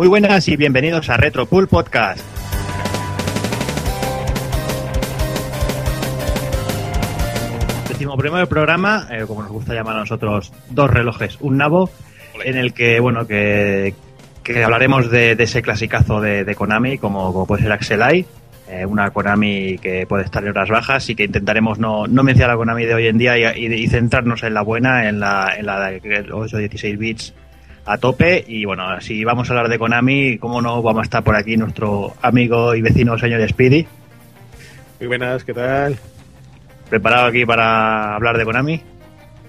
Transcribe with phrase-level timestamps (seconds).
[0.00, 2.24] Muy buenas y bienvenidos a Retropool Podcast.
[7.88, 11.90] Decimos primer programa, eh, como nos gusta llamar a nosotros, dos relojes, un nabo,
[12.44, 13.94] en el que, bueno, que,
[14.42, 18.24] que hablaremos de, de ese clasicazo de, de Konami, como, como puede ser Axelai,
[18.68, 22.54] eh, una Konami que puede estar en horas bajas y que intentaremos no, no mencionar
[22.54, 25.52] la Konami de hoy en día y, y- y centrarnos en la buena, en la,
[25.58, 27.34] en la de 8 16 bits
[27.92, 28.44] a tope.
[28.46, 31.56] Y bueno, si vamos a hablar de Konami, ¿cómo no vamos a estar por aquí
[31.56, 33.86] nuestro amigo y vecino señor Speedy?
[35.00, 35.98] Muy buenas, ¿qué tal?
[36.88, 38.80] ¿Preparado aquí para hablar de Konami?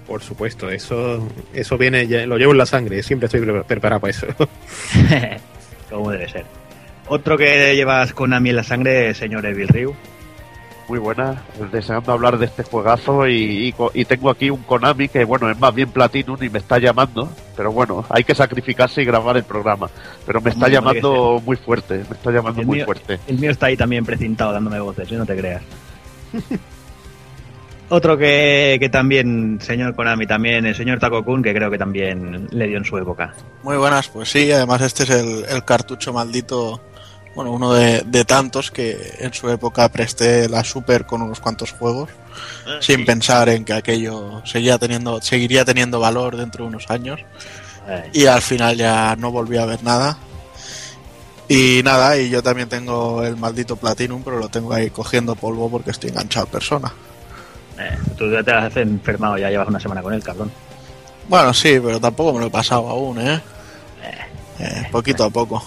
[0.06, 4.10] Por supuesto, eso eso viene, lo llevo en la sangre, siempre estoy pre- preparado para
[4.10, 4.26] eso.
[5.90, 6.44] Como debe ser.
[7.08, 9.94] Otro que llevas Konami en la sangre, señor Evil Ryu.
[10.92, 15.08] Muy buena, deseando hablar de este juegazo y, y co- y tengo aquí un Konami
[15.08, 19.00] que bueno, es más bien Platinum y me está llamando, pero bueno, hay que sacrificarse
[19.00, 19.88] y grabar el programa,
[20.26, 23.18] pero me está Muy bien, llamando muy fuerte, me está llamando El muy mío- fuerte.
[23.26, 25.62] El mío está ahí también precintado dándome voces, no te creas.
[27.88, 32.48] Otro que, que también, señor Konami, también el señor Taco Kun, que creo que también
[32.50, 33.32] le dio en su época.
[33.62, 36.82] Muy buenas, pues sí, además este es el, el cartucho maldito,
[37.34, 41.72] bueno, uno de, de tantos que en su época presté la Super con unos cuantos
[41.72, 42.10] juegos,
[42.80, 47.20] sin pensar en que aquello seguía teniendo, seguiría teniendo valor dentro de unos años,
[47.88, 50.16] Eh, y al final ya no volví a ver nada.
[51.48, 55.68] Y nada, y yo también tengo el maldito Platinum, pero lo tengo ahí cogiendo polvo
[55.68, 56.92] porque estoy enganchado a persona.
[57.78, 60.50] eh, tú ya te has enfermado, ya llevas una semana con él, cabrón.
[61.28, 63.40] Bueno, sí, pero tampoco me lo he pasado aún, ¿eh?
[64.60, 65.62] Eh, poquito a poco.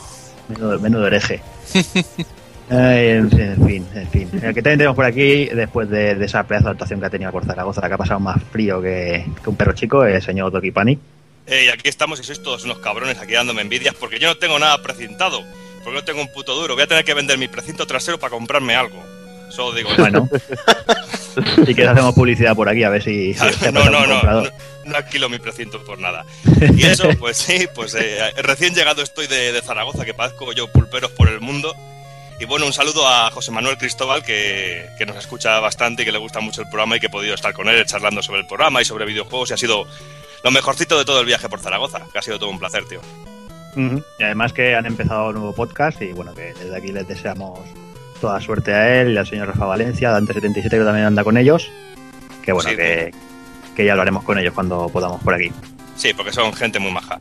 [0.48, 1.42] Menudo, menudo hereje.
[2.70, 4.30] Ay, en, fin, en fin, en fin.
[4.34, 7.10] El que también tenemos por aquí, después de, de esa pedazo de actuación que ha
[7.12, 10.52] tenido por Zaragoza, que ha pasado más frío que, que un perro chico, el señor
[10.52, 10.98] Toki Pani.
[11.48, 14.38] Eh, y aquí estamos y sois todos unos cabrones aquí dándome envidias porque yo no
[14.38, 15.44] tengo nada precintado.
[15.84, 16.74] Porque no tengo un puto duro.
[16.74, 19.04] Voy a tener que vender mi precinto trasero para comprarme algo.
[19.50, 20.02] Solo digo eso.
[20.02, 20.30] Bueno,
[21.66, 24.44] si quieres hacemos publicidad por aquí, a ver si, si te no, no, no, no,
[24.86, 26.26] no alquilo mi precinto por nada.
[26.76, 30.72] Y eso, pues sí, pues eh, recién llegado estoy de, de Zaragoza, que padezco yo
[30.72, 31.76] pulperos por el mundo.
[32.40, 36.12] Y bueno, un saludo a José Manuel Cristóbal, que, que nos escucha bastante y que
[36.12, 38.48] le gusta mucho el programa y que he podido estar con él charlando sobre el
[38.48, 39.52] programa y sobre videojuegos.
[39.52, 39.88] Y ha sido
[40.44, 43.00] lo mejorcito de todo el viaje por Zaragoza, que ha sido todo un placer, tío.
[43.78, 44.04] Ujú.
[44.20, 47.60] Y además que han empezado un nuevo podcast y bueno, que desde aquí les deseamos
[48.20, 51.72] toda suerte a él y al señor Rafa Valencia, Dante77 que también anda con ellos.
[52.42, 52.76] Que bueno, Sí.
[52.76, 53.12] que,
[53.76, 55.52] que ya hablaremos con ellos cuando podamos por aquí.
[55.96, 57.18] Sí, porque son gente muy maja.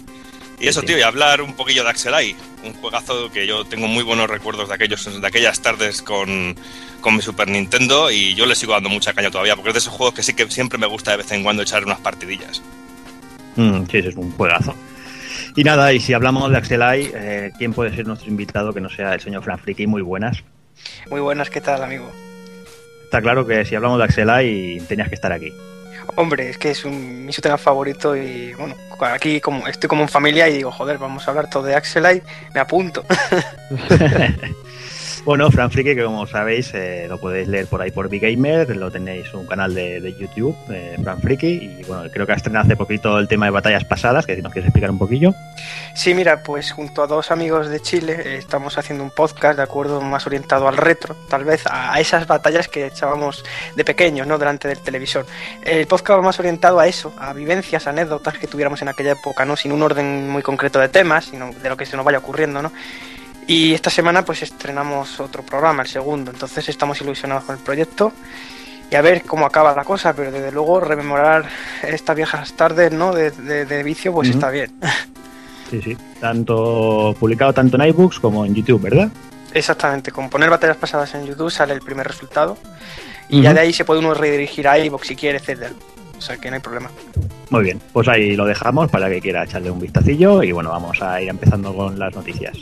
[0.61, 0.87] Y eso, Sí.
[0.87, 4.69] tío, y hablar un poquillo de Axelai, un juegazo que yo tengo muy buenos recuerdos
[4.69, 6.55] de aquellos de aquellas tardes con,
[7.01, 9.79] con mi Super Nintendo y yo le sigo dando mucha caña todavía, porque es de
[9.81, 12.63] esos juegos que sí que siempre me gusta de vez en cuando echar unas partidillas.
[13.57, 14.75] Mm, sí, ese es un juegazo.
[15.57, 18.89] Y nada, y si hablamos de Axelai, eh, ¿quién puede ser nuestro invitado que no
[18.89, 19.87] sea el señor Fran Friki?
[19.87, 20.43] Muy buenas.
[21.11, 22.11] Muy buenas, ¿qué tal, amigo?
[23.05, 25.53] Está claro que si hablamos de Axelai tenías que estar aquí.
[26.17, 30.09] Hombre, es que es un, mi shooter favorito y bueno, aquí como estoy como en
[30.09, 33.05] familia y digo, joder, vamos a hablar todo de Axelite, me apunto.
[35.25, 38.77] Bueno, Fran Friki, que como sabéis, eh, lo podéis leer por ahí por Big Gamer,
[38.77, 42.35] lo tenéis un canal de, de YouTube, eh, Fran Friki, y bueno, creo que ha
[42.35, 45.33] estrenado hace poquito el tema de batallas pasadas, que si nos quieres explicar un poquillo.
[45.95, 49.63] Sí, mira, pues junto a dos amigos de Chile eh, estamos haciendo un podcast de
[49.63, 53.45] acuerdo más orientado al retro, tal vez a esas batallas que echábamos
[53.77, 54.37] de pequeños, ¿no?
[54.37, 55.25] Delante del televisor.
[55.65, 59.47] El podcast va más orientado a eso, a vivencias, anécdotas que tuviéramos en aquella época,
[59.47, 59.57] ¿no?
[59.57, 62.61] Sin un orden muy concreto de temas, sino de lo que se nos vaya ocurriendo,
[62.61, 62.71] ¿no?
[63.47, 68.13] Y esta semana pues estrenamos otro programa, el segundo, entonces estamos ilusionados con el proyecto
[68.91, 71.45] y a ver cómo acaba la cosa, pero desde luego rememorar
[71.83, 73.13] estas viejas tardes, ¿no?
[73.13, 74.73] De, de- de vicio, pues está bien.
[75.71, 79.09] Sí, sí, tanto publicado tanto en iBooks como en YouTube, ¿verdad?
[79.55, 82.57] Exactamente, con poner batallas pasadas en YouTube sale el primer resultado
[83.31, 85.73] y ya de ahí se puede uno redirigir a iVoox si quiere, etcétera.
[86.17, 86.91] O sea que no hay problema.
[87.51, 91.01] Muy bien, pues ahí lo dejamos para que quiera echarle un vistacillo y bueno, vamos
[91.03, 92.57] a ir empezando con las noticias.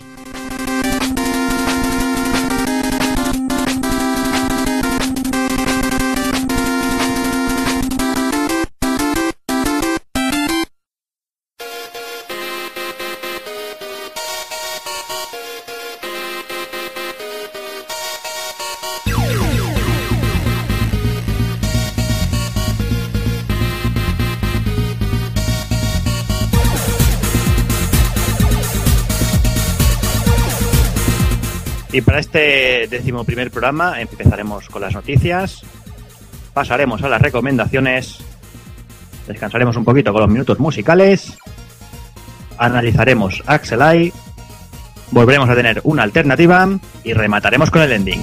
[32.33, 35.61] Este decimoprimer programa empezaremos con las noticias,
[36.55, 38.21] pasaremos a las recomendaciones,
[39.27, 41.37] descansaremos un poquito con los minutos musicales,
[42.57, 44.15] analizaremos Axelai
[45.11, 46.71] volveremos a tener una alternativa
[47.05, 48.23] y remataremos con el ending.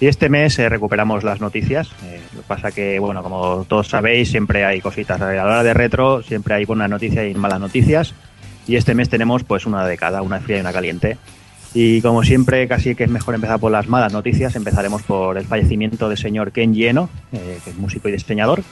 [0.00, 1.90] Y este mes eh, recuperamos las noticias.
[2.04, 5.20] Eh, lo que pasa que, bueno, como todos sabéis, siempre hay cositas.
[5.20, 8.14] A la hora de retro siempre hay buenas noticias y malas noticias.
[8.66, 11.18] Y este mes tenemos pues una de cada, una fría y una caliente.
[11.74, 14.56] Y como siempre, casi que es mejor empezar por las malas noticias.
[14.56, 18.62] Empezaremos por el fallecimiento del señor Ken Eno, eh, que es músico y diseñador.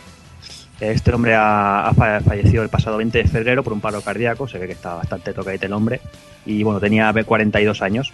[0.80, 4.48] Este hombre ha, ha fa- fallecido el pasado 20 de febrero por un paro cardíaco.
[4.48, 6.00] Se ve que está bastante tocadito el hombre.
[6.46, 8.12] Y bueno, tenía 42 años.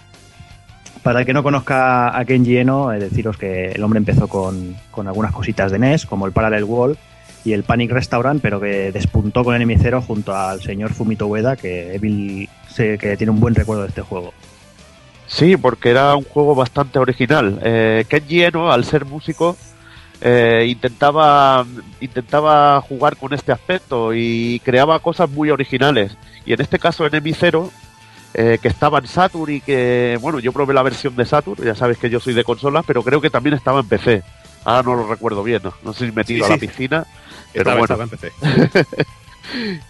[1.05, 4.75] Para el que no conozca a Kenji Eno, eh, deciros que el hombre empezó con,
[4.91, 6.97] con algunas cositas de NES, como el Parallel Wall
[7.45, 11.57] y el Panic Restaurant, pero que despuntó con Enemy Zero junto al señor Fumito Ueda,
[11.57, 14.33] que Evil que tiene un buen recuerdo de este juego.
[15.27, 17.61] Sí, porque era un juego bastante original.
[17.63, 19.59] Eh, Kenji al ser músico,
[20.23, 21.67] eh, intentaba,
[22.01, 26.17] intentaba jugar con este aspecto y creaba cosas muy originales.
[26.47, 27.71] Y en este caso, Enemy Zero,
[28.35, 31.75] eh, que estaba en Saturn y que, bueno, yo probé la versión de Saturn, ya
[31.75, 34.23] sabes que yo soy de consolas, pero creo que también estaba en PC.
[34.65, 36.67] Ahora no lo recuerdo bien, no, no sé si me tiro Sí, a la sí.
[36.67, 37.07] piscina,
[37.53, 38.05] pero Estaba, bueno.
[38.05, 39.05] estaba en PC.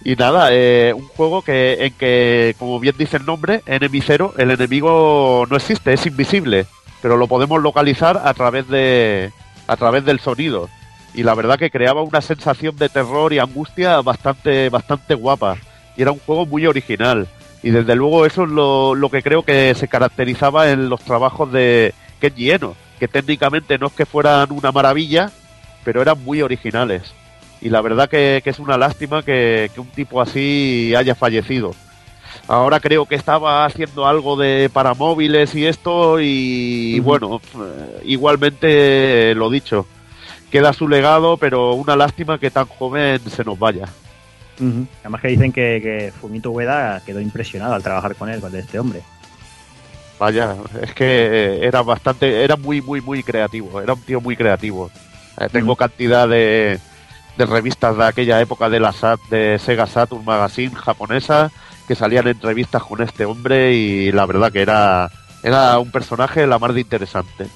[0.04, 4.34] Y nada, eh, un juego que en que, como bien dice el nombre, Enemy Zero,
[4.36, 6.66] el enemigo no existe, es invisible,
[7.00, 9.30] pero lo podemos localizar a través de
[9.68, 10.68] a través del sonido.
[11.14, 15.56] Y la verdad que creaba una sensación de terror y angustia bastante bastante guapa.
[15.96, 17.28] Y era un juego muy original.
[17.64, 21.50] Y desde luego eso es lo, lo que creo que se caracterizaba en los trabajos
[21.50, 25.32] de Kenji Eno, que técnicamente no es que fueran una maravilla,
[25.82, 27.14] pero eran muy originales.
[27.62, 31.74] Y la verdad que, que es una lástima que, que un tipo así haya fallecido.
[32.48, 39.34] Ahora creo que estaba haciendo algo de para móviles y esto y bueno, eh, igualmente
[39.34, 39.86] lo dicho,
[40.50, 43.88] queda su legado, pero una lástima que tan joven se nos vaya.
[45.00, 48.78] Además que dicen que, que Fumito Ueda quedó impresionado al trabajar con él, con este
[48.78, 49.02] hombre.
[50.18, 54.90] Vaya, es que era bastante, era muy, muy, muy creativo, era un tío muy creativo.
[55.40, 56.78] Eh, tengo cantidad de,
[57.36, 61.50] de revistas de aquella época de la Sat, de Sega Saturn Magazine japonesa
[61.86, 65.10] que salían en revistas con este hombre y la verdad que era,
[65.42, 67.46] era un personaje la más de interesante.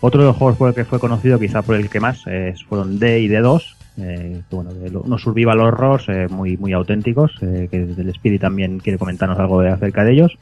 [0.00, 2.54] Otro de los juegos por el que fue conocido, quizá por el que más, eh,
[2.68, 6.72] fueron D y D2, eh, que, bueno, de lo- unos survival horrors eh, muy, muy
[6.72, 10.38] auténticos, eh, que el Speedy también quiere comentarnos algo de- acerca de ellos.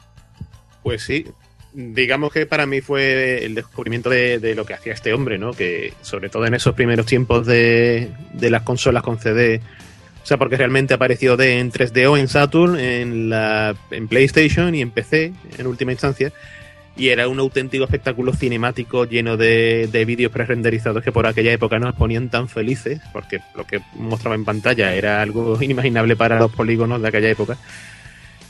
[0.83, 1.25] Pues sí,
[1.73, 5.51] digamos que para mí fue el descubrimiento de, de lo que hacía este hombre, ¿no?
[5.51, 9.61] Que sobre todo en esos primeros tiempos de, de las consolas con CD,
[10.23, 14.81] o sea, porque realmente apareció de en 3DO en Saturn, en, la, en PlayStation y
[14.81, 16.31] en PC, en última instancia,
[16.97, 21.77] y era un auténtico espectáculo cinemático lleno de, de vídeos pre-renderizados que por aquella época
[21.77, 26.51] nos ponían tan felices, porque lo que mostraba en pantalla era algo inimaginable para los
[26.51, 27.57] polígonos de aquella época.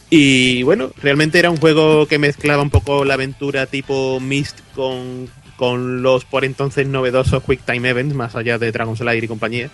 [0.09, 5.27] Y bueno, realmente era un juego que mezclaba un poco la aventura tipo Myst con,
[5.57, 9.69] con los por entonces novedosos Quick Time Events, más allá de Dragon Slayer y compañía.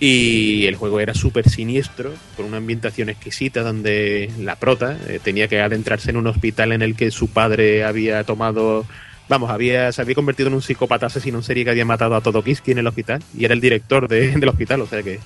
[0.00, 5.46] Y el juego era súper siniestro, con una ambientación exquisita donde la prota eh, tenía
[5.48, 8.84] que adentrarse en un hospital en el que su padre había tomado,
[9.28, 12.20] vamos, había, se había convertido en un psicópata asesino en serie que había matado a
[12.20, 15.20] todo Kiski en el hospital y era el director de- del hospital, o sea que...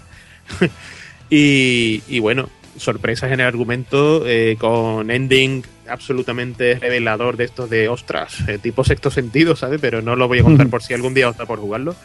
[1.30, 7.88] y, y bueno, sorpresas en el argumento eh, con ending absolutamente revelador de estos de
[7.88, 9.80] ostras, eh, tipo sexto sentido, ¿sabes?
[9.80, 11.96] Pero no lo voy a contar por si algún día os da por jugarlo.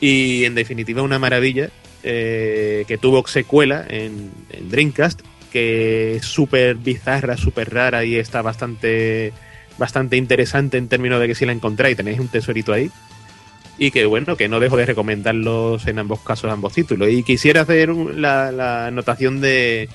[0.00, 1.70] Y en definitiva, una maravilla
[2.02, 8.42] eh, que tuvo secuela en, en Dreamcast, que es súper bizarra, súper rara y está
[8.42, 9.32] bastante,
[9.78, 12.90] bastante interesante en términos de que si la encontráis tenéis un tesorito ahí.
[13.78, 17.10] Y que bueno, que no dejo de recomendarlos en ambos casos, ambos títulos.
[17.10, 19.88] Y quisiera hacer la, anotación de,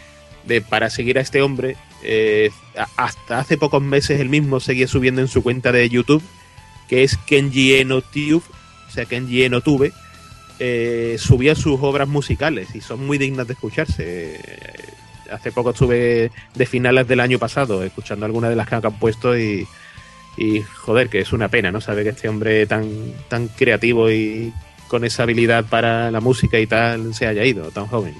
[0.70, 1.77] para seguir a este hombre.
[2.03, 2.50] eh,
[2.98, 6.24] hasta hace pocos meses él mismo seguía subiendo en su cuenta de YouTube,
[6.88, 8.43] que es Kenji Eno Tube,
[8.92, 9.94] o sea, Kenji Eno Tube,
[10.60, 14.36] eh, subía sus obras musicales y son muy dignas de escucharse.
[14.36, 14.40] Eh,
[15.32, 19.38] hace poco estuve de finales del año pasado escuchando algunas de las que han puesto
[19.38, 19.66] y,
[20.82, 21.80] joder, que es una pena, ¿no?
[21.80, 24.54] Sabe que este hombre tan, tan creativo y
[24.90, 28.16] con esa habilidad para la música y tal se haya ido tan joven.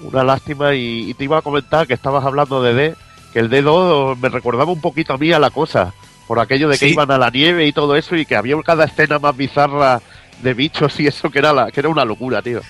[0.00, 2.94] Una lástima y, y te iba a comentar que estabas hablando de D,
[3.34, 5.92] que el D2 me recordaba un poquito a mí a la cosa,
[6.26, 6.92] por aquello de que Sí.
[6.92, 10.00] iban a la nieve y todo eso y que había cada escena más bizarra
[10.42, 12.60] de bichos y eso que era la, que era una locura, tío.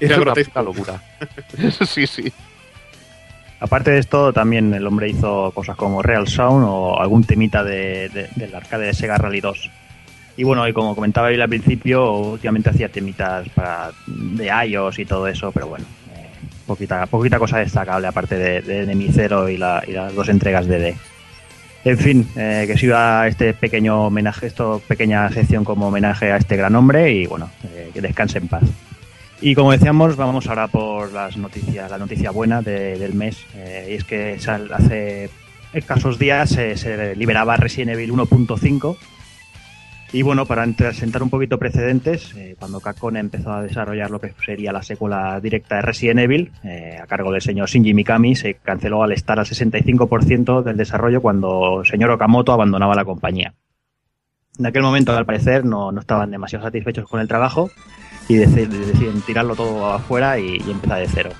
[0.00, 1.02] Era una puta locura.
[1.86, 2.32] sí, sí.
[3.60, 8.08] Aparte de esto, también el hombre hizo cosas como Real Sound o algún temita de,
[8.08, 9.70] de- del arcade de Sega Rally 2.
[10.36, 15.04] Y bueno, y como comentaba él al principio, últimamente hacía temitas para, de iOS y
[15.04, 15.84] todo eso, pero bueno,
[16.16, 16.26] eh,
[16.66, 20.78] poquita, poquita cosa destacable aparte de, de Zero y, la- y las dos entregas de
[20.78, 20.96] D.
[21.84, 26.56] En fin, eh, que sirva este pequeño homenaje, esta pequeña sección como homenaje a este
[26.56, 28.62] gran hombre y bueno, eh, que descanse en paz.
[29.40, 33.44] Y como decíamos, vamos ahora por las noticias, la noticia buena de- del mes.
[33.56, 34.38] eh, y es que
[34.72, 35.28] hace
[35.72, 38.96] escasos días se liberaba Resident Evil 1.5.
[40.14, 44.34] Y bueno, para sentar un poquito precedentes, eh, cuando Capcom empezó a desarrollar lo que
[44.44, 48.54] sería la secuela directa de Resident Evil, eh, a cargo del señor Shinji Mikami, se
[48.54, 53.54] canceló al estar al 65% del desarrollo cuando el señor Okamoto abandonaba la compañía.
[54.58, 57.70] En aquel momento, al parecer, no, no estaban demasiado satisfechos con el trabajo
[58.28, 61.30] y deci- deciden tirarlo todo afuera y, y empezar de cero.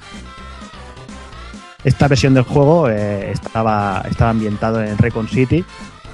[1.85, 5.63] Esta versión del juego eh, estaba, estaba ambientado en Recon City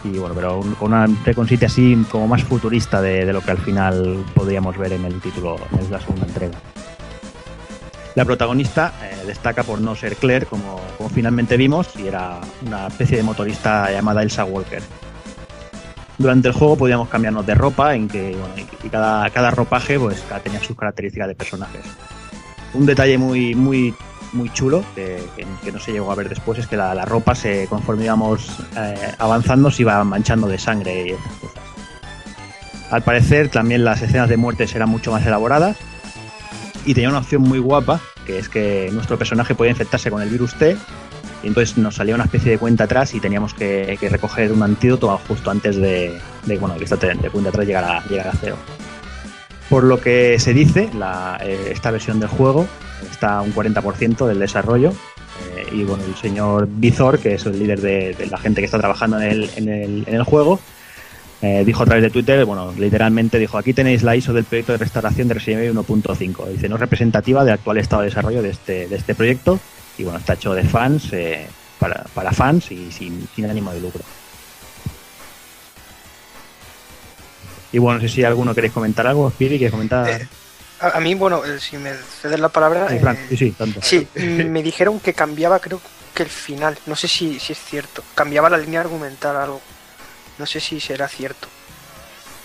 [0.04, 3.58] y bueno, pero un- con una Recon así como más futurista de, lo que al
[3.58, 6.58] final podríamos ver en el título, en la segunda entrega.
[8.14, 12.88] La protagonista eh, destaca por no ser Claire, como, como finalmente vimos, y era una
[12.88, 14.82] especie de motorista llamada Elsa Walker.
[16.16, 20.24] Durante el juego podíamos cambiarnos de ropa, en que bueno, y- cada, cada ropaje pues
[20.42, 21.82] tenía sus características de personajes.
[22.74, 23.94] Un detalle muy muy
[24.32, 25.22] muy chulo que,
[25.62, 28.48] que- no se llegó a ver después es que la, la ropa se conforme íbamos
[28.76, 31.62] eh, avanzando se iba manchando de sangre y estas cosas.
[32.90, 35.76] Al parecer también las escenas de muertes eran mucho más elaboradas
[36.86, 40.28] y tenía una opción muy guapa que es que nuestro personaje podía infectarse con el
[40.28, 40.76] virus T
[41.42, 44.62] y entonces nos salía una especie de cuenta atrás y teníamos que, que recoger un
[44.62, 48.56] antídoto justo antes de, de, bueno, que esta de cuenta atrás llegara, llegara a cero.
[49.68, 52.66] Por lo que se dice, la, eh, esta versión del juego
[53.10, 54.92] está a un 40% del desarrollo.
[55.56, 58.78] eh, y bueno, el señor Bizor, que es el líder de, la gente que está
[58.78, 60.58] trabajando en el, en el, en el juego,
[61.42, 64.72] eh, dijo a través de Twitter, bueno, literalmente dijo, aquí tenéis la ISO del proyecto
[64.72, 66.48] de restauración de Resident Evil 1.5.
[66.48, 69.60] Dice, no es representativa del actual estado de desarrollo de este, de este proyecto.
[69.98, 71.10] Y bueno, está hecho de fans,
[71.78, 74.02] para, para fans y sin, sin ánimo de lucro.
[77.72, 80.08] Y bueno, no sé si alguno queréis comentar algo, Spiri, ¿quieres comentar?
[80.08, 80.26] Eh,
[80.80, 82.86] A, a mí, bueno, eh, si me cedes la palabra.
[82.88, 83.80] Ay, eh, sí, sí, tanto.
[83.82, 85.80] sí, mm, me dijeron que cambiaba, creo
[86.14, 86.78] que el final.
[86.86, 88.02] No sé si, si es cierto.
[88.14, 89.60] Cambiaba la línea argumental algo.
[90.38, 91.48] No sé si será cierto.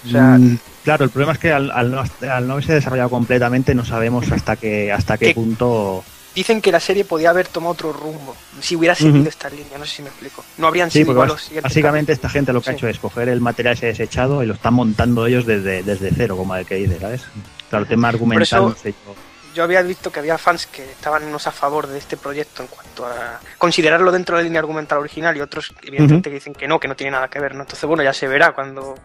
[0.06, 3.10] O sea, Mm, claro, el problema es que al, al no, al no haberse desarrollado
[3.10, 5.34] completamente no sabemos hasta qué hasta qué ¿Qué?
[5.36, 6.04] punto.
[6.36, 8.36] Dicen que la serie podía haber tomado otro rumbo.
[8.62, 10.44] Si hubiera seguido esta línea, no sé si me explico.
[10.58, 13.00] No habrían Sí, sido igual los siguientes básicamente esta gente lo que ha hecho es
[13.00, 16.66] coger el material ese desechado y lo están montando ellos desde, desde cero, como el
[16.66, 17.24] que dice, ¿sabes?
[17.70, 19.16] Claro, el tema argumental eso- no sé yo.
[19.56, 22.68] yo había visto que había fans que estaban unos a favor de este proyecto en
[22.68, 26.68] cuanto a considerarlo dentro de la línea argumental original y otros evidentemente que dicen que
[26.68, 27.62] no, que no tiene nada que ver, ¿no?
[27.62, 28.96] Entonces, bueno, ya se verá cuando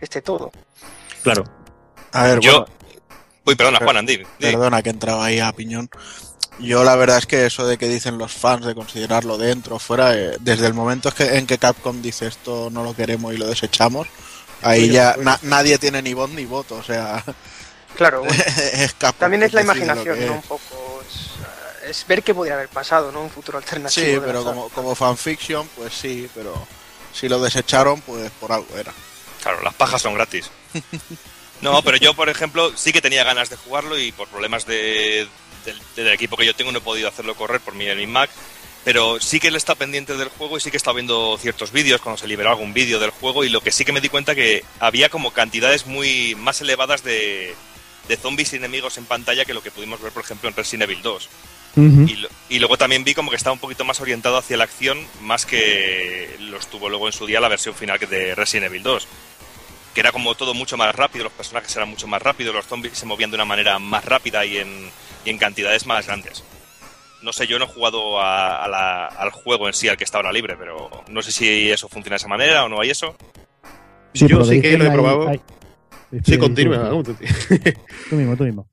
[0.00, 0.52] esté todo.
[1.22, 1.44] Claro.
[2.12, 2.60] A ver, Yo.
[2.60, 2.66] bueno,
[3.44, 4.16] Uy, perdona, Per- Juan, Andy.
[4.18, 4.24] di.
[4.38, 5.88] perdona que entraba ahí a piñón.
[6.62, 9.78] Yo la verdad es que eso de que dicen los fans de considerarlo dentro o
[9.78, 13.46] fuera, eh, desde el momento en que Capcom dice esto no lo queremos y lo
[13.46, 14.06] desechamos,
[14.62, 17.22] ahí ya na- nadie tiene ni voz ni voto, o sea,
[17.96, 18.42] Claro, bueno,
[18.74, 19.18] es Capcom.
[19.20, 20.24] también es la imaginación, ¿no?
[20.24, 20.30] es.
[20.30, 21.02] Un poco.
[21.82, 23.22] Es, es ver qué podría haber pasado, ¿no?
[23.22, 24.06] Un futuro alternativo.
[24.06, 26.54] Sí, pero como, como fanfiction, pues sí, pero
[27.12, 28.92] si lo desecharon, pues por algo era.
[29.42, 30.48] Claro, las pajas son gratis.
[31.60, 35.28] No, pero yo, por ejemplo, sí que tenía ganas de jugarlo y por problemas de,
[35.64, 38.06] del, del equipo que yo tengo no he podido hacerlo correr por mi, en mi
[38.06, 38.30] Mac.
[38.84, 42.00] Pero sí que él está pendiente del juego y sí que está viendo ciertos vídeos
[42.00, 44.34] cuando se liberó algún vídeo del juego y lo que sí que me di cuenta
[44.34, 47.54] que había como cantidades muy más elevadas de,
[48.08, 50.90] de zombies y enemigos en pantalla que lo que pudimos ver, por ejemplo, en Resident
[50.90, 51.28] Evil 2.
[52.08, 54.64] Y, lo- y luego también vi como que estaba un poquito más orientado hacia la
[54.64, 58.82] acción, más que lo estuvo luego en su día la versión final de Resident Evil
[58.82, 59.06] 2.
[59.94, 62.98] Que era como todo mucho más rápido, los personajes eran mucho más rápidos, los zombies
[62.98, 64.90] se movían de una manera más rápida y en,
[65.24, 66.42] y en cantidades más grandes.
[67.22, 70.04] No sé, yo no he jugado a- a la- al juego en sí, al que
[70.04, 72.90] está ahora libre, pero no sé si eso funciona de esa manera o no hay
[72.90, 73.16] eso.
[74.14, 75.28] Yo sí que lo he hay- probado.
[75.28, 75.40] hay-
[76.24, 76.90] Sí, continúa.
[76.90, 77.02] Tú,
[78.10, 78.66] tú mismo, tú mismo.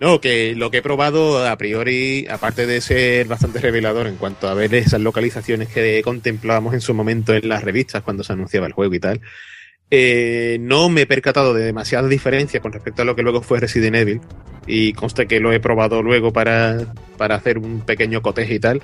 [0.00, 4.48] No, que lo que he probado a priori, aparte de ser bastante revelador en cuanto
[4.48, 8.66] a ver esas localizaciones que contemplábamos en su momento en las revistas cuando se anunciaba
[8.66, 9.20] el juego y tal,
[9.90, 13.60] eh, no me he percatado de demasiadas diferencias con respecto a lo que luego fue
[13.60, 14.20] Resident Evil.
[14.66, 18.82] Y conste que lo he probado luego para, para hacer un pequeño coteje y tal.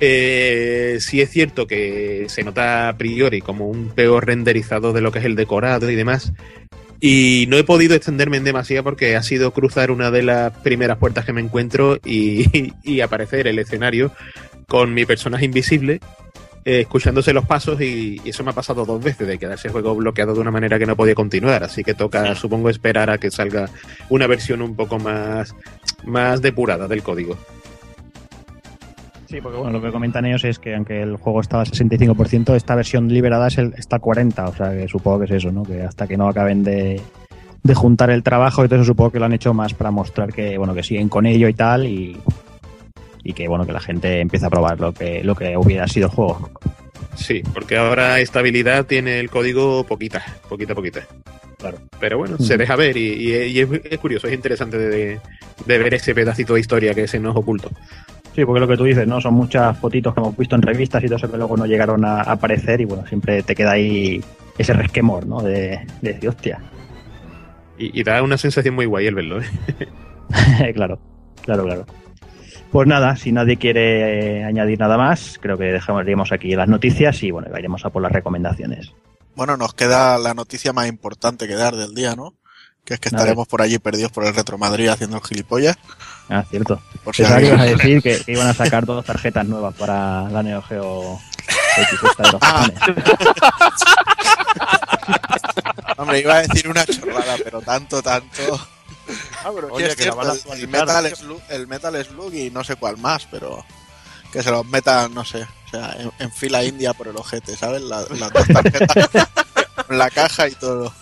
[0.00, 5.10] Eh, sí es cierto que se nota a priori como un peor renderizado de lo
[5.10, 6.32] que es el decorado y demás.
[7.00, 10.98] Y no he podido extenderme en demasiado porque ha sido cruzar una de las primeras
[10.98, 14.12] puertas que me encuentro y aparecer el escenario
[14.68, 16.00] con mi personaje invisible,
[16.64, 19.72] eh, escuchándose los pasos y, y eso me ha pasado dos veces, de quedarse el
[19.72, 21.64] juego bloqueado de una manera que no podía continuar.
[21.64, 23.68] Así que toca, supongo, esperar a que salga
[24.08, 25.54] una versión un poco más,
[26.04, 27.36] más depurada del código.
[29.26, 32.54] Sí, porque bueno, lo que comentan ellos es que aunque el juego estaba al 65%,
[32.54, 35.52] esta versión liberada es el, está al 40%, o sea que supongo que es eso,
[35.52, 35.64] ¿no?
[35.64, 36.98] Que hasta que no acaben de,
[37.62, 40.32] de juntar el trabajo y todo eso supongo que lo han hecho más para mostrar
[40.32, 42.16] que, bueno, que siguen con ello y tal y,
[43.24, 46.06] y que, bueno, que la gente empieza a probar lo que, lo que hubiera sido
[46.08, 46.50] el juego.
[47.14, 51.00] Sí, porque ahora estabilidad tiene el código poquita, poquita, poquita.
[51.58, 51.78] Claro.
[51.98, 55.18] Pero bueno, se deja ver y, y- y es, es curioso, es interesante de,
[55.66, 57.70] de ver ese pedacito de historia que se nos ocultó.
[58.36, 59.20] Sí, porque lo que tú dices, ¿no?
[59.20, 62.04] Son muchas fotitos que hemos visto en revistas y todo eso que luego no llegaron
[62.04, 64.22] a aparecer y bueno, siempre te queda ahí
[64.56, 65.42] ese resquemor, ¿no?
[65.42, 66.60] De, de decir, hostia.
[67.76, 69.40] Y, y da una sensación muy guay el verlo.
[69.40, 69.44] ¿eh?
[70.74, 71.00] claro,
[71.42, 71.86] claro, claro.
[72.70, 77.22] Pues nada, si nadie quiere eh, añadir nada más, creo que dejaríamos aquí las noticias
[77.22, 78.92] y bueno, iremos a por las recomendaciones.
[79.34, 82.34] Bueno, nos queda la noticia más importante que dar del día, ¿no?
[82.84, 85.76] Que es que estaremos por allí perdidos por el Retro Madrid haciendo el gilipollas.
[86.28, 86.80] Ah, cierto.
[87.04, 87.76] Por si que ibas a alguien...
[87.76, 91.18] decir que, que iban a sacar dos tarjetas nuevas para la Neo Geo
[91.76, 92.66] X esta de los Ah.
[95.98, 98.68] Hombre, iba a decir una chorrada, pero tanto, tanto.
[99.44, 100.68] Ah, pero Sí, oye, es que la cierto, van a el.
[100.68, 103.64] Metal Slug, el Metal Slug y no sé cuál más, pero
[104.32, 107.56] que se los metan, no sé, o sea, en, en fila india por el ojete,
[107.56, 107.80] ¿sabes?
[107.82, 109.08] La- las dos tarjetas
[109.86, 110.92] con la caja y todo.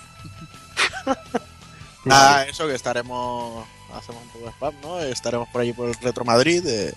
[2.05, 5.01] Nada, eso que estaremos, hacemos un poco de spam, ¿no?
[5.01, 6.64] Estaremos por allí por el Retro Madrid.
[6.66, 6.92] eh,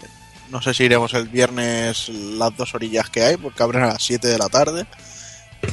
[0.49, 4.03] no sé si iremos el viernes las dos orillas que hay, porque abren a las
[4.03, 4.85] 7 de la tarde.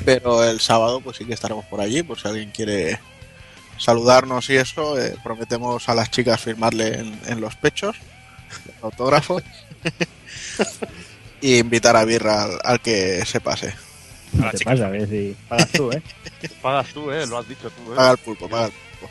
[0.05, 2.99] Pero el sábado, pues sí que estaremos por allí, por si alguien quiere
[3.79, 4.99] saludarnos y eso.
[5.01, 7.97] eh, prometemos a las chicas firmarle en, en los pechos
[8.67, 9.41] el autógrafo.
[11.41, 13.75] y invitar a birra al, al que se pase.
[14.41, 14.71] A la ¿Qué chica.
[14.73, 14.87] pasa?
[14.87, 16.03] A ver si pagas tú, ¿eh?
[16.63, 17.27] Pagas tú, ¿eh?
[17.27, 17.97] Lo has dicho tú, ¿eh?
[17.97, 19.11] Paga el pulpo, paga el pulpo.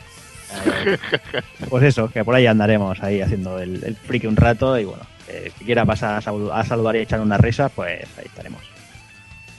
[1.70, 5.02] Pues eso, que por ahí andaremos ahí haciendo el, el friki un rato y bueno,
[5.26, 8.62] que si quiera pasar a, salu- a saludar y echar unas risas, pues ahí estaremos.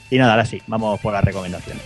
[0.10, 1.84] Y nada, ahora sí, vamos por las recomendaciones.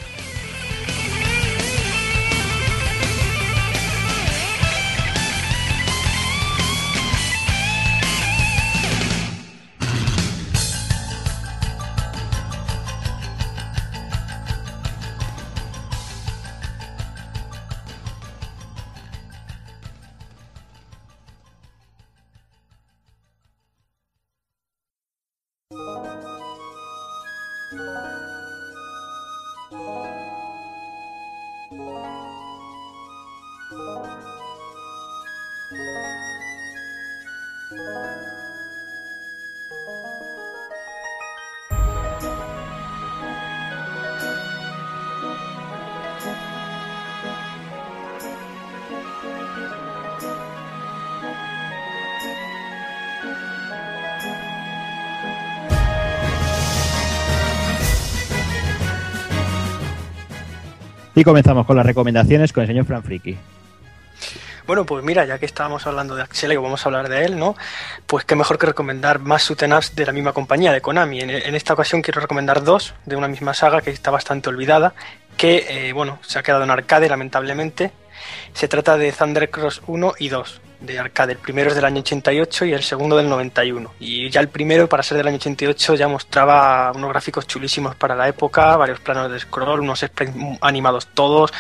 [61.21, 63.38] Y comenzamos con las recomendaciones con el señor Fran Friki.
[64.65, 67.55] Bueno, pues mira, ya que estábamos hablando de Axel vamos a hablar de él, ¿no?
[68.07, 71.19] Pues qué mejor que recomendar más shoot'em ups de la misma compañía, de Konami.
[71.19, 74.95] En, en esta ocasión quiero recomendar dos de una misma saga que está bastante olvidada,
[75.38, 77.91] que, eh, bueno, se ha quedado en arcade, lamentablemente.
[78.53, 81.34] Se trata de Thunder Cross 1 y 2 de arcade.
[81.34, 83.94] El primero es del año 88 y el segundo del 91.
[84.00, 88.15] Y ya el primero, para ser del año 88, ya mostraba unos gráficos chulísimos para
[88.15, 91.54] la época, varios planos de scroll, unos sprites animados todos,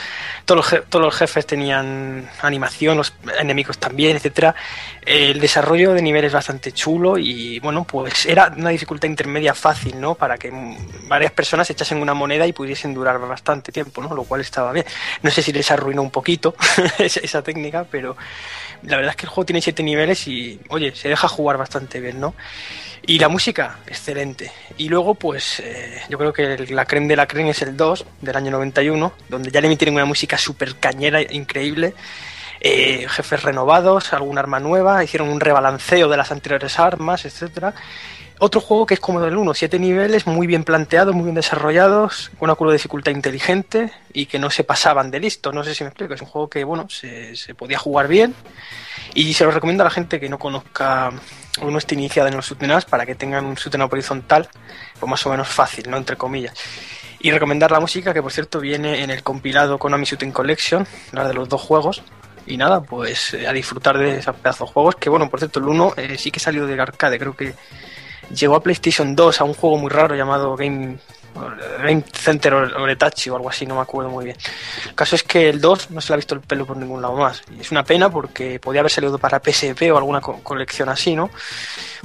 [0.45, 4.55] todos los, todos los jefes tenían animación, los enemigos también, etcétera.
[5.05, 10.15] El desarrollo de niveles bastante chulo y bueno, pues era una dificultad intermedia fácil, ¿no?
[10.15, 10.51] Para que
[11.07, 14.13] varias personas echasen una moneda y pudiesen durar bastante tiempo, ¿no?
[14.15, 14.85] Lo cual estaba bien.
[15.21, 16.55] No sé si les arruinó un poquito
[16.99, 18.15] esa técnica, pero
[18.83, 21.99] La verdad es que el juego tiene siete niveles y, oye, se deja jugar bastante
[21.99, 22.33] bien, ¿no?
[23.03, 24.51] Y la música, excelente.
[24.77, 27.75] Y luego, pues, eh, yo creo que el- la creme de la creme es el
[27.77, 31.93] 2 del año 91, donde ya le metieron una música súper cañera, increíble.
[32.59, 37.73] Eh, jefes renovados, alguna arma nueva, hicieron un rebalanceo de las anteriores armas, etcétera.
[38.43, 42.31] Otro juego que es como del 1, 7 niveles, muy bien planteados, muy bien desarrollados,
[42.39, 45.51] con una curva de dificultad inteligente y que no se pasaban de listo.
[45.51, 46.15] No sé si me explico.
[46.15, 48.33] Es un juego que, bueno, se, podía jugar bien
[49.13, 51.11] y se lo recomiendo a la gente que no conozca
[51.61, 54.49] o no esté iniciada en los shoot'em para que tengan un up horizontal,
[54.99, 55.97] pues más o menos fácil, ¿no?
[55.97, 56.55] Entre comillas.
[57.19, 61.27] Y recomendar la música, que por cierto viene en el compilado Konami Shooting Collection, la
[61.27, 62.01] de los dos juegos.
[62.47, 65.59] Y nada, pues eh, a disfrutar de esos pedazos de juegos, que bueno, por cierto,
[65.59, 67.53] el 1 eh, sí que salió del arcade, creo que
[68.33, 70.97] llegó a PlayStation 2 a un juego muy raro llamado Game,
[71.83, 74.37] Game Center Oretachi o algo así, no me acuerdo muy bien.
[74.87, 77.01] El caso es que el 2 no se le ha visto el pelo por ningún
[77.01, 77.41] lado más.
[77.59, 81.29] Es una pena porque podía haber salido para PSP o alguna co- colección así, ¿no?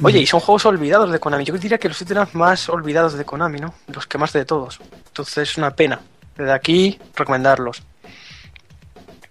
[0.03, 1.45] Oye, y son juegos olvidados de Konami.
[1.45, 3.75] Yo diría que los shooters más olvidados de Konami, ¿no?
[3.93, 4.79] Los que más de todos.
[5.09, 6.01] Entonces es una pena.
[6.37, 7.83] Desde aquí, recomendarlos.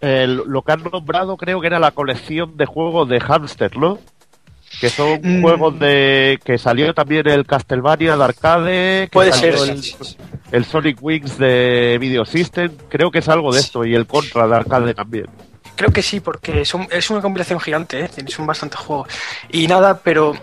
[0.01, 3.97] Lo que han nombrado creo que era la colección de juegos de Hamster, ¿no?
[4.79, 5.41] Que son Mm.
[5.41, 9.95] juegos de que salió también el Castlevania de arcade, que Puede ser, salió el, sí,
[10.01, 10.17] sí.
[10.51, 14.47] el Sonic Wings de Video System, creo que es algo de esto, y el Contra
[14.47, 15.25] de arcade también.
[15.77, 18.09] Creo que sí, porque son- es una compilación gigante, ¿eh?
[18.29, 19.09] son bastantes juegos.
[19.49, 20.33] Y nada, pero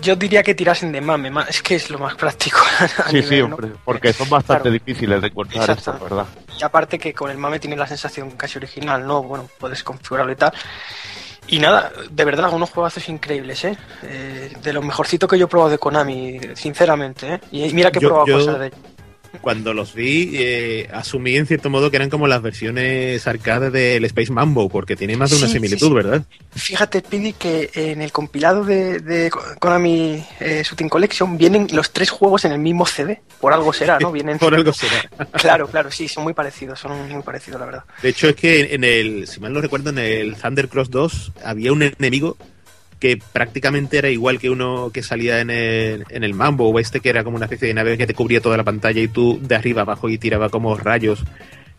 [0.00, 2.58] yo diría que tirasen de mame, ma- es que es lo más práctico.
[3.10, 3.44] Sí, nivel, sí, ¿no?
[3.46, 4.72] hombre, porque son bastante Claro.
[4.84, 5.98] difíciles de encontrar esto.
[6.00, 6.26] ¿verdad?
[6.60, 9.22] Y aparte que con el mame tiene la sensación casi original, ¿no?
[9.24, 10.52] Bueno, puedes configurarlo y tal.
[11.48, 13.76] Y nada, de verdad, unos juegazos increíbles, ¿eh?
[14.02, 17.40] Eh, de lo mejorcito que yo he probado de Konami, sinceramente, ¿eh?
[17.52, 18.72] Y mira que he Yo- probado yo- cosas de
[19.40, 24.04] Cuando los vi, eh, asumí en cierto modo que eran como las versiones arcade del
[24.06, 25.94] Space Mambo, porque tiene más de una Sí, similitud, sí, sí.
[25.94, 26.22] ¿verdad?
[26.54, 32.10] Fíjate, Pidi, que en el compilado de, de Konami eh, Shooting Collection vienen los tres
[32.10, 33.20] juegos en el mismo CD.
[33.40, 34.10] Por algo será, ¿no?
[34.16, 34.38] Vienen.
[34.38, 35.10] Por algo será.
[35.32, 37.84] Claro, claro, sí, son muy parecidos, son muy parecidos, la verdad.
[38.02, 41.32] De hecho, es que en el, si mal no recuerdo, en el Thunder Cross 2
[41.44, 42.36] había un enemigo
[42.98, 47.00] que prácticamente era igual que uno que salía en el, en el Mambo o este
[47.00, 49.38] que era como una especie de nave que te cubría toda la pantalla y tú
[49.42, 51.24] de arriba abajo y tiraba como rayos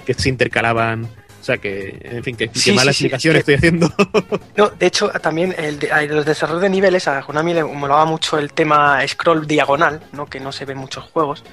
[0.06, 1.06] que se intercalaban.
[1.06, 3.91] O sea que, en fin, que, mala sí, explicación estoy haciendo.
[4.58, 8.38] No, de hecho, también el de, los desarrollos de niveles, a Konami le molaba mucho
[8.39, 10.25] el tema scroll diagonal, ¿no?
[10.25, 11.43] Que no se ve en muchos juegos.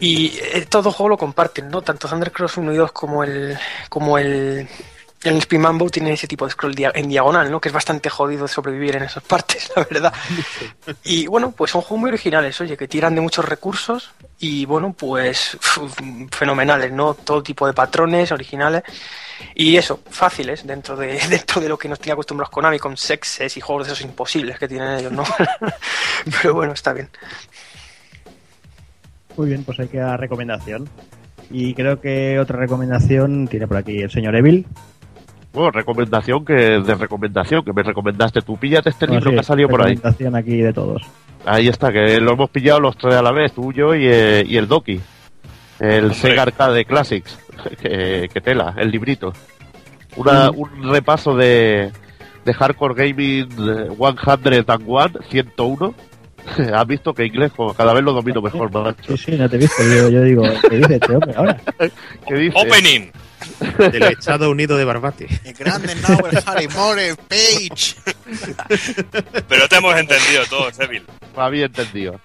[0.00, 1.82] Y eh, todo juego lo comparten, ¿no?
[1.82, 3.56] Tanto Thunder Cross 1 y 2 como el
[3.88, 4.68] como el
[5.24, 7.60] el Spin Mambo tiene ese tipo de scroll en diagonal, ¿no?
[7.60, 10.12] Que es bastante jodido sobrevivir en esas partes, la verdad.
[11.04, 14.94] Y bueno, pues son juegos muy originales, oye, que tiran de muchos recursos y bueno,
[14.96, 15.56] pues
[16.30, 17.14] fenomenales, ¿no?
[17.14, 18.82] Todo tipo de patrones originales
[19.54, 23.56] y eso, fáciles dentro de dentro de lo que nos tiene acostumbrados Konami con sexes
[23.56, 25.24] y juegos de esos imposibles que tienen ellos, ¿no?
[26.42, 27.08] Pero bueno, está bien.
[29.36, 30.88] Muy bien, pues hay que dar recomendación.
[31.50, 34.66] Y creo que otra recomendación tiene por aquí el señor Evil.
[35.52, 38.56] Bueno, recomendación que de recomendación, que me recomendaste tú.
[38.56, 39.94] Píllate este Bueno, libro sí, que ha salido por ahí.
[39.94, 41.02] recomendación aquí de todos.
[41.44, 44.44] Ahí está, que lo hemos pillado los tres a la vez, tú, yo y, eh,
[44.46, 45.00] y el Doki.
[45.80, 46.14] El Hombre.
[46.16, 47.38] Sega Arcade Classics.
[47.82, 49.32] que, que tela, el librito.
[50.16, 51.90] Una, Un repaso de,
[52.44, 55.94] de Hardcore Gaming eh, 101, 101.
[56.74, 59.16] Has visto que inglés pues, cada vez lo domino mejor, macho.
[59.16, 59.82] Sí, sí, no te he visto.
[59.82, 61.60] Yo, yo digo, ¿qué dice este hombre ahora?
[62.26, 62.58] ¿Qué dice?
[62.58, 63.10] Opening.
[63.92, 65.28] Del Estado Unido de Barbate.
[65.44, 65.94] El grande
[66.46, 67.96] Harry More Page.
[69.48, 71.04] Pero te hemos entendido todos, Evil.
[71.36, 72.20] Había entendido.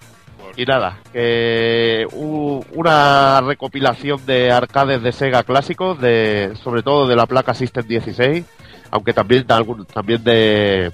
[0.55, 7.15] Y nada, que u- una recopilación de arcades de Sega clásicos, de, sobre todo de
[7.15, 8.43] la placa System 16,
[8.89, 10.91] aunque también de, algún, también de,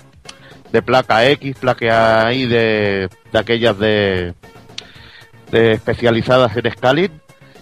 [0.71, 4.33] de placa X, placa ahí de, de aquellas de,
[5.51, 7.11] de especializadas en scaling.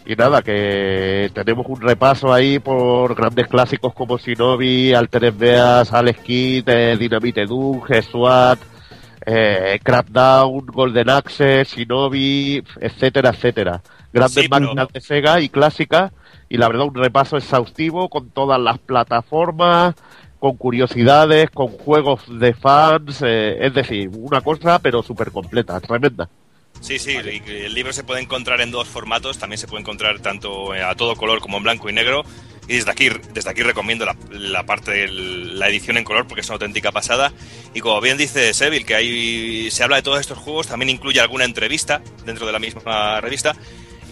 [0.05, 6.19] Y nada, que tenemos un repaso ahí por grandes clásicos como Shinobi, Altered Beast, Alex
[6.21, 8.59] Kidd, eh, Dynamite Doom, G-SWAT,
[9.25, 13.81] eh, Crackdown, Golden Axe, Shinobi, etcétera, etcétera.
[14.11, 16.11] Grandes Sí, máquinas de Sega y clásicas,
[16.49, 19.95] y la verdad un repaso exhaustivo con todas las plataformas,
[20.39, 26.27] con curiosidades, con juegos de fans, eh, es decir, una cosa pero súper completa, tremenda.
[26.79, 30.73] Sí, sí, el libro se puede encontrar en dos formatos, también se puede encontrar tanto
[30.73, 32.23] a todo color como en blanco y negro.
[32.67, 36.41] Y desde aquí, desde aquí recomiendo la, la parte de la edición en color porque
[36.41, 37.33] es una auténtica pasada.
[37.73, 41.19] Y como bien dice Seville, que ahí se habla de todos estos juegos, también incluye
[41.19, 43.55] alguna entrevista dentro de la misma revista.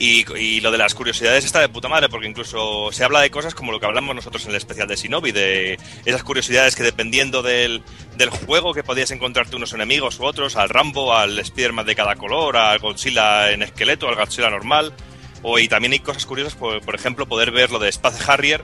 [0.02, 3.54] Y, lo de las curiosidades está de puta madre, porque incluso se habla de cosas
[3.54, 7.42] como lo que hablamos nosotros en el especial de Shinobi, de esas curiosidades que dependiendo
[7.42, 7.84] del,
[8.16, 12.16] del juego que podías encontrarte unos enemigos u otros, al Rambo, al Spider-Man de cada
[12.16, 14.94] color, al Godzilla en esqueleto, al Godzilla normal.
[15.42, 18.64] O, y también hay cosas curiosas, por, por ejemplo, poder ver lo de Space Harrier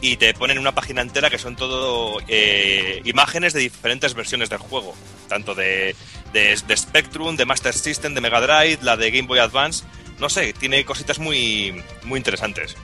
[0.00, 4.58] y te ponen una página entera que son todo eh, imágenes de diferentes versiones del
[4.58, 4.96] juego,
[5.28, 5.94] tanto de,
[6.32, 9.84] de, de Spectrum, de Master System, de Mega Drive, la de Game Boy Advance.
[10.22, 12.76] No sé, tiene cositas muy, muy interesantes.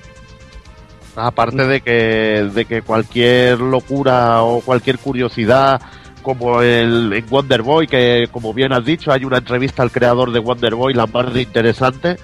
[1.15, 5.81] Aparte de que, de que cualquier locura o cualquier curiosidad,
[6.23, 10.33] como el en Wonder Boy, que como bien has dicho, hay una entrevista al creador
[10.33, 12.17] de Wonder Boy, la más interesante.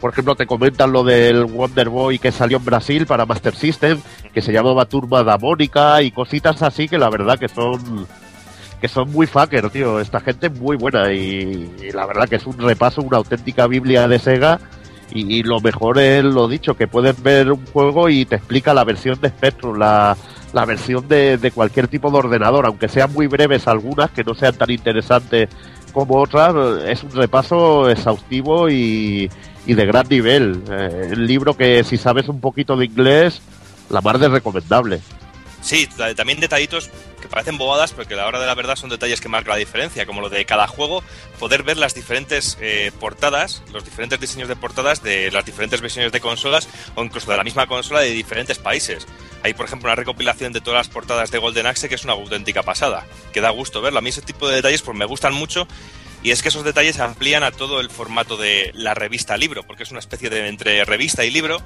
[0.00, 4.00] Por ejemplo, te comentan lo del Wonder Boy que salió en Brasil para Master System,
[4.32, 8.06] que se llamaba Turma da Mónica y cositas así que la verdad que son
[8.82, 10.00] que son muy fucker, tío.
[10.00, 14.08] Esta gente es muy buena y, la verdad que es un repaso, una auténtica Biblia
[14.08, 14.58] de Sega.
[15.14, 18.74] Y, y lo mejor es lo dicho, que puedes ver un juego y te explica
[18.74, 20.16] la versión de Spectrum, la,
[20.52, 24.34] la versión de, de cualquier tipo de ordenador, aunque sean muy breves algunas, que no
[24.34, 25.48] sean tan interesantes
[25.92, 26.52] como otras,
[26.86, 29.30] es un repaso exhaustivo y,
[29.64, 30.60] y de gran nivel.
[30.68, 33.42] Eh, el libro que si sabes un poquito de inglés,
[33.90, 35.00] la más de recomendable.
[35.62, 38.74] Sí, ta- también detallitos que parecen bobadas, pero que a la hora de la verdad
[38.74, 41.04] son detalles que marcan la diferencia, como lo de cada juego,
[41.38, 46.10] poder ver las diferentes eh, portadas, los diferentes diseños de portadas de las diferentes versiones
[46.10, 49.06] de consolas o incluso de la misma consola de diferentes países.
[49.44, 52.14] Hay, por ejemplo, una recopilación de todas las portadas de Golden Axe que es una
[52.14, 54.00] auténtica pasada, que da gusto verlo.
[54.00, 55.68] A mí ese tipo de detalles pues me gustan mucho
[56.24, 59.84] y es que esos detalles amplían a todo el formato de la revista libro, porque
[59.84, 61.62] es una especie de entre revista y libro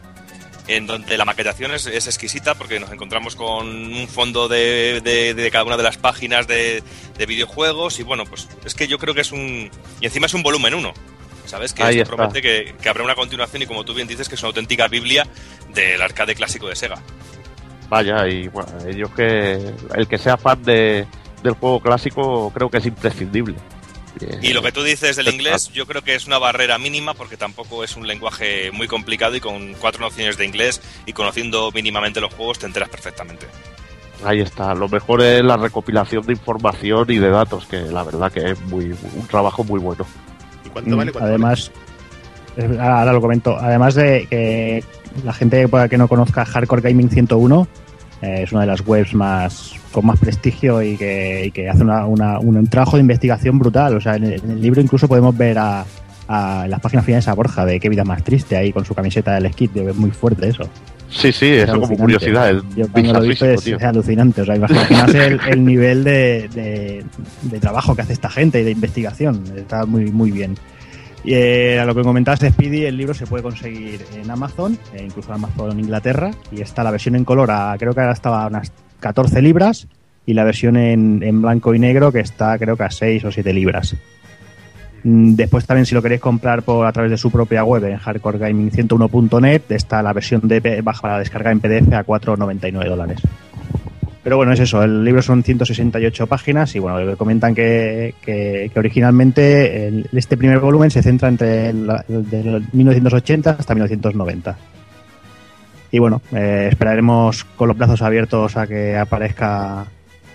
[0.69, 5.35] en donde la maquetación es, es exquisita porque nos encontramos con un fondo de, de-
[5.35, 6.83] de cada una de las páginas de,
[7.17, 9.71] de videojuegos y bueno, pues es que yo creo que es un...
[10.01, 10.93] y encima es un volumen uno,
[11.45, 11.73] ¿sabes?
[11.73, 14.35] Que Ahí esto promete que, que habrá una continuación y como tú bien dices que
[14.35, 15.27] es una auténtica biblia
[15.73, 17.01] del arcade clásico de Sega.
[17.89, 21.07] Vaya, y bueno, ellos que el que sea fan de,
[21.45, 23.55] del juego clásico creo que es imprescindible.
[24.43, 27.37] Y lo que tú dices del inglés, yo creo que es una barrera mínima porque
[27.37, 32.21] tampoco es un lenguaje muy complicado y con cuatro nociones de inglés y conociendo mínimamente
[32.21, 33.47] los juegos te enteras perfectamente.
[34.25, 38.33] Ahí está, lo mejor es la recopilación de información y de datos, que la verdad
[38.33, 40.07] que es muy un trabajo muy bueno.
[40.65, 41.13] ¿Y cuánto vale?
[41.13, 41.71] ¿Cuánto Además,
[42.57, 44.83] eh, ahora lo comento, además de que
[45.23, 47.69] la gente pueda que no conozca Hardcore Gaming 101,
[48.23, 51.83] eh, es una de las webs más con más prestigio y que, y que hace
[51.83, 53.97] una- una- un trabajo de investigación brutal.
[53.97, 55.85] O sea, en el, en el libro incluso podemos ver a,
[56.29, 58.95] a- en las páginas finales a Borja de qué vida más triste ahí con su
[58.95, 60.65] camiseta del skit, es muy fuerte eso.
[61.09, 64.41] Sí, sí, Es eso como curiosidad, es Yo cuando lo bizarrísimo, es, es alucinante.
[64.43, 67.05] O sea, imaginaos el, el nivel de, de-
[67.43, 69.41] de trabajo que hace esta gente y de investigación.
[69.57, 70.57] Está muy, muy bien.
[71.27, 74.79] Y eh, a lo que comentabas de Speedy, el libro se puede conseguir en Amazon,
[74.95, 78.13] e incluso en Amazon Inglaterra, y está la versión en color, a, creo que ahora
[78.13, 79.89] estaba a unas 14 libras,
[80.25, 83.33] y la versión en, en blanco y negro, que está creo que a 6 o
[83.33, 83.97] 7 libras.
[85.03, 87.99] Mm, Después también si lo queréis comprar por a través de su propia web en
[87.99, 93.21] hardcoregaming101.net está la versión de bajo para descargar en PDF a 4,99 dólares.
[94.27, 100.03] Pero bueno, es eso, el libro son 168 páginas y bueno, comentan que, que- originalmente
[100.13, 104.59] este primer volumen se centra entre el, el del 1980 hasta 1990.
[105.93, 109.87] Y bueno, eh, esperaremos con los brazos abiertos a que aparezca,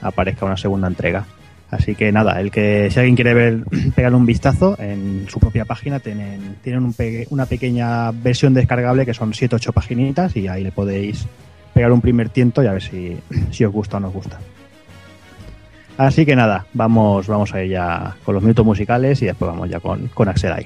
[0.01, 1.25] aparezca una segunda entrega.
[1.69, 3.57] Así que nada, el que si alguien quiere ver,
[3.93, 6.93] pegarle un vistazo en su propia página tienen, tienen
[7.29, 11.27] una pequeña versión descargable que son 7-8 paginitas y ahí le podéis
[11.73, 13.17] pegar un primer tiento y a ver si,
[13.51, 14.39] si os gusta o no os gusta.
[15.97, 19.69] Así que nada, vamos, vamos a ir ya con los minutos musicales y después vamos
[19.69, 20.65] ya con, con Axelai.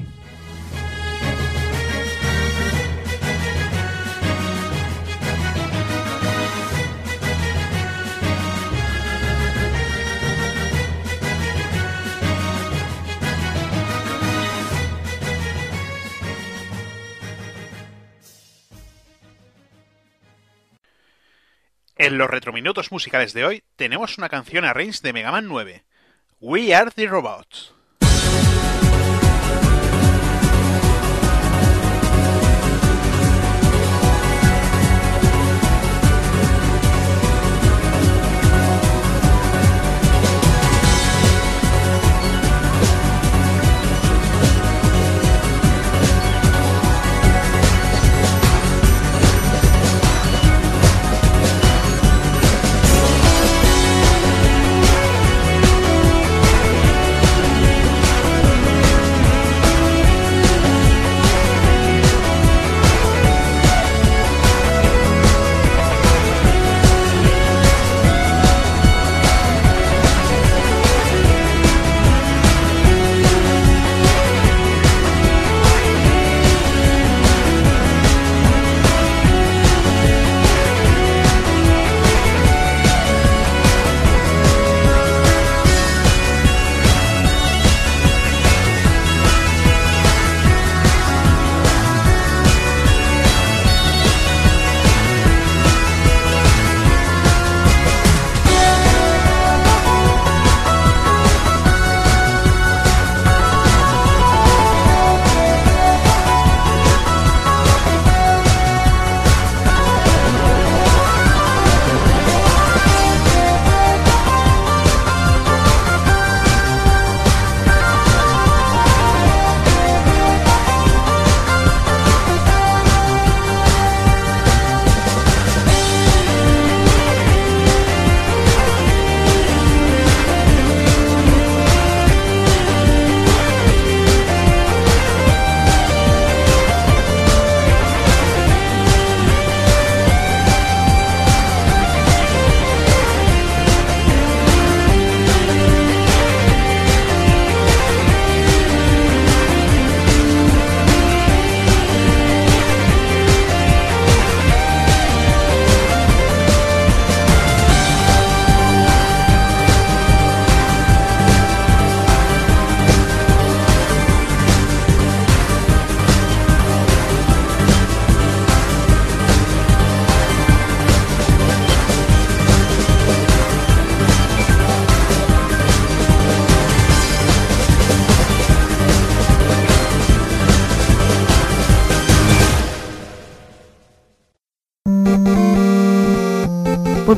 [22.05, 25.85] En los retrominutos musicales de hoy tenemos una canción arrange de Mega Man 9,
[26.39, 27.74] We Are the Robots.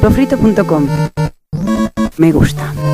[0.07, 0.87] Pulpofrito.com.
[2.17, 2.86] Me gusta.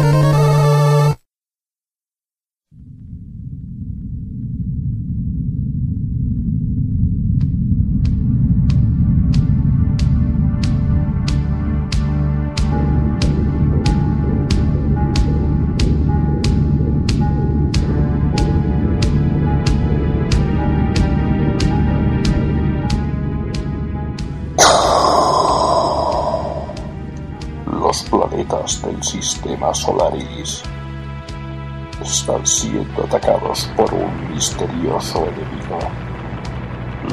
[32.63, 35.79] Siendo atacados por un misterioso enemigo.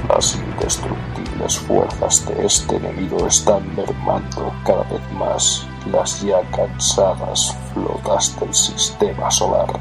[0.09, 8.39] Las indestructibles fuerzas de este enemigo están mermando cada vez más las ya cansadas flotas
[8.39, 9.73] del sistema solar.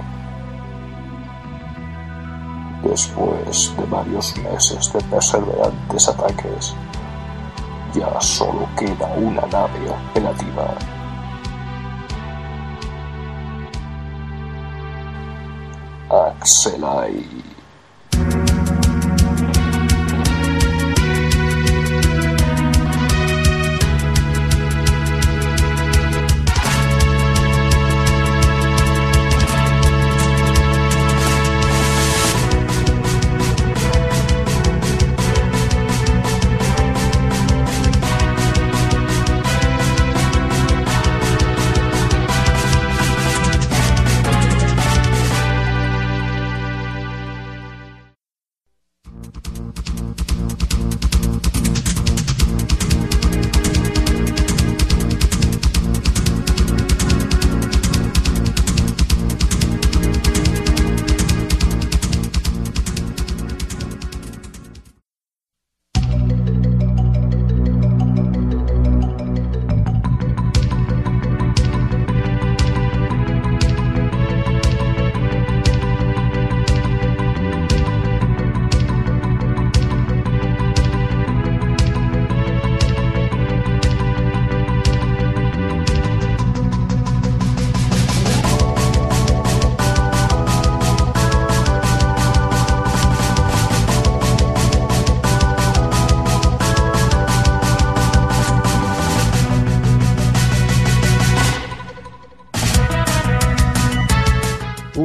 [2.84, 6.74] Después de varios meses de perseverantes ataques,
[7.94, 10.99] ya solo queda una nave operativa.
[16.42, 17.39] Axelai.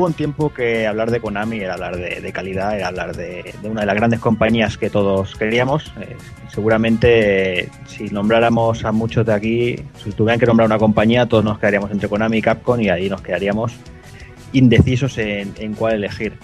[0.05, 3.87] Un tiempo que hablar de Konami era hablar de, calidad, era hablar de, una de
[3.87, 5.95] las grandes compañías que todos queríamos.
[5.99, 6.15] Eh,
[6.49, 11.59] seguramente, si nombráramos a muchos de aquí, si tuvieran que nombrar una compañía, todos nos
[11.59, 13.73] quedaríamos entre Konami y Capcom y ahí nos quedaríamos
[14.53, 16.35] indecisos en, cuál elegir.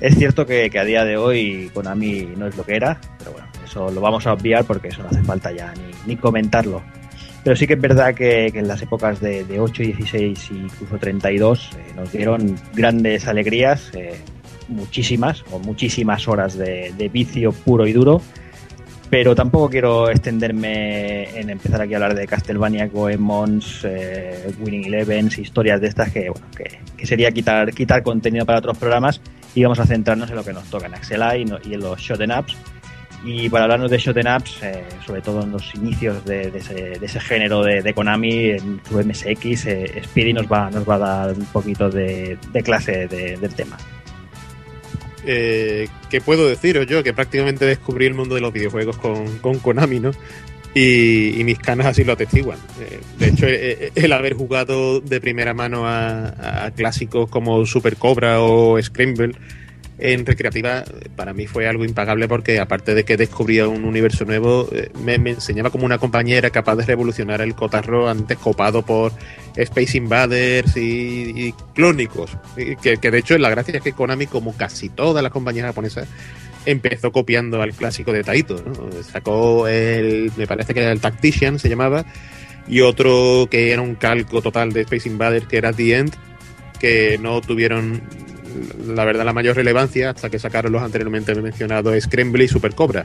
[0.00, 3.46] Es cierto que, a día de hoy Konami no es lo que era, pero bueno,
[3.64, 5.72] eso lo vamos a obviar porque eso no hace falta ya
[6.06, 6.82] ni comentarlo.
[7.44, 10.54] Pero sí que es verdad que, que en las épocas de, de, 8, 16 e
[10.54, 14.14] incluso 32 eh, nos dieron grandes alegrías, eh,
[14.68, 18.22] muchísimas, o muchísimas horas de, de, vicio puro y duro.
[19.10, 25.38] Pero tampoco quiero extenderme en empezar aquí a hablar de Castlevania, Goemons, eh, Winning Elevens,
[25.38, 29.20] historias de estas que, bueno, que, que, sería quitar, quitar contenido para otros programas
[29.54, 31.80] y vamos a centrarnos en lo que nos toca en Axel y, no, y en
[31.80, 32.56] los Shoten Ups
[33.24, 37.06] y para hablarnos de Shoten Ups, eh, sobre todo en los inicios de, ese, de
[37.06, 41.32] ese, género de, Konami, en su MSX, eh, Speedy nos va, nos va a dar
[41.32, 43.78] un poquito de, clase del tema.
[45.26, 47.02] Eh, ¿Qué puedo deciros yo?
[47.02, 50.10] Que prácticamente descubrí el mundo de los videojuegos con, Konami, ¿no?
[50.74, 52.58] Y, mis canas así lo atestiguan.
[52.80, 58.42] Eh, de hecho, el haber jugado de primera mano a, a clásicos como Super Cobra
[58.42, 59.34] o Scramble
[59.98, 60.84] en recreativa
[61.14, 65.14] para mí fue algo impagable porque aparte de que descubría un universo nuevo, eh, me,
[65.14, 69.12] enseñaba como una compañera capaz de revolucionar el cotarro antes copado por
[69.56, 72.36] Space Invaders y, y clónicos.
[72.56, 76.08] Que, que, de hecho la gracia es que Konami, como casi todas las compañías japonesas,
[76.66, 78.62] empezó copiando al clásico de Taito.
[78.66, 79.02] ¿no?
[79.02, 82.04] Sacó el, me parece que era el Tactician, se llamaba,
[82.66, 86.14] y otro que era un calco total de Space Invaders, que era The End,
[86.80, 88.02] que no tuvieron
[88.86, 93.02] la verdad la mayor relevancia hasta que sacaron los anteriormente mencionados Scramble y Super Cobra,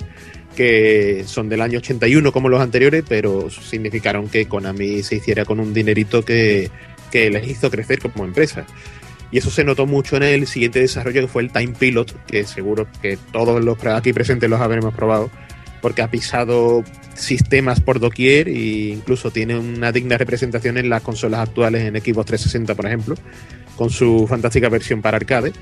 [0.56, 5.60] que son del año 81 como los anteriores, pero significaron que Konami se hiciera con
[5.60, 6.70] un dinerito que,
[7.12, 8.66] que les hizo crecer como empresa.
[9.32, 12.46] Y eso se notó mucho en el siguiente desarrollo que fue el Time Pilot, que
[12.46, 15.30] seguro que todos los aquí presentes los habremos probado,
[15.82, 16.84] porque ha pisado
[17.14, 22.28] sistemas por doquier e incluso tiene una digna representación en las consolas actuales en Xbox
[22.28, 23.16] 360, por ejemplo,
[23.80, 25.54] con su fantástica versión para arcade.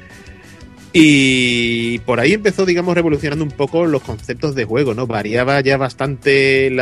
[0.91, 5.05] Y por ahí empezó, digamos, revolucionando un poco los conceptos de juego, ¿no?
[5.05, 6.75] Variaba ya bastante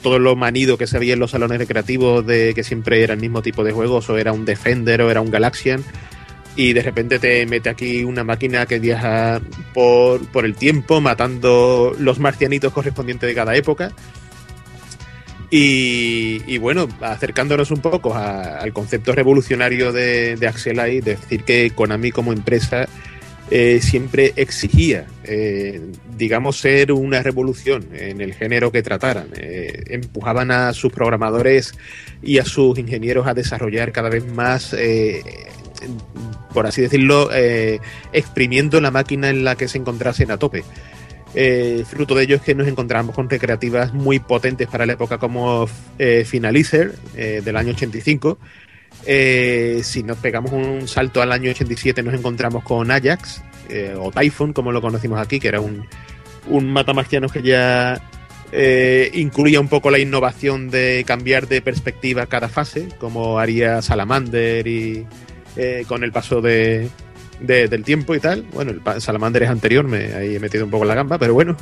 [0.00, 3.20] todo lo manido que se veía en los salones recreativos de que siempre era el
[3.20, 5.82] mismo tipo de juegos, o era un Defender o era un Galaxian.
[6.54, 9.40] Y de repente te mete aquí una máquina que viaja
[9.72, 13.90] por, por el tiempo, matando los marcianitos correspondientes de cada época.
[15.56, 22.10] Y, bueno, acercándonos un poco a- al concepto revolucionario de, de Axelai, decir que Konami
[22.10, 22.88] como empresa
[23.52, 25.80] eh, siempre exigía, eh,
[26.18, 29.28] digamos, ser una revolución en el género que trataran.
[29.36, 31.72] Eh, empujaban a sus programadores
[32.20, 35.22] y a sus ingenieros a desarrollar cada vez más, eh,
[36.52, 37.30] por así decirlo,
[38.12, 40.64] exprimiendo la máquina en la que se encontrasen a tope.
[41.34, 45.18] Eh, fruto de ello es que nos encontramos con recreativas muy potentes para la época
[45.18, 45.66] como
[45.98, 48.38] eh, Finalizer eh, del año 85.
[49.06, 53.42] Eh, si nos pegamos un salto al año 87 nos encontramos con Ajax
[53.98, 55.86] o Typhoon como lo conocimos aquí, que era un,
[56.48, 58.00] un matamarciano que ya
[59.14, 65.06] incluía un poco la innovación de cambiar de perspectiva cada fase, como haría Salamander y
[65.88, 66.88] con el paso de,
[67.46, 68.42] de- del tiempo y tal.
[68.52, 71.56] Bueno, el Salamander es anterior, me, he metido un poco la gamba, pero bueno.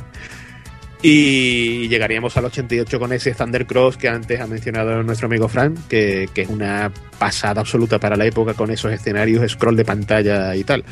[1.05, 5.77] Y llegaríamos al 88 con ese Thunder Cross que antes ha mencionado nuestro amigo Frank,
[5.89, 10.55] que, que es una pasada absoluta para la época con esos escenarios, scroll de pantalla
[10.55, 10.85] y tal.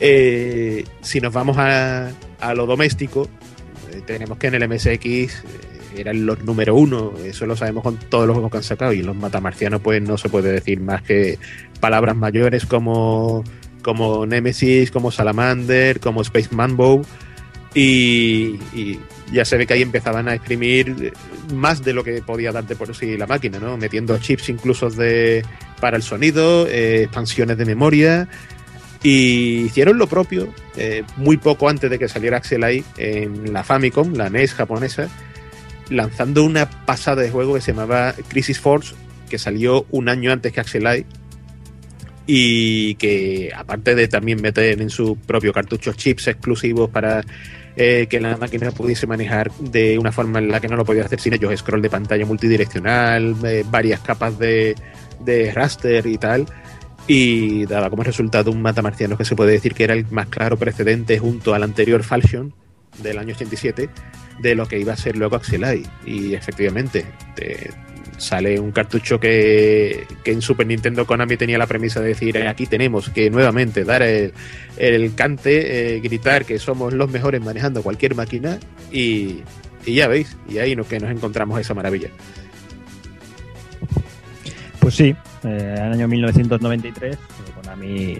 [0.00, 3.28] Eh, si nos vamos a, a lo doméstico,
[3.92, 5.30] eh, tenemos que en el MSX eh,
[5.96, 8.98] eran los número uno, eso lo sabemos con todos los juegos que han sacado, y
[9.00, 11.38] en los matamarcianos pues no se puede decir más que
[11.78, 13.44] palabras mayores como,
[13.84, 17.04] como Nemesis, como Salamander, como Space Manbow,
[17.74, 18.58] y,
[19.32, 21.12] ya se ve que ahí empezaban a exprimir
[21.52, 23.76] más de lo que podía darte por sí la máquina, ¿no?
[23.76, 25.44] Metiendo chips incluso de,
[25.80, 28.28] para el sonido, eh, expansiones de memoria,
[29.02, 34.14] y hicieron lo propio eh, muy poco antes de que saliera Axelai en la Famicom,
[34.14, 35.08] la NES japonesa,
[35.90, 38.94] lanzando una pasada de juego que se llamaba Crisis Force,
[39.28, 41.04] que salió un año antes que Axelai
[42.26, 47.22] y que aparte de también meter en su propio cartucho chips exclusivos para
[47.76, 51.04] eh, que la máquina pudiese manejar de una forma en la que no lo podía
[51.04, 54.74] hacer sin ellos, scroll de pantalla multidireccional, eh, varias capas de,
[55.20, 56.46] de raster y tal,
[57.06, 60.56] y daba como resultado un matamarciano que se puede decir que era el más claro
[60.56, 62.54] precedente junto al anterior Falchion
[63.02, 63.88] del año 87
[64.40, 65.82] de lo que iba a ser luego Axelai.
[66.06, 67.04] Y efectivamente
[67.34, 67.70] te-
[68.16, 72.66] sale un cartucho que, en Super Nintendo Konami tenía la premisa de decir "Eh, aquí
[72.66, 74.32] tenemos que nuevamente dar el,
[74.76, 78.58] el cante, eh, gritar que somos los mejores manejando cualquier máquina
[78.92, 79.40] y,
[79.86, 82.08] y ya veis, y ahí no, que nos encontramos esa maravilla.
[84.80, 87.18] Pues sí, eh, en el año 1993 eh,
[87.54, 88.18] Konami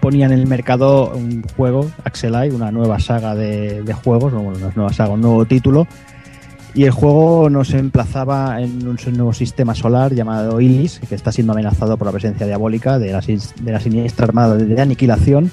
[0.00, 4.58] ponía en el mercado un juego, Axelai, una nueva saga de, de juegos, no, bueno,
[4.58, 5.86] no es nueva saga, un nuevo título.
[6.76, 11.54] Y el juego nos emplazaba en un nuevo sistema solar llamado Illis, que está siendo
[11.54, 15.50] amenazado por la presencia diabólica de la, de la siniestra armada de aniquilación.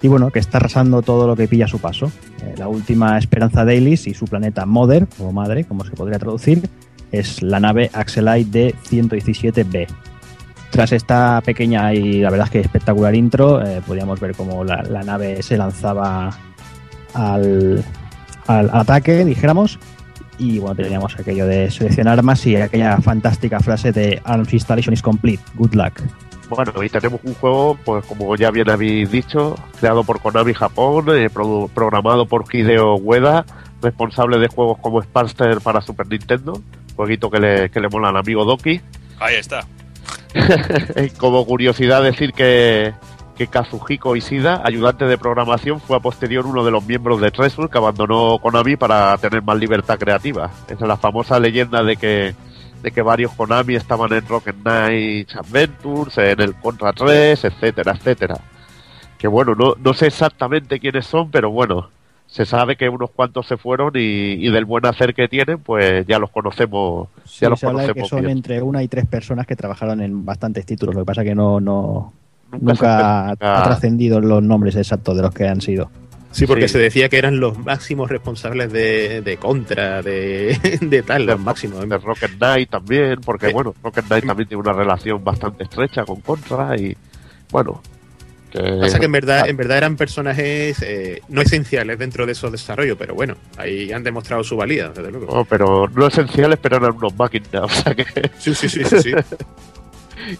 [0.00, 2.10] Y bueno, que está arrasando todo lo que pilla a su paso.
[2.42, 6.18] Eh, la última esperanza de Illis y su planeta Mother, o madre, como se podría
[6.18, 6.66] traducir,
[7.12, 9.86] es la nave Axelite D117B.
[10.70, 14.82] Tras esta pequeña y la verdad es que espectacular intro, eh, podíamos ver cómo la,
[14.82, 16.30] la nave se lanzaba
[17.12, 17.84] al,
[18.46, 19.78] al ataque, dijéramos,
[20.38, 25.02] y bueno, teníamos aquello de seleccionar armas y aquella fantástica frase de Arms Installation is
[25.02, 26.00] complete, good luck.
[26.48, 31.06] Bueno, y tenemos un juego, pues como ya bien habéis dicho, creado por Konami Japón,
[31.10, 33.44] eh, programado por Hideo Ueda,
[33.82, 36.60] responsable de juegos como Sparster para Super Nintendo,
[36.96, 38.80] jueguito que le, que le mola al amigo Doki.
[39.18, 39.66] Ahí está.
[41.18, 42.92] como curiosidad decir que,
[43.36, 47.68] que Kazuhiko Ishida, ayudante de programación, fue a posterior uno de los miembros de Treasure
[47.68, 50.50] que abandonó Konami para tener más libertad creativa.
[50.66, 52.34] Esa es la famosa leyenda de que
[52.82, 58.36] de que varios Konami estaban en Rocket Knight Adventures, en el Contra 3, etcétera, etcétera.
[59.16, 61.88] Que bueno, no, no sé exactamente quiénes son, pero bueno,
[62.26, 66.06] se sabe que unos cuantos se fueron y, y del buen hacer que tienen, pues
[66.06, 68.36] ya los conocemos, Sí, ya los se habla de que conocemos son bien.
[68.36, 70.94] entre una y tres personas que trabajaron en bastantes títulos.
[70.94, 72.12] Lo que pasa que no, no
[72.60, 75.90] Nunca nunca, ha trascendido los nombres exactos de los que han sido.
[76.32, 76.72] Sí, porque Sí.
[76.72, 81.88] se decía que eran los máximos responsables de, de Contra, de, de tal, los máximos.
[81.88, 86.04] de Rocket Knight también, porque Eh, bueno, Rocket Knight también tiene una relación bastante estrecha
[86.04, 86.96] con Contra y
[87.52, 87.80] bueno,
[88.50, 92.50] que Pasa que en verdad, en verdad eran personajes eh, no esenciales dentro de esos
[92.50, 95.32] desarrollos, pero bueno, ahí han demostrado su valía, desde luego.
[95.32, 98.04] no, pero no esenciales, pero eran unos máquinas, o sea que
[98.38, 99.12] Sí, sí, sí, sí, sí.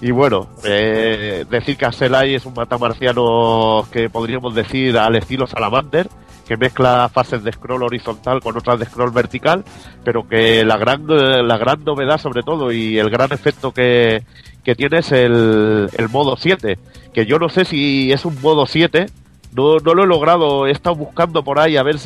[0.01, 6.09] Y bueno, eh, decir que Axelay es un matamarciano que podríamos decir al estilo Salamander,
[6.47, 9.65] que mezcla fases de scroll horizontal con otras de scroll vertical,
[10.05, 14.23] pero que la gran, la gran novedad sobre todo y el gran efecto que,
[14.63, 16.79] que tiene es el, modo 7,
[17.13, 19.07] que yo no sé si es un modo 7,
[19.55, 21.97] no, no lo he logrado, he estado buscando por ahí a ver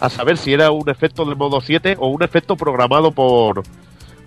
[0.00, 3.62] a saber si era un efecto del modo 7 o un efecto programado por,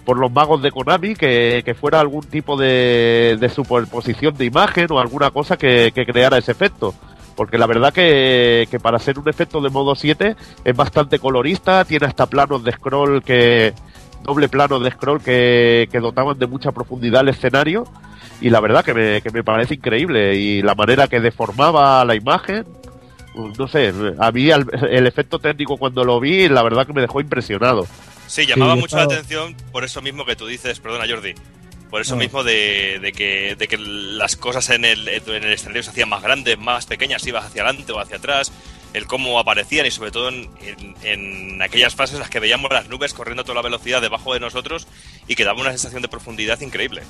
[0.06, 4.88] por los magos de Konami, que, que fuera algún tipo de, de superposición de imagen
[4.92, 6.94] o alguna cosa que, que creara ese efecto.
[7.36, 11.84] Porque la verdad que, que para ser un efecto de modo 7 es bastante colorista,
[11.86, 13.74] tiene hasta planos de scroll que,
[14.24, 17.86] doble plano de scroll que, que dotaban de mucha profundidad el escenario
[18.42, 22.16] y la verdad que me, que me parece increíble y la manera que deformaba la
[22.16, 22.66] imagen
[23.34, 26.94] pues, no sé a mí el, el efecto técnico cuando lo vi la verdad que
[26.94, 27.86] me dejó impresionado
[28.28, 31.34] Sí, llamaba Sí, mucho estaba- la atención por eso mismo que tú dices, perdona Jordi,
[31.90, 32.20] por eso No.
[32.22, 36.10] mismo de, de que, de que las cosas en el, en el escenario se hacían
[36.10, 38.52] más grandes, más pequeñas, ibas hacia adelante o hacia atrás,
[38.94, 42.72] el cómo aparecían y sobre todo en, en- en aquellas fases en las que veíamos
[42.72, 44.88] las nubes corriendo a toda la velocidad debajo de nosotros
[45.28, 47.02] y que daba una sensación de profundidad increíble.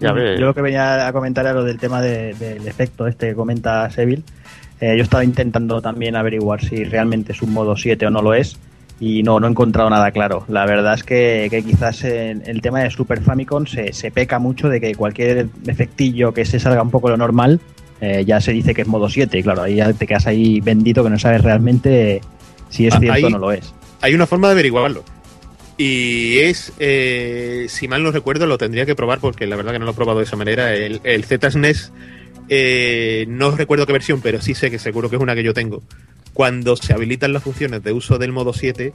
[0.00, 3.06] ya ves Yo lo que venía a comentar era lo del tema de- del efecto
[3.06, 4.22] este que comenta Seville.
[4.80, 8.34] Eh, yo estaba intentando también averiguar si realmente es un modo 7 o no lo
[8.34, 8.58] es.
[8.98, 10.44] Y no, no he encontrado nada claro.
[10.48, 14.38] La verdad es que, que quizás en el tema de Super Famicom se, se peca
[14.38, 17.60] mucho de que cualquier efectillo que se salga un poco de lo normal
[18.00, 19.38] eh, ya se dice que es modo 7.
[19.38, 22.20] Y claro, ahí ya te quedas ahí bendito que no sabes realmente
[22.70, 23.74] si es Ah, cierto o no lo es.
[24.00, 25.04] Hay una forma de averiguarlo.
[25.78, 29.78] Y es, eh, si mal no recuerdo, lo tendría que probar porque la verdad que
[29.78, 30.72] no lo he probado de esa manera.
[30.72, 31.92] El, el ZSNES,
[32.48, 35.52] eh, no recuerdo qué versión, pero sí sé que seguro que es una que yo
[35.52, 35.82] tengo.
[36.36, 38.92] Cuando se habilitan las funciones de uso del modo 7,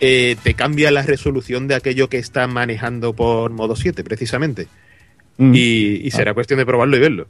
[0.00, 4.68] eh, te cambia la resolución de aquello que está manejando por modo 7, precisamente.
[5.38, 5.54] Mm.
[5.54, 7.26] Y, y será cuestión de probarlo y verlo.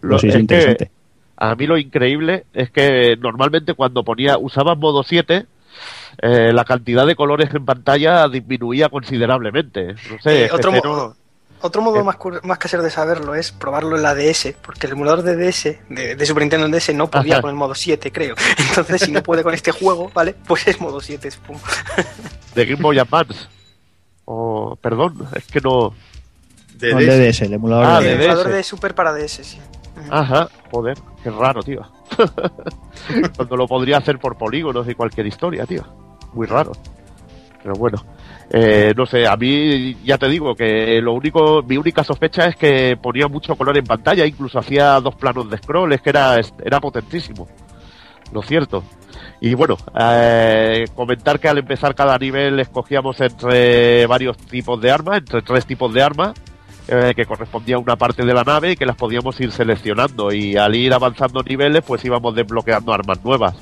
[0.00, 0.90] Lo- Pues sí, es es que interesante.
[1.36, 5.44] a mí lo increíble es que normalmente cuando ponía usaba modo 7
[6.22, 11.16] eh, la cantidad de colores en pantalla disminuía considerablemente no sé Eh, otro no-
[11.62, 12.04] Otro modo Eh.
[12.04, 15.36] más, cur- más casero de saberlo es probarlo en la DS, porque el emulador de
[15.36, 17.42] DS, de, de Super Nintendo DS, no podía Ajá.
[17.42, 18.34] con el modo 7, creo.
[18.68, 20.34] Entonces, si no puede con este juego, ¿vale?
[20.46, 21.60] Pues es modo 7, supongo.
[22.54, 23.38] de Game Boy Advance
[24.24, 25.92] o perdón es que no
[26.76, 27.18] De No, el DS.
[27.38, 28.54] DDS, el emulador Ah, de el emulador DS.
[28.56, 29.58] de Super para DS, sí.
[30.08, 31.82] Ajá, joder, qué raro, tío.
[33.36, 35.84] Cuando lo podría hacer por polígonos y cualquier historia, tío.
[36.32, 36.72] Muy raro.
[37.62, 38.02] Pero bueno,
[38.52, 42.56] eh, no sé, a mí ya te digo que lo único, mi única sospecha es
[42.56, 46.36] que ponía mucho color en pantalla, incluso hacía dos planos de scroll, es que era,
[46.64, 47.46] era potentísimo.
[48.32, 48.82] Lo cierto.
[49.40, 55.18] Y bueno, eh, comentar que al empezar cada nivel escogíamos entre varios tipos de armas,
[55.18, 56.34] entre tres tipos de armas,
[56.88, 60.32] eh, que correspondía a una parte de la nave y que las podíamos ir seleccionando
[60.32, 63.54] y al ir avanzando niveles pues íbamos desbloqueando armas nuevas.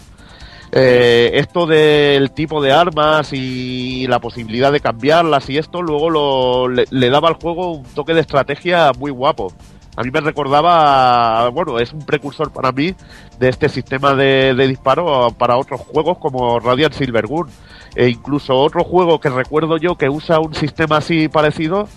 [0.71, 6.69] Eh, esto del tipo de armas y la posibilidad de cambiarlas y esto luego lo,
[6.69, 9.53] le, daba al juego un toque de estrategia muy guapo.
[9.97, 12.95] A mí me recordaba, bueno, es un precursor para mí
[13.39, 17.49] de este sistema de, de disparo para otros juegos como Radiant Silvergun.
[17.97, 21.89] E incluso otro juego que recuerdo yo que usa un sistema así parecido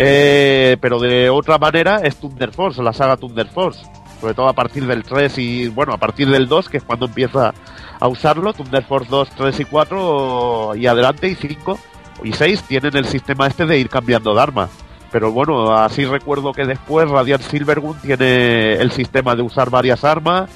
[0.00, 3.84] eh, pero de otra manera es Thunder Force, la saga Thunder Force.
[4.20, 7.06] Sobre todo a partir del 3 y, bueno, a partir del 2, que es cuando
[7.06, 7.52] empieza
[8.00, 8.52] a usarlo.
[8.52, 11.78] Thunder Force 2, 3 y 4 y adelante y 5
[12.24, 14.68] y 6 tienen el sistema este de ir cambiando de arma.
[15.10, 20.50] Pero bueno, así recuerdo que después Radiant Silvergun tiene el sistema de usar varias armas.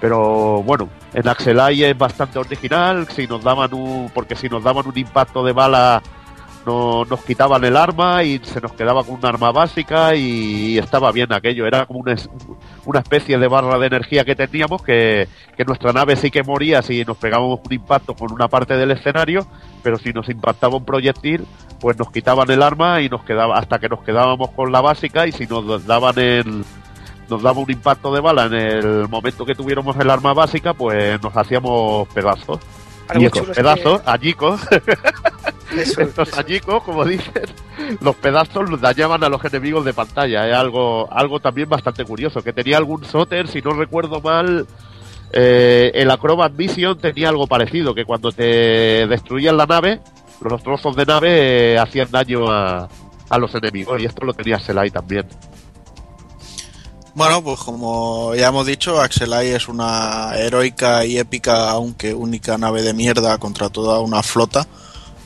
[0.00, 3.08] Pero bueno, en Axelay es bastante original.
[3.08, 6.02] Si nos daban un, porque si nos daban un impacto de bala
[6.68, 11.10] no, nos quitaban el arma y se nos quedaba con un arma básica y estaba
[11.12, 11.66] bien aquello.
[11.66, 12.14] Era como una,
[12.84, 16.82] una especie de barra de energía que teníamos que, que nuestra nave sí que moría
[16.82, 19.46] si nos pegábamos un impacto con una parte del escenario,
[19.82, 21.46] pero si nos impactaba un proyectil,
[21.80, 25.26] pues nos quitaban el arma y nos quedaba hasta que nos quedábamos con la básica
[25.26, 26.64] y si nos daban el
[27.30, 31.22] nos daba un impacto de bala en el momento que tuviéramos el arma básica, pues
[31.22, 32.58] nos hacíamos pedazos.
[33.14, 34.60] Y estos chulo es que- pedazos, añicos,
[35.76, 36.40] Eso, estos eso.
[36.40, 37.44] añicos, como dicen,
[38.00, 40.48] los pedazos los dañaban a los enemigos de pantalla.
[40.48, 42.42] Es algo, algo también bastante curioso.
[42.42, 44.66] Que tenía algún soter, si no recuerdo mal,
[45.32, 50.00] eh, el Acrobat Vision tenía algo parecido, que cuando te destruían la nave,
[50.40, 52.88] los trozos de nave eh, hacían daño a,
[53.28, 54.00] a los enemigos.
[54.00, 55.26] Y esto lo tenía Selai también.
[57.14, 62.82] Bueno, pues como ya hemos dicho, Axelai es una heroica y épica, aunque única nave
[62.82, 64.68] de mierda contra toda una flota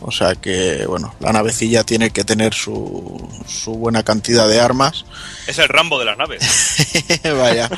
[0.05, 5.05] O sea que, bueno, la navecilla tiene que tener su, su buena cantidad de armas.
[5.47, 6.43] Es el Rambo de las naves.
[7.25, 7.69] Vaya.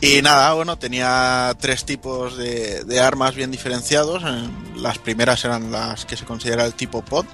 [0.00, 4.22] Y nada, bueno, tenía tres tipos de, de armas bien diferenciados.
[4.22, 7.26] En- Las primeras eran las que se considera el tipo pod,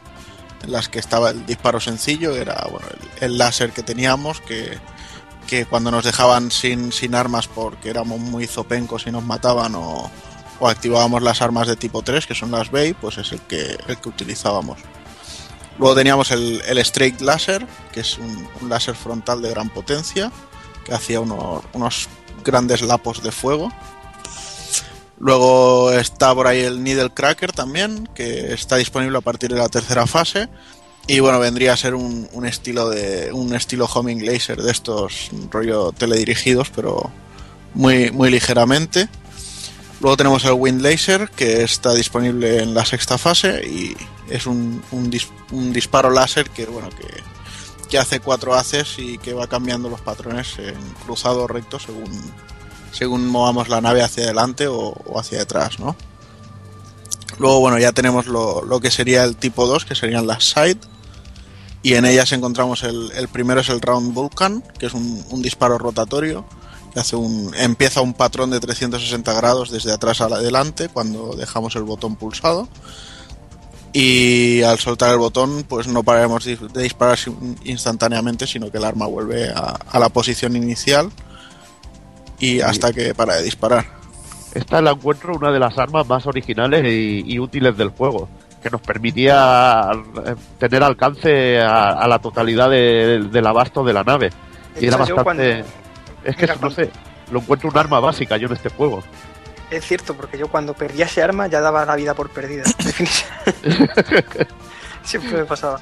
[0.63, 2.87] en las que estaba el disparo sencillo, era bueno,
[3.21, 4.79] el, el láser que teníamos, que,
[5.47, 10.11] que cuando nos dejaban sin, sin armas porque éramos muy zopencos y nos mataban o,
[10.61, 13.77] o activábamos las armas de tipo 3, que son las Bay, pues es el que,
[13.87, 14.79] el que utilizábamos.
[15.79, 20.31] Luego teníamos el, el Straight Laser, que es un, un láser frontal de gran potencia,
[20.85, 22.09] que hacía unos, unos
[22.45, 23.73] grandes lapos de fuego.
[25.19, 29.69] Luego está por ahí el Needle Cracker también, que está disponible a partir de la
[29.69, 30.49] tercera fase.
[31.07, 33.31] Y bueno, vendría a ser un, un estilo de.
[33.33, 37.11] un estilo homing laser de estos rollo teledirigidos, pero
[37.75, 39.09] muy, muy ligeramente.
[40.01, 43.97] Luego tenemos el Wind Laser, que está disponible en la sexta fase y
[44.29, 47.07] es un, un dis- un disparo láser que, bueno, que,
[47.89, 50.75] que hace cuatro haces y que va cambiando los patrones en
[51.05, 52.11] cruzado recto según,
[52.93, 55.97] según movamos la nave hacia adelante o, hacia detrás, ¿no?
[57.39, 60.79] Luego, bueno, ya tenemos lo, lo que sería el tipo 2, que serían las side.
[61.83, 65.43] Y en ellas encontramos el, el primero es el Round Vulcan, que es un, un
[65.43, 66.45] disparo rotatorio,
[67.01, 71.83] hace un, empieza un patrón de 360 grados desde atrás a adelante cuando dejamos el
[71.85, 72.69] botón pulsado.
[73.93, 77.17] Y al soltar el botón, pues no pararemos de disparar
[77.65, 81.11] instantáneamente, sino que el arma vuelve a, a la posición inicial
[82.41, 83.87] y hasta que para de disparar.
[84.53, 88.29] Esta la encuentro una de las armas más originales y, y útiles del juego,
[88.63, 89.91] que nos permitía
[90.27, 94.31] eh, tener alcance a, a la totalidad de- del abasto de la nave.
[94.81, 95.65] Y era bastante...
[96.25, 96.91] Es que, Mira, no sé,
[97.31, 99.03] lo encuentro un arma básica yo en este juego.
[99.71, 102.65] Es cierto, porque yo cuando perdía ese arma ya daba la vida por perdida.
[102.85, 104.47] Definitivamente.
[105.05, 105.81] Siempre me pasaba.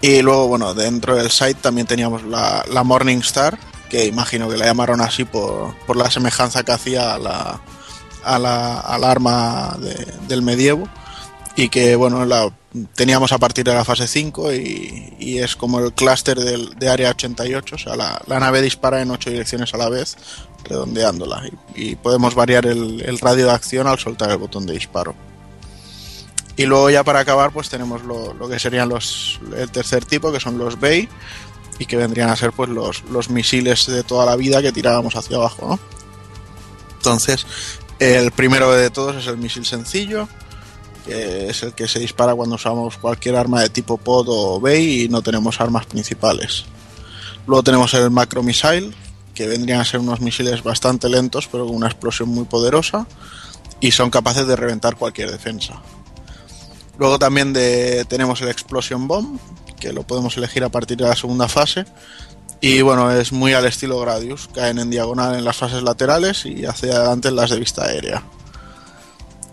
[0.00, 3.58] Y luego, bueno, dentro del site también teníamos la, la Morning Star,
[3.88, 7.60] que imagino que la llamaron así por, por la semejanza que hacía a la,
[8.22, 10.88] a la, al arma de- del medievo.
[11.56, 12.52] Y que, bueno, la
[12.94, 17.10] teníamos a partir de la fase 5 y, y es como el clúster de Área
[17.10, 20.16] 88, o sea, la, la nave dispara en ocho direcciones a la vez,
[20.64, 21.42] redondeándola.
[21.74, 25.14] Y, podemos variar el, radio de acción al soltar el botón de disparo.
[26.56, 30.30] Y luego ya para acabar pues tenemos lo, lo que serían los el tercer tipo
[30.30, 31.08] que son los Bay
[31.80, 35.16] y que vendrían a ser pues los, los misiles de toda la vida que tirábamos
[35.16, 35.78] hacia abajo.
[36.96, 37.44] Entonces,
[37.98, 40.28] el primero de todos es el misil sencillo,
[41.04, 45.02] que es el que se dispara cuando usamos cualquier arma de tipo pod o Bay
[45.02, 46.64] y no tenemos armas principales.
[47.46, 48.90] Luego tenemos el macro missile,
[49.34, 53.06] que vendrían a ser unos misiles bastante lentos pero con una explosión muy poderosa
[53.80, 55.82] y son capaces de reventar cualquier defensa.
[56.98, 59.38] Luego también de, tenemos el Explosion Bomb,
[59.80, 61.84] que lo podemos elegir a partir de la segunda fase.
[62.60, 66.64] Y bueno, es muy al estilo Gradius, caen en diagonal en las fases laterales y
[66.64, 68.22] hacia adelante en las de vista aérea.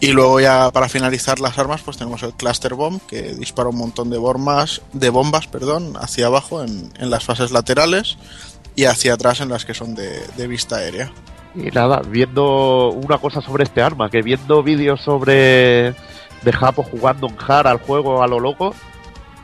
[0.01, 3.77] Y luego ya para finalizar las armas, pues tenemos el Cluster Bomb, que dispara un
[3.77, 8.17] montón de bombas, de bombas perdón, hacia abajo en, en las fases laterales
[8.75, 11.11] y hacia atrás en las que son de, de vista aérea.
[11.53, 15.93] Y nada, viendo una cosa sobre este arma, que viendo vídeos sobre
[16.41, 18.73] de Japo jugando en HAR al juego a lo loco,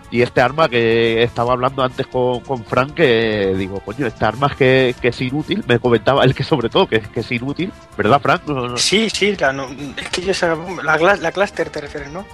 [0.10, 4.47] y este arma que estaba hablando antes con, con Frank, que digo, coño, esta arma
[4.47, 7.72] es que, que es inútil, me comentaba él que sobre todo que, que es inútil,
[7.97, 8.43] ¿verdad Frank?
[8.47, 11.82] No, no- Sí, sí, la, no, es que yo esa- la, gla- la cluster te
[11.82, 12.26] refieres, ¿no?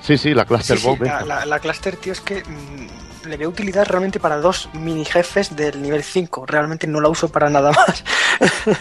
[0.00, 1.02] Sí, sí, la Cluster Sí, Bomb.
[1.02, 5.04] la, la- la cluster, tío, es que mm, le veo utilidad realmente para dos mini
[5.04, 6.46] jefes del nivel 5.
[6.46, 8.04] Realmente no la uso para nada más.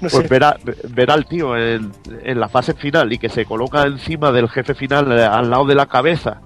[0.00, 0.22] Pues sé.
[0.28, 0.56] ver, a-
[0.90, 4.74] ver al tío en, en la fase final y que se coloca encima del jefe
[4.74, 6.40] final eh, al lado de la cabeza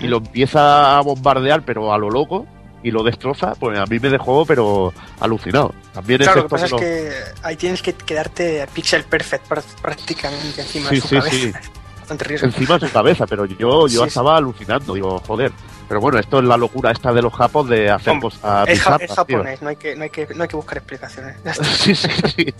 [0.00, 2.46] y lo empieza a bombardear, pero a lo loco,
[2.82, 5.74] y lo destroza, pues a mí me dejó, pero alucinado.
[5.92, 7.12] También Claro, lo que pasa es que
[7.42, 11.36] ahí tienes que quedarte pixel perfect pr- prácticamente encima Sí, de su sí, cabeza.
[11.36, 11.52] sí.
[12.04, 12.46] Bastante riesgo.
[12.48, 15.50] encima de su cabeza, pero yo, yo estaba alucinando, digo, joder.
[15.88, 18.96] Pero bueno, esto es la locura esta de los japos de hacer cosas es, ja-
[18.98, 21.36] bizarras, es japonés, no hay, que, no, hay que, no hay que buscar explicaciones.
[21.62, 22.54] Sí, sí, sí.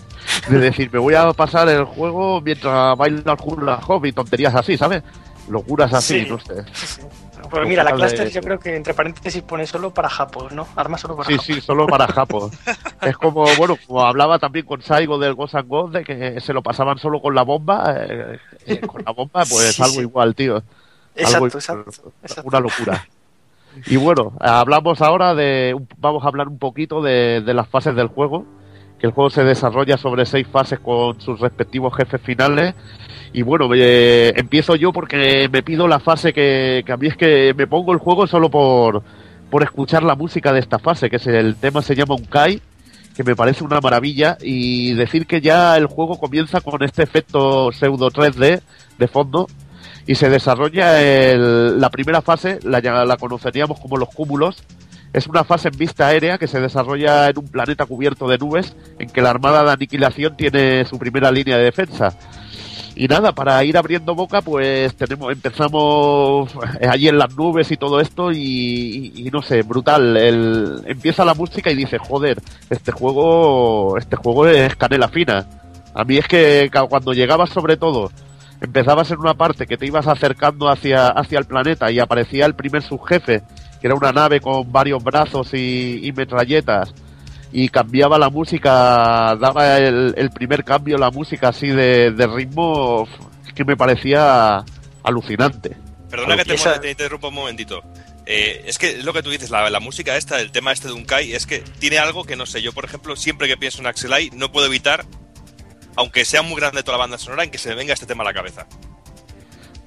[0.49, 4.55] De decir, me voy a pasar el juego mientras bailo al hula hop y tonterías
[4.55, 5.03] así, ¿sabes?
[5.49, 6.29] Locuras así, Sí.
[6.29, 6.63] no sé.
[6.73, 7.01] Sí.
[7.49, 10.67] Pues mira, la cluster de- yo creo que entre paréntesis pone solo para japos, ¿no?
[10.75, 11.45] Armas solo para Sí, japos.
[11.45, 12.51] sí, solo para japos.
[13.01, 16.53] es como, bueno, como hablaba también con Saigo del Ghost and Ghost, de que se
[16.53, 17.95] lo pasaban solo con la bomba.
[17.99, 20.01] eh, eh, con la bomba, pues Sí, algo sí.
[20.01, 20.63] igual, tío.
[21.15, 22.47] Exacto, Algo- exacto, exacto.
[22.47, 23.07] Una locura.
[23.87, 25.75] Y bueno, hablamos ahora de.
[25.97, 28.45] Vamos a hablar un poquito de, de las fases del juego.
[28.99, 32.73] Que el juego se desarrolla sobre seis fases con sus respectivos jefes finales.
[33.33, 37.53] Y bueno, eh, empiezo yo porque me pido la fase que, a mí es que
[37.57, 39.03] me pongo el juego solo por,
[39.49, 42.61] por escuchar la música de esta fase, que es el tema se llama Unkai,
[43.15, 47.71] que me parece una maravilla, y decir que ya el juego comienza con este efecto
[47.73, 48.61] pseudo 3D
[48.97, 49.47] de fondo,
[50.07, 54.63] y se desarrolla el- la primera fase, la, la conoceríamos como los cúmulos,
[55.15, 58.75] es una fase en vista aérea que se desarrolla en un planeta cubierto de nubes,
[58.99, 62.13] en que la Armada de Aniquilación tiene su primera línea de defensa.
[62.97, 66.49] Y nada, para ir abriendo boca, pues tenemos, empezamos
[66.79, 70.15] eh, allí en las nubes y todo esto y, y- no sé, brutal.
[70.17, 75.45] El, empieza la música y dice, joder, este juego, este juego es canela fina.
[75.93, 78.11] A mí es que cuando llegabas sobre todo,
[78.61, 82.55] empezabas en una parte que te ibas acercando hacia, hacia el planeta y aparecía el
[82.55, 83.43] primer subjefe,
[83.85, 86.91] que era una nave con varios brazos y, y metralletas,
[87.51, 93.07] y cambiaba la música, daba el, el primer cambio, la música así de, de ritmo,
[93.45, 94.65] es que me parecía
[95.03, 95.77] alucinante.
[96.09, 97.83] Perdona que te, Y esa- te interrumpa un momentito.
[98.25, 100.87] Eh, es que es lo que tú dices, la, la música esta, el tema este
[100.87, 102.63] de Unkai, es que tiene algo que no sé.
[102.63, 105.05] Yo, por ejemplo, siempre que pienso en Axelai, no puedo evitar,
[105.95, 108.23] aunque sea muy grande toda la banda sonora, en que se me venga este tema
[108.23, 108.65] a la cabeza.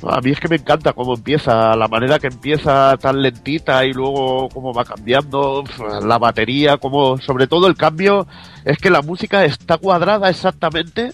[0.06, 3.92] A mí es que me encanta cómo empieza, la manera que empieza tan lentita y
[3.92, 5.64] luego cómo va cambiando
[6.04, 8.26] la batería, como sobre todo el cambio
[8.64, 11.12] es que la música está cuadrada exactamente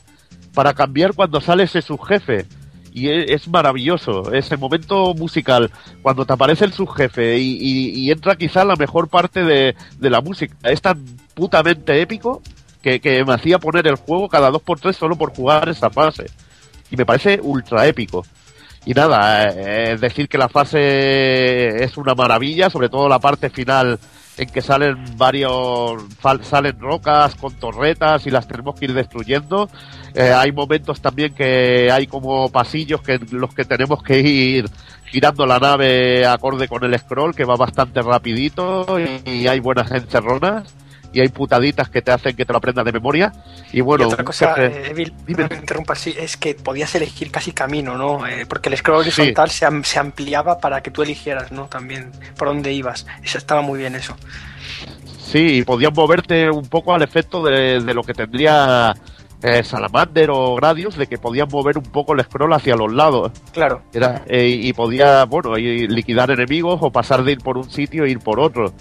[0.53, 2.47] para cambiar cuando sale ese subjefe.
[2.93, 5.71] Y e- es maravilloso ese momento musical,
[6.03, 10.21] cuando te aparece el subjefe y, y- y entra quizá la mejor parte de, la
[10.21, 10.55] música.
[10.63, 11.03] Es tan
[11.35, 12.43] putamente épico
[12.83, 15.89] que, que me hacía poner el juego cada dos por tres solo por jugar esa
[15.89, 16.27] fase.
[16.91, 18.25] Y me parece ultra épico.
[18.87, 23.99] Y nada, eh, decir que la fase es una maravilla, sobre todo la parte final
[24.37, 26.03] en que salen varios,
[26.43, 29.71] salen rocas con torretas y las tenemos que ir destruyendo.
[30.15, 34.67] Eh, hay momentos también que hay como pasillos que los que tenemos que ir
[35.07, 39.91] girando la nave acorde con el scroll, que va bastante rapidito y, y hay buenas
[39.93, 40.75] encerronas
[41.15, 43.33] y hay putaditas que te hacen que te lo aprendas de memoria.
[43.73, 45.49] Y bueno, y otra cosa, jefe- eh, Evil, Dime.
[45.49, 48.27] te interrumpa, sí, es que podías elegir casi camino, ¿no?
[48.27, 49.21] Eh, porque el scroll Sí.
[49.21, 51.67] horizontal se, am- se ampliaba para que tú eligieras, ¿no?
[51.67, 53.07] También por dónde ibas.
[53.23, 54.17] Eso estaba muy bien eso.
[55.19, 58.95] Sí, y podías moverte un poco al efecto de, de lo que tendría
[59.43, 63.33] eh, Salamander o Gradius, de que podías mover un poco el scroll hacia los lados.
[63.53, 63.83] Claro.
[63.93, 68.05] Era, eh, y podía, bueno, y liquidar enemigos o pasar de ir por un sitio
[68.05, 68.73] e ir por otro.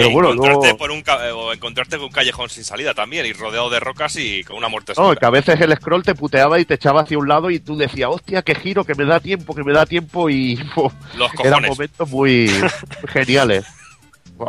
[0.00, 0.78] Pero E bueno, encontrarte luego...
[0.78, 4.42] por un o encontrarte con un callejón sin salida también, y rodeado de rocas y
[4.44, 7.18] con una muerte No, que a veces el scroll te puteaba y te echaba hacia
[7.18, 9.84] un lado y tú decías, hostia, qué giro, que me da tiempo, que me da
[9.84, 10.56] tiempo y
[11.16, 13.66] Los eran momentos muy muy geniales.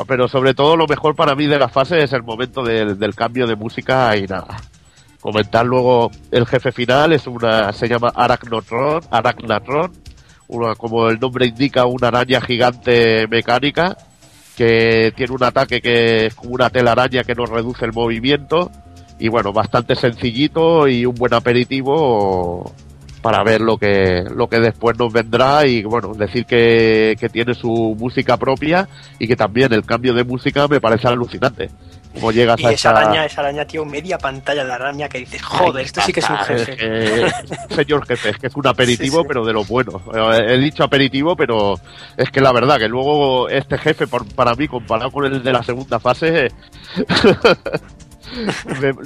[0.07, 3.13] Pero sobre todo lo mejor para mí de la fase es el momento del, del
[3.13, 4.55] cambio de música y nada.
[5.19, 9.91] Comentar luego el jefe final es una se llama Arachnotron, Arachnatron,
[10.47, 13.97] una, como el nombre indica una araña gigante mecánica
[14.55, 18.71] que tiene un ataque que es como una telaraña que nos reduce el movimiento
[19.19, 22.73] y bueno, bastante sencillito y un buen aperitivo
[23.21, 27.53] para ver lo que lo que después nos vendrá y bueno, decir que, que tiene
[27.53, 28.89] su música propia
[29.19, 31.69] y que también el cambio de música me parece alucinante.
[32.13, 35.41] Como llegas Y a esa araña, esa araña, tío, media pantalla de araña que dices,
[35.41, 36.71] joder, esto sí que es un jefe.
[36.73, 37.31] Es que-
[37.75, 39.27] señor jefe, es que es un aperitivo, Sí, sí.
[39.27, 40.01] pero de lo bueno.
[40.13, 41.75] Eh, He dicho aperitivo, pero
[42.17, 45.53] es que la verdad que luego este jefe, por- para mí, comparado con el de
[45.53, 46.49] la segunda fase,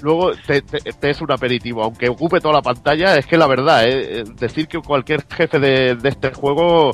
[0.01, 1.83] luego te, te- te es un aperitivo.
[1.83, 5.95] Aunque ocupe toda la pantalla, es que la verdad, eh, decir que cualquier jefe de,
[5.95, 6.91] de este juego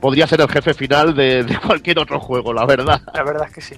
[0.00, 3.00] podría ser el jefe final de, de cualquier otro juego, la verdad.
[3.12, 3.74] La verdad es que sí.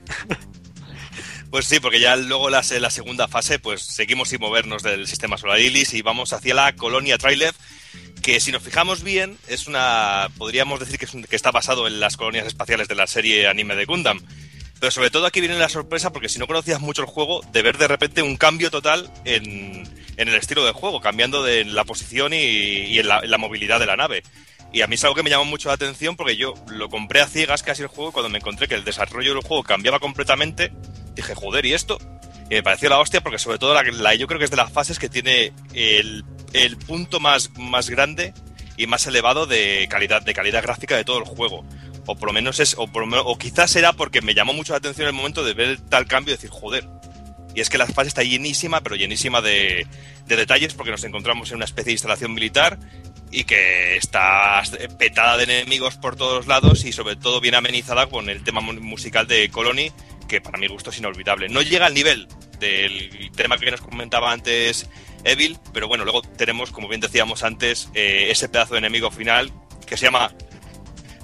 [1.51, 5.07] Pues sí, porque ya luego la, se- la segunda fase, pues seguimos sin movernos del
[5.09, 7.55] sistema Solarilis y vamos hacia la colonia Trylev,
[8.23, 10.29] que si nos fijamos bien, es una.
[10.39, 14.21] podríamos decir que, está basado en las colonias espaciales de la serie anime de Gundam.
[14.79, 17.63] Pero sobre todo aquí viene la sorpresa, porque si no conocías mucho el juego, de
[17.63, 19.83] ver de repente un cambio total en,
[20.17, 23.79] en el estilo del juego, cambiando de la posición y, en, la, en la movilidad
[23.81, 24.23] de la nave.
[24.73, 27.21] Y a mí es algo que me llamó mucho la atención porque yo lo compré
[27.21, 30.73] a ciegas casi el juego cuando me encontré que el desarrollo del juego cambiaba completamente,
[31.15, 31.99] dije, joder, ¿y esto?
[32.51, 34.57] Y me pareció la hostia porque sobre todo la, la- yo creo que es de
[34.57, 38.35] las fases que tiene el, el punto más, más grande
[38.77, 41.65] y más elevado de calidad, de calidad gráfica de todo el juego.
[42.07, 44.79] O por lo menos es, o, por o quizás era porque me llamó mucho la
[44.79, 46.89] atención el momento de ver tal cambio y decir, joder.
[47.55, 49.87] Y es que la fase está llenísima, pero llenísima de,
[50.27, 52.79] de detalles porque nos encontramos en una especie de instalación militar
[53.33, 54.63] y que está
[54.99, 58.73] petada de enemigos por todos lados y sobre todo bien amenizada con el tema mu-
[58.81, 59.93] musical de Colony,
[60.31, 61.49] que para mi gusto es inolvidable.
[61.49, 62.29] No llega al nivel
[62.61, 64.89] del tema que nos comentaba antes
[65.25, 69.51] Evil, pero bueno, luego tenemos, como bien decíamos antes, eh, ese pedazo de enemigo final
[69.87, 70.33] que se llama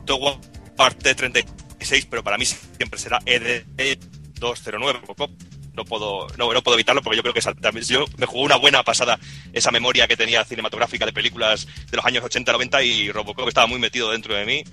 [0.07, 0.35] Tower
[0.77, 5.31] T36, pero para mí siempre será E ED209 Robocop.
[5.75, 8.57] No puedo, no, no puedo evitarlo porque yo creo que también- yo me jugó una
[8.57, 9.19] buena pasada
[9.53, 13.79] esa memoria que tenía cinematográfica de películas de los años 80-90 y Robocop estaba muy
[13.79, 14.65] metido dentro de mí.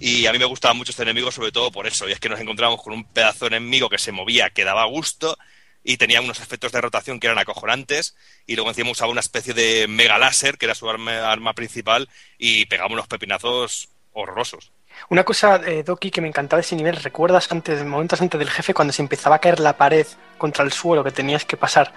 [0.00, 2.08] Y a mí me gustaba mucho este enemigo sobre todo por eso.
[2.08, 4.86] Y es que nos encontramos con un pedazo de enemigo que se movía, que daba
[4.86, 5.36] gusto
[5.84, 8.16] y tenía unos efectos de rotación que eran acojonantes.
[8.46, 12.08] Y luego encima usaba una especie de mega láser, que era su arma, arma principal,
[12.38, 14.72] y pegaba unos pepinazos horrorosos.
[15.08, 18.50] Una cosa, eh, Doki, que me encantaba de ese nivel, ¿recuerdas antes, momentos antes del
[18.50, 21.92] jefe, cuando se empezaba a caer la pared contra el suelo que tenías que pasar?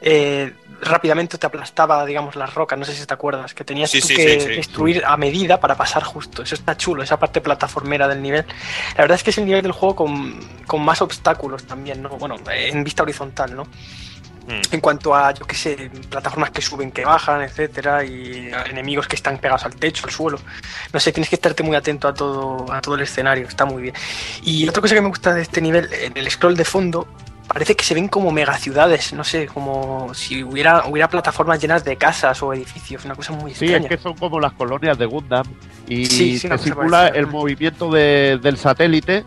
[0.00, 4.00] Eh, rápidamente te aplastaba, digamos, las rocas, no sé si te acuerdas, que tenías Sí,
[4.00, 6.42] tú sí, que sí, destruir a medida para pasar justo.
[6.42, 8.44] Eso está chulo, esa parte plataformera del nivel.
[8.96, 12.10] La verdad es que es el nivel del juego con, con más obstáculos también, ¿no?
[12.10, 13.64] Bueno, en vista horizontal, ¿no?
[13.64, 14.62] Hmm.
[14.70, 19.16] En cuanto a, yo qué sé, plataformas que suben, que bajan, etcétera, y enemigos que
[19.16, 20.38] están pegados al techo, al suelo.
[20.92, 23.82] No sé, tienes que estarte muy atento a todo, a todo el escenario, está muy
[23.82, 23.94] bien.
[24.42, 27.06] Y otra cosa que me gusta de este nivel, en el scroll de fondo,
[27.52, 31.96] parece que se ven como megaciudades, no sé, como si hubiera, hubiera plataformas llenas de
[31.96, 33.86] casas o edificios, una cosa muy Sí, extraña.
[33.88, 35.44] es que son como las colonias de Gundam
[35.88, 39.24] y Sí, sí, te simula el movimiento de- del satélite,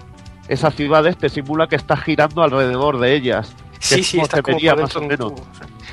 [0.48, 3.54] esas ciudades te simula que estás girando alrededor de ellas.
[3.80, 5.34] Sí, sí, está como más o menos.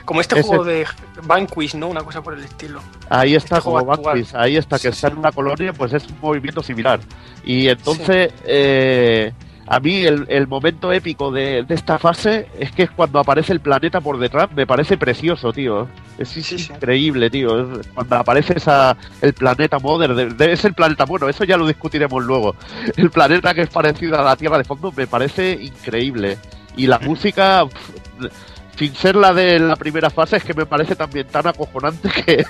[0.04, 0.86] Como este Ese- juego de
[1.24, 1.88] Vanquish, ¿no?
[1.88, 2.80] Una cosa por el estilo.
[3.08, 4.02] Ahí está Este juego como.
[4.02, 7.00] Vanquish, ahí está, que está en una colonia, pues es un movimiento similar.
[7.44, 9.32] Y entonces, eh,
[9.72, 13.52] a mí el, el momento épico de, de esta fase es que es cuando aparece
[13.52, 15.86] el planeta por detrás, me parece precioso, tío.
[16.18, 17.78] Es, es increíble, tío.
[17.80, 21.56] Es Cuando aparece esa, el planeta Mother, de- de- es el planeta, bueno, eso ya
[21.56, 22.56] lo discutiremos luego.
[22.96, 26.36] El planeta que es parecido a la Tierra de fondo me parece increíble.
[26.76, 28.28] Y la música, pf,
[28.76, 32.44] sin ser la de la primera fase, es que me parece también tan acojonante que,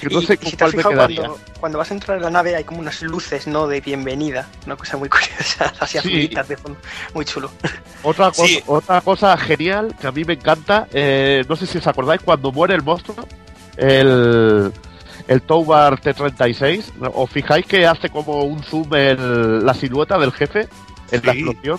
[0.00, 1.16] que no Y- sé con si te has cuál me fijado, quedaría.
[1.22, 3.66] cuando, cuando vas a entrar en la nave hay como unas luces, ¿no?
[3.66, 4.48] De bienvenida.
[4.66, 5.98] Una cosa muy curiosa, así Sí.
[5.98, 6.78] azulitas de fondo.
[7.14, 7.50] Muy chulo.
[8.02, 11.86] Otra, cosa, otra cosa genial que a mí me encanta, eh, no sé si os
[11.86, 13.26] acordáis, cuando muere el monstruo,
[13.76, 14.72] el,
[15.28, 20.68] el Toubar T-36, os fijáis que hace como un zoom en la silueta del jefe
[21.10, 21.78] en la explosión.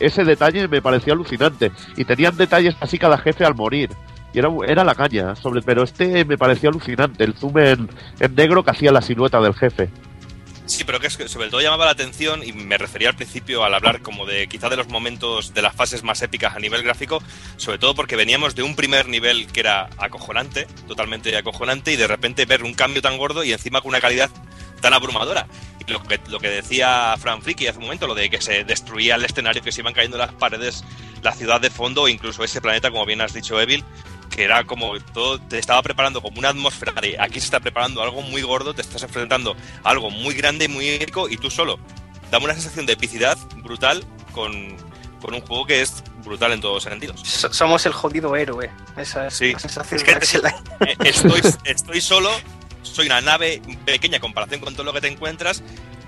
[0.00, 1.72] Ese detalle me pareció alucinante.
[1.96, 3.90] Y tenían detalles así cada jefe al morir.
[4.32, 7.88] Y era, era la caña, sobre, pero este me pareció alucinante, el zoom en,
[8.18, 9.90] en negro que hacía la silueta del jefe.
[10.66, 13.64] Sí, pero que es que sobre todo llamaba la atención y me refería al principio
[13.64, 16.82] al hablar como de quizá de los momentos de las fases más épicas a nivel
[16.82, 17.22] gráfico,
[17.58, 22.06] sobre todo porque veníamos de un primer nivel que era acojonante, totalmente acojonante, y de
[22.06, 24.30] repente ver un cambio tan gordo y encima con una calidad
[24.80, 25.46] tan abrumadora.
[25.86, 29.16] Lo que, lo que decía Fran Friki hace un momento, lo de que se destruía
[29.16, 30.82] el escenario, que se iban cayendo las paredes,
[31.22, 33.84] la ciudad de fondo, incluso ese planeta, como bien has dicho, Evil,
[34.30, 38.02] que era como todo te estaba preparando como una atmósfera de aquí se está preparando
[38.02, 41.78] algo muy gordo, te estás enfrentando a algo muy grande, muy épico y tú solo.
[42.30, 44.76] Dame una sensación de epicidad brutal con,
[45.20, 47.20] con un juego que es brutal en todos los sentidos.
[47.20, 48.70] So- somos el jodido héroe.
[48.96, 49.52] Esa es Sí.
[49.52, 50.42] la sensación Es que de Axel.
[50.80, 52.30] Eh, estoy, estoy solo,
[52.84, 55.62] soy una nave pequeña en comparación con todo lo que te encuentras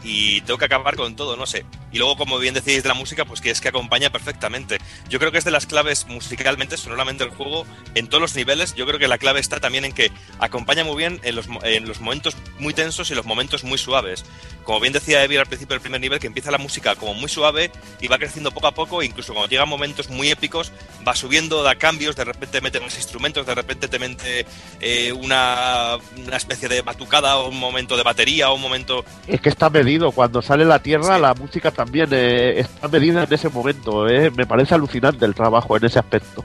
[0.07, 1.67] y tengo que acabar con todo, no sé.
[1.91, 4.79] Y luego, como bien decíais de la música, pues que es que acompaña perfectamente.
[5.09, 8.75] Yo creo que es de las claves musicalmente, sonoramente el juego, en todos los niveles.
[8.75, 11.89] Yo creo que la clave está también en que acompaña muy bien en los, en
[11.89, 14.25] los momentos muy tensos y los momentos muy suaves.
[14.67, 17.29] Como bien decía Evil al principio del primer nivel, que empieza la música como muy
[17.29, 20.73] suave y va creciendo poco a poco, e incluso cuando llegan momentos muy épicos,
[21.07, 24.45] va subiendo, da cambios, de repente mete más instrumentos, de repente te mete
[24.81, 29.05] eh, una, una especie de batucada o un momento de batería o un momento...
[29.29, 30.11] Es que está medido.
[30.11, 34.09] Cuando sale la Tierra, la música también eh, está medida en ese momento.
[34.09, 34.33] eh.
[34.33, 36.45] Me parece alucinante el trabajo en ese aspecto.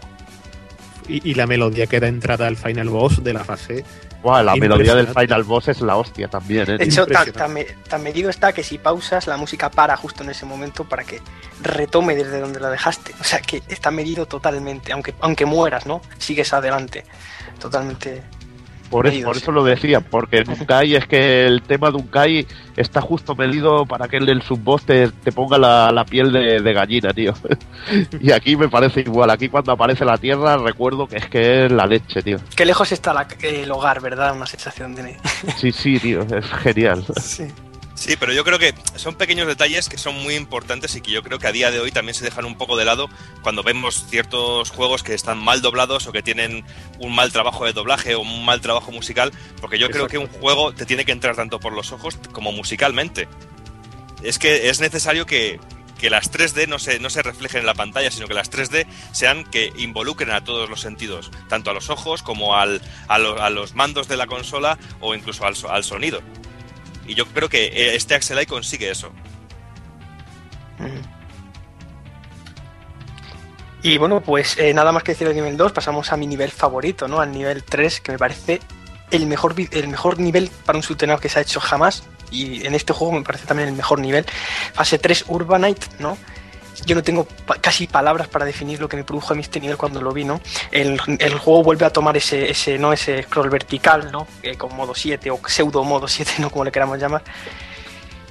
[1.07, 3.83] Y, y la melodía que da entrada al final boss de la fase.
[4.21, 5.07] Buah, la melodía del.
[5.07, 6.69] Final Boss es la hostia también.
[6.69, 6.77] eh.
[6.77, 7.31] De hecho, tan, Impresionante.
[7.33, 10.83] tan me- tan medido está que si pausas, la música para justo en ese momento
[10.83, 11.19] para que
[11.61, 13.13] retome desde donde la dejaste.
[13.19, 16.01] O sea que está medido totalmente, aunque, aunque mueras, ¿no?
[16.19, 17.03] Sigues adelante.
[17.59, 18.21] Totalmente.
[18.91, 23.01] Por eso, por eso lo decía, porque en es que el tema de Unkai está
[23.01, 26.73] justo medido para que el del subboss te, te ponga la, la piel de, de
[26.73, 27.33] gallina, tío.
[28.21, 29.29] y aquí me parece igual.
[29.29, 32.37] Aquí cuando aparece la tierra recuerdo que es que es la leche, tío.
[32.55, 34.35] Qué lejos está la- el hogar, ¿verdad?
[34.35, 35.17] Una sensación de...
[35.57, 37.03] Sí, sí, tío, es genial.
[37.21, 37.45] Sí.
[38.01, 41.21] Sí, pero yo creo que son pequeños detalles que son muy importantes y que yo
[41.21, 43.07] creo que a día de hoy también se dejan un poco de lado
[43.43, 46.65] cuando vemos ciertos juegos que están mal doblados o que tienen
[46.97, 50.27] un mal trabajo de doblaje o un mal trabajo musical, porque yo creo que un
[50.27, 53.27] juego te tiene que entrar tanto por los ojos como musicalmente.
[54.23, 55.59] Es que es necesario que,
[55.99, 58.87] que las 3D no se, no se reflejen en la pantalla, sino que las 3D
[59.11, 63.39] sean que involucren a todos los sentidos, tanto a los ojos como al, a, lo-
[63.39, 66.23] a los mandos de la consola o incluso al, al sonido.
[67.07, 69.11] Y yo creo que eh, este Axelai consigue eso.
[73.83, 76.51] Y bueno, pues eh, nada más que decir del nivel 2, pasamos a mi nivel
[76.51, 77.19] favorito, ¿no?
[77.19, 78.59] Al nivel 3, que me parece
[79.09, 82.03] el mejor, el mejor nivel para un shooter que se ha hecho jamás.
[82.29, 84.25] Y en este juego me parece también el mejor nivel.
[84.73, 86.17] Fase 3, Urbanite, ¿no?
[86.85, 87.27] Yo no tengo
[87.59, 90.23] casi palabras para definir lo que me produjo a mí este nivel cuando lo vi,
[90.23, 90.41] ¿no?
[90.71, 92.93] El, el juego vuelve a tomar ese, ese, ¿no?
[92.93, 94.27] ese scroll vertical, ¿no?
[94.41, 96.49] Eh, con modo 7 o pseudo modo 7, ¿no?
[96.49, 97.23] Como le queramos llamar.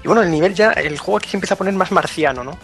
[0.03, 2.59] Y bueno, el nivel ya, el juego aquí se empieza a poner más marciano, ¿no?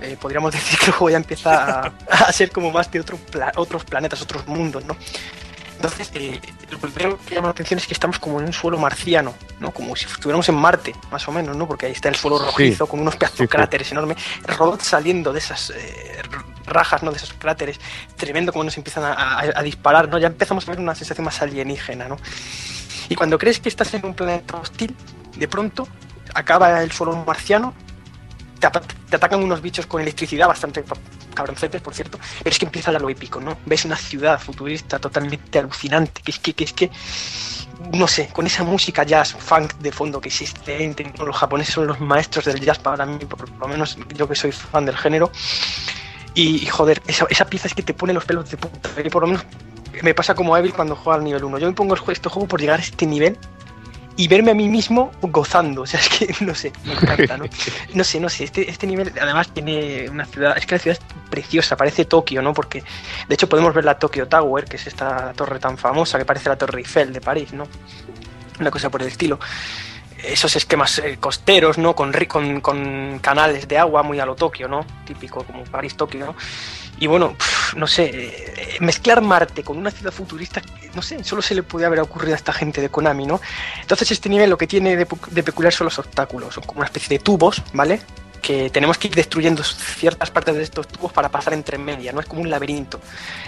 [0.00, 3.18] Eh, podríamos decir que el juego ya empieza a, ser como más de otro
[3.56, 4.96] otros planetas, otros mundos, ¿no?
[5.82, 8.78] Entonces, eh, lo primero que llama la atención es que estamos como en un suelo
[8.78, 9.72] marciano, ¿no?
[9.72, 11.66] Como si estuviéramos en Marte, más o menos, ¿no?
[11.66, 13.48] Porque ahí está el suelo rojizo con unos pedazos Sí, sí.
[13.48, 16.22] cráteres enormes, robots saliendo de esas eh,
[16.66, 17.10] rajas, ¿no?
[17.10, 17.80] De esos cráteres,
[18.16, 20.18] tremendo como nos empiezan a, a- a disparar, ¿no?
[20.18, 22.16] Ya empezamos a ver una sensación más alienígena, ¿no?
[23.08, 24.94] Y cuando crees que estás en un planeta hostil,
[25.36, 25.88] de pronto
[26.32, 27.74] acaba el suelo marciano,
[28.60, 30.84] te, ata- te atacan unos bichos con electricidad bastante
[31.32, 33.58] cabroncetes, por cierto, pero es que empieza ya lo épico, ¿no?
[33.66, 36.90] Ves una ciudad futurista totalmente alucinante, que es que, que es que,
[37.92, 41.86] no sé, con esa música jazz, funk de fondo que es excelente, los japoneses son
[41.86, 45.30] los maestros del jazz para mí, por lo menos yo que soy fan del género,
[46.34, 49.22] y, joder, esa, esa pieza es que te pone los pelos de punta, y por
[49.22, 49.44] lo menos
[50.02, 52.48] me pasa como a Evil cuando juega al nivel 1, yo me pongo este juego
[52.48, 53.36] por llegar a este nivel
[54.16, 55.82] y verme a mí mismo gozando.
[55.82, 57.44] O sea, es que no sé, me encanta, ¿no?
[57.94, 58.44] No sé, no sé.
[58.44, 60.56] Este, este nivel además tiene una ciudad.
[60.56, 62.52] Es que la ciudad es preciosa, parece Tokio, ¿no?
[62.52, 62.82] Porque
[63.28, 66.48] de hecho podemos ver la Tokyo Tower, que es esta torre tan famosa que parece
[66.48, 67.66] la Torre Eiffel de París, ¿no?
[68.60, 69.38] Una cosa por el estilo.
[70.22, 71.96] Esos esquemas eh, costeros, ¿no?
[71.96, 74.86] Con, con, con canales de agua muy a lo Tokio, ¿no?
[75.04, 76.36] Típico como París-Tokio, ¿no?
[77.02, 77.34] Y bueno,
[77.74, 80.62] no sé, eh, mezclar Marte con una ciudad futurista,
[80.94, 83.40] no sé, solo se le puede haber ocurrido a esta gente de Konami, ¿no?
[83.80, 86.86] Entonces este nivel lo que tiene de, de peculiar son los obstáculos, son como una
[86.86, 88.02] especie de tubos, ¿vale?
[88.42, 92.18] Que tenemos que ir destruyendo ciertas partes de estos tubos para pasar entre media, ¿no?
[92.20, 93.00] Es como un laberinto.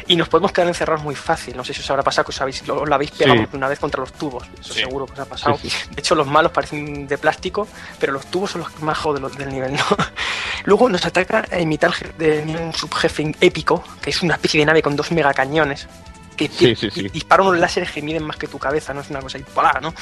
[0.06, 2.40] Y nos podemos quedar encerrados muy fácil, no sé si os habrá pasado que os,
[2.40, 3.48] habéis, lo, lo habéis pegado Sí.
[3.54, 4.80] una vez contra los tubos, eso Sí.
[4.80, 5.58] seguro que os ha pasado.
[5.60, 5.68] Sí.
[5.90, 7.66] De hecho, los malos parecen de plástico,
[7.98, 9.82] pero los tubos son los más joden los del nivel, ¿no?
[10.64, 14.80] Luego nos ataca en mitad de un subjefe épico, que es una especie de nave
[14.80, 15.88] con dos megacañones.
[16.36, 17.08] Que Sí, sí, sí.
[17.08, 19.78] dispara unos láseres que miden más que tu cabeza, no es una cosa ¡pala!
[19.80, 19.94] ¿no?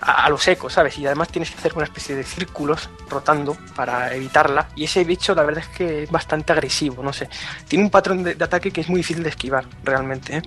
[0.00, 0.98] A, a lo seco, ¿sabes?
[0.98, 4.68] Y además tienes que hacer una especie de círculos rotando para evitarla.
[4.74, 7.28] Y ese bicho, la verdad es que es bastante agresivo, no sé.
[7.68, 10.38] Tiene un patrón de, de ataque que es muy difícil de esquivar, realmente.
[10.38, 10.42] ¿eh?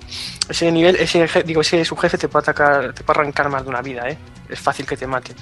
[0.50, 3.82] Ese nivel, ese, digo, ese subjefe te puede atacar, te puede arrancar más de una
[3.82, 4.18] vida, ¿eh?
[4.50, 5.34] Es fácil que te mate.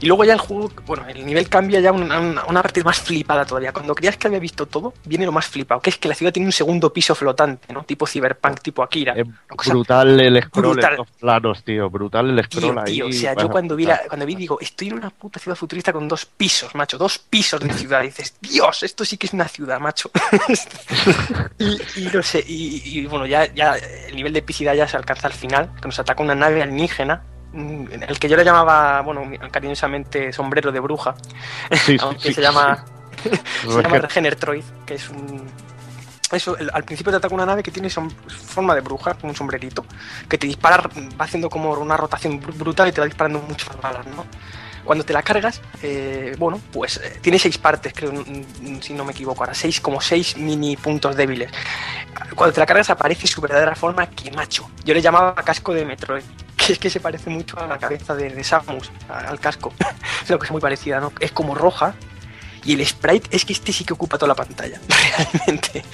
[0.00, 2.84] Y luego ya el juego, bueno, el nivel cambia ya a una, una- una parte
[2.84, 3.72] más flipada todavía.
[3.72, 6.32] Cuando creías que había visto todo, viene lo más flipado, que es que la ciudad
[6.32, 7.82] tiene un segundo piso flotante, ¿no?
[7.84, 9.14] Tipo Cyberpunk, tipo Akira.
[9.14, 9.26] Es
[9.68, 10.98] brutal el scroll brutal.
[11.18, 11.90] planos, tío.
[11.90, 12.92] Brutal el scroll Tío, ahí.
[12.94, 15.56] tío, o sea, yo cuando vi, la- cuando vi digo, estoy en una puta ciudad
[15.56, 18.02] futurista con dos pisos, macho, dos pisos de ciudad.
[18.02, 20.10] Y dices, Dios, esto sí que es una ciudad, macho.
[21.58, 21.64] y,
[21.96, 25.26] y no sé, y, y bueno, ya, ya el nivel de epicidad ya se alcanza
[25.26, 29.22] al final, que nos ataca una nave alienígena, en el que yo le llamaba, bueno,
[29.50, 31.14] cariñosamente sombrero de bruja,
[31.84, 32.84] Sí, aunque sí, se llama,
[33.62, 35.46] se llama Regenertroid, que es un...
[36.30, 39.36] Eso, al principio te ataca una nave que tiene som- forma de bruja, como un
[39.36, 39.86] sombrerito,
[40.28, 40.76] que te dispara,
[41.18, 44.26] va haciendo como una rotación br- brutal y te va disparando muchas balas, ¿no?
[44.84, 48.44] Cuando te la cargas, eh, bueno, pues eh, tiene seis partes, creo, mm,
[48.76, 51.50] mm, si no me equivoco, ahora seis, como seis mini puntos débiles.
[52.34, 54.68] Cuando te la cargas aparece su verdadera forma, que macho.
[54.84, 56.24] Yo le llamaba casco de Metroid,
[56.72, 59.72] es que se parece mucho a la cabeza de, Samus, al casco.
[60.22, 61.12] es una cosa muy parecida, ¿no?
[61.20, 61.94] Es como roja,
[62.64, 64.80] y el sprite es que este sí que ocupa toda la pantalla,
[65.34, 65.84] realmente.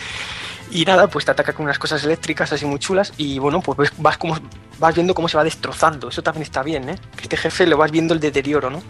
[0.70, 3.92] Y nada, pues te ataca con unas cosas eléctricas así muy chulas y bueno, pues
[3.98, 4.38] vas, como,
[4.78, 6.08] vas viendo cómo se va destrozando.
[6.08, 6.98] Eso también está bien, ¿eh?
[7.22, 8.82] Este jefe lo vas viendo el deterioro, ¿no?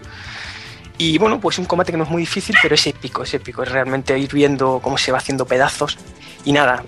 [0.97, 3.65] Y bueno, pues un combate que no es muy difícil, pero es épico, es épico.
[3.65, 5.99] Es realmente ir viendo cómo se va haciendo pedazos.
[6.45, 6.85] Y nada,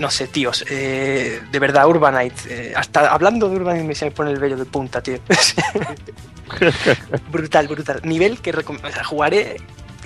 [0.00, 2.34] no sé, tíos, eh, de verdad, Urbanite.
[2.48, 5.18] eh, hasta hablando de Urbanite me se me pone el vello de punta, tío.
[7.30, 8.00] brutal, brutal.
[8.02, 9.58] Nivel que o sea, jugaré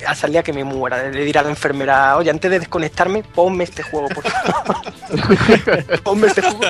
[0.05, 0.99] hasta el día que me muera.
[0.99, 6.01] De decir a la enfermera, oye, antes de desconectarme, ponme este juego, por favor.
[6.03, 6.61] ponme este juego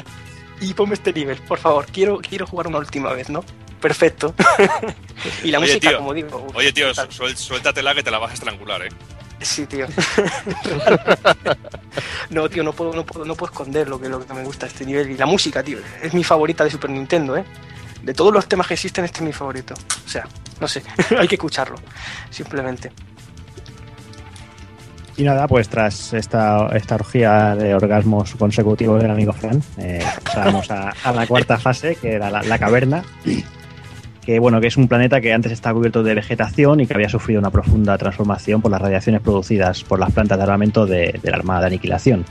[0.61, 1.87] y ponme este nivel, por favor.
[1.87, 3.43] Quiero, quiero jugar una última vez, ¿no?
[3.81, 4.35] Perfecto.
[5.45, 6.47] y la Oye, música, tío, como digo.
[6.55, 8.91] Oye, tío, suéltatela que te la vas a estrangular, ¿eh?
[9.45, 9.87] Sí, tío.
[12.31, 14.67] no, tío, no puedo, no puedo, no puedo esconder lo que, lo que me gusta
[14.67, 15.11] de este nivel.
[15.11, 17.45] Y la música, tío, es mi favorita de Super Nintendo, ¿eh?
[18.03, 19.75] De todos los temas que existen, este es mi favorito.
[19.75, 20.27] O sea,
[20.61, 20.83] no sé,
[21.19, 21.77] hay que escucharlo,
[22.31, 22.91] simplemente.
[25.17, 30.71] Y nada, pues tras esta, esta orgía de orgasmos consecutivos del amigo Fran, eh, pasamos
[30.71, 33.05] a, a la cuarta fase, que era la, la caverna.
[34.25, 37.11] Que bueno, que es un planeta que antes estaba cubierto de vegetación y que había
[37.11, 41.31] sufrido una profunda transformación por las radiaciones producidas por las plantas de armamento de, de
[41.31, 42.25] la Armada de Aniquilación.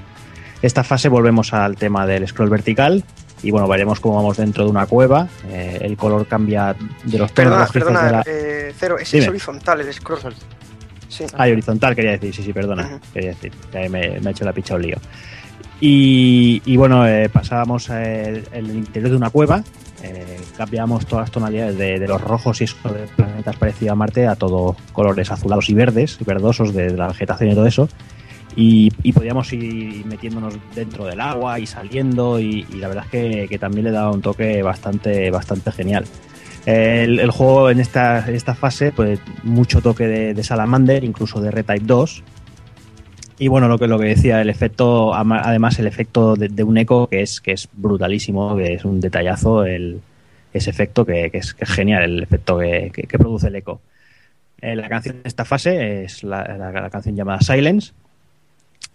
[0.63, 3.03] Esta fase volvemos al tema del scroll vertical
[3.43, 5.27] y bueno, veremos cómo vamos dentro de una cueva.
[5.49, 8.23] eh, el color cambia de los perros Perdona, perdona, de la...
[8.25, 10.33] eh, Cero, ese es horizontal, el scroll.
[11.09, 11.25] Sí.
[11.37, 12.87] Ah, y horizontal quería decir, sí, sí, perdona.
[12.87, 12.99] Ujú.
[13.13, 14.97] Quería decir, que me, me ha hecho la picha un lío.
[15.79, 19.63] Y, y bueno, eh, pasábamos eh, el interior de una cueva,
[20.03, 22.75] eh, cambiamos todas las tonalidades de, los rojos y eso
[23.15, 27.55] planetas parecidos a Marte a todos colores azulados y verdes, verdosos de, la vegetación y
[27.55, 27.89] todo eso.
[28.55, 33.85] Y, podíamos ir metiéndonos dentro del agua y saliendo, y, la verdad es que, también
[33.85, 36.05] le daba un toque bastante, bastante genial.
[36.65, 41.85] El, juego en esta, esta fase, pues mucho toque de, de Salamander, incluso de R-Type
[41.85, 42.23] 2.
[43.39, 47.07] Y bueno, lo que, lo que decía, el efecto, además el efecto de, un eco
[47.07, 50.01] que es, que es brutalísimo, que es un detallazo, el,
[50.53, 53.81] ese efecto que, es, que es genial, el efecto que, produce el eco.
[54.61, 57.91] Eh, la canción de esta fase es la, canción llamada Silence.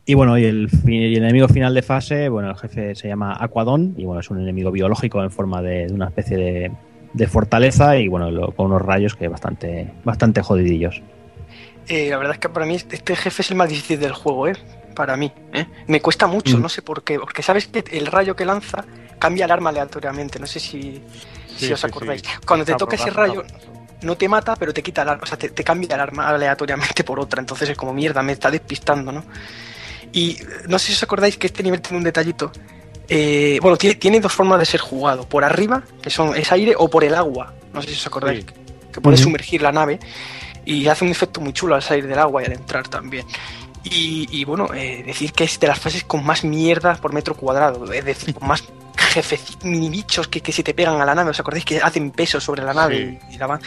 [0.06, 3.36] Y bueno, y el, y el enemigo final de fase, bueno, el jefe se llama
[3.38, 6.70] Aquadon y bueno, es un enemigo biológico en forma de, una especie
[7.12, 11.02] de, fortaleza y bueno, con unos rayos que bastante, bastante jodidillos.
[11.88, 14.12] Eh, la verdad es que para mí este este jefe es el más difícil del
[14.12, 14.56] juego, ¿eh?
[14.94, 15.32] Para mí.
[15.52, 15.66] ¿eh?
[15.86, 16.62] Me cuesta mucho, Mm.
[16.62, 17.18] no sé por qué.
[17.18, 18.84] Porque sabes que el rayo que lanza
[19.18, 20.38] cambia el arma aleatoriamente.
[20.38, 21.02] No sé si,
[21.56, 22.22] si os acordáis.
[22.22, 22.28] sí.
[22.46, 23.44] Cuando te toca ese rayo,
[24.02, 25.22] no te mata, pero te quita el arma.
[25.22, 27.40] O sea, te, te cambia el arma aleatoriamente por otra.
[27.40, 29.24] Entonces es como mierda, me está despistando, ¿no?
[30.12, 30.38] Y
[30.68, 32.50] no sé si os acordáis que este nivel tiene un detallito.
[33.08, 35.28] Eh, bueno, tiene, tiene dos formas de ser jugado.
[35.28, 37.54] Por arriba, que son es aire, o por el agua.
[37.72, 38.44] No sé si os acordáis.
[38.92, 39.98] Que puedes sumergir la nave
[40.74, 43.26] y hace un efecto muy chulo al salir del agua y al entrar también.
[43.84, 47.34] Y, y bueno, eh, decir que es de las fases con más mierda por metro
[47.34, 48.62] cuadrado, es decir, con más
[48.96, 51.30] jefes, mini bichos que, que se te pegan a la nave.
[51.30, 53.18] ¿Os acordáis que hacen peso sobre la nave?
[53.30, 53.60] Y la van-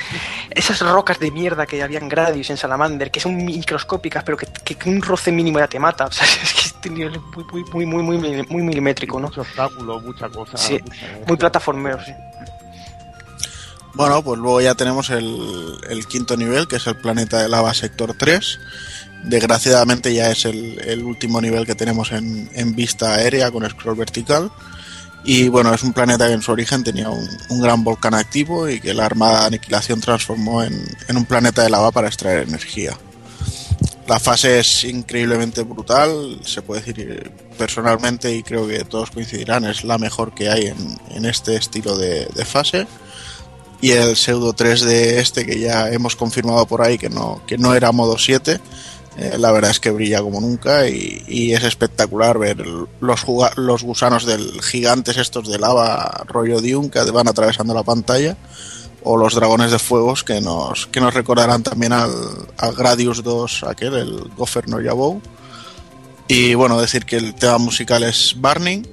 [0.51, 4.45] Esas rocas de mierda que había en Gradius, en Salamander, que son microscópicas, pero que,
[4.63, 6.05] que- que un roce mínimo ya te mata.
[6.07, 7.21] O sea, es que este nivel es
[7.51, 9.27] muy, muy, muy, muy, muy, muy milimétrico, ¿no?
[9.29, 10.57] Mucho obstáculo, mucha cosa.
[10.57, 12.11] Sí, mucha- muy plataformero, sí.
[13.93, 18.13] Bueno, pues luego ya tenemos el, quinto nivel, que es el planeta de lava sector
[18.17, 18.59] 3.
[19.23, 24.51] Desgraciadamente ya es el, último nivel que tenemos en, vista aérea con scroll vertical.
[25.23, 28.79] Y bueno, es un planeta que en su origen tenía un, gran volcán activo y
[28.79, 30.73] que la Armada de Aniquilación transformó en,
[31.13, 32.97] un planeta de lava para extraer energía.
[34.07, 39.83] La fase es increíblemente brutal, se puede decir personalmente y creo que todos coincidirán, es
[39.83, 40.73] la mejor que hay
[41.13, 42.87] en, este estilo de fase
[43.81, 47.57] y el pseudo 3 de este que ya hemos confirmado por ahí que no, que
[47.57, 48.59] no era modo 7.
[49.17, 52.63] eh, la verdad es que brilla como nunca y, es espectacular ver
[53.01, 53.25] los,
[53.57, 58.37] los gusanos del gigantes estos de lava rollo Dune que van atravesando la pantalla
[59.03, 62.11] o los dragones de fuegos que nos, que nos recordarán también al,
[62.57, 65.19] al Gradius 2 aquel, el Gopher no Yabou.
[66.27, 68.83] Y bueno, decir que el tema musical es Burning,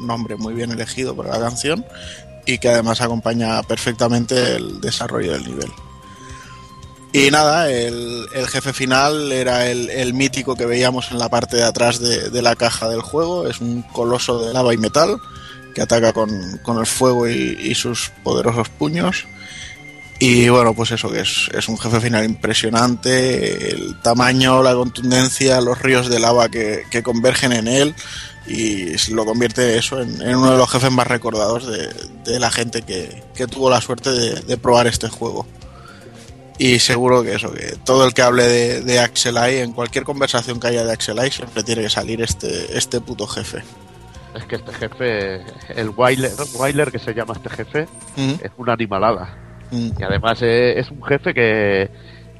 [0.00, 1.84] nombre muy bien elegido para la canción
[2.50, 5.70] y que además acompaña perfectamente el desarrollo del nivel.
[7.12, 11.56] Y nada, el, el jefe final era el, el mítico que veíamos en la parte
[11.56, 13.46] de atrás de, de la caja del juego.
[13.48, 15.20] Es un coloso de lava y metal
[15.74, 19.26] que ataca con, con el fuego y, sus poderosos puños.
[20.18, 25.60] Y bueno, pues eso, que es, es un jefe final impresionante, el tamaño, la contundencia,
[25.60, 27.94] los ríos de lava que, que convergen en él
[28.46, 31.88] y lo convierte eso en, en uno de los jefes más recordados de,
[32.24, 35.46] de la gente que, que tuvo la suerte de, de probar este juego.
[36.58, 40.60] Y seguro que eso, que todo el que hable de, de Axelai, en cualquier conversación
[40.60, 43.62] que haya de Axelai, siempre tiene que salir este, este puto jefe.
[44.34, 45.42] Es que este jefe,
[45.74, 47.86] el Wyler, Wyler que se llama este jefe,
[48.16, 49.36] Mm, es una animalada.
[49.70, 49.90] mm.
[49.98, 51.88] Y además eh, es un jefe que,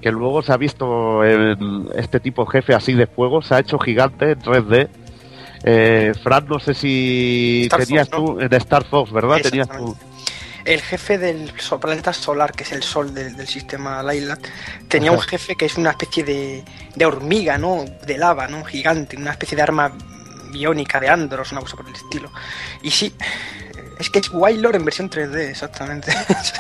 [0.03, 3.59] que luego se ha visto en este tipo de jefe así de fuego, se ha
[3.61, 4.89] hecho gigante en 3D.
[5.63, 8.35] Eh, Fran, no sé si Star tenías Fox, ¿no?
[8.35, 9.39] tú en Star Fox, ¿verdad?
[9.43, 9.97] Tenías tú.
[10.65, 14.41] El jefe del planeta solar, que es el sol del, del sistema Lylat,
[14.89, 16.63] tenía un jefe que es una especie de,
[16.95, 17.85] de hormiga, ¿no?
[18.07, 18.63] De lava, ¿no?
[18.65, 19.93] Gigante, una especie de arma
[20.53, 22.31] biónica de Andros, una cosa por el estilo.
[22.83, 23.13] Y sí,
[23.99, 26.13] es que es Wylor en versión 3D, exactamente.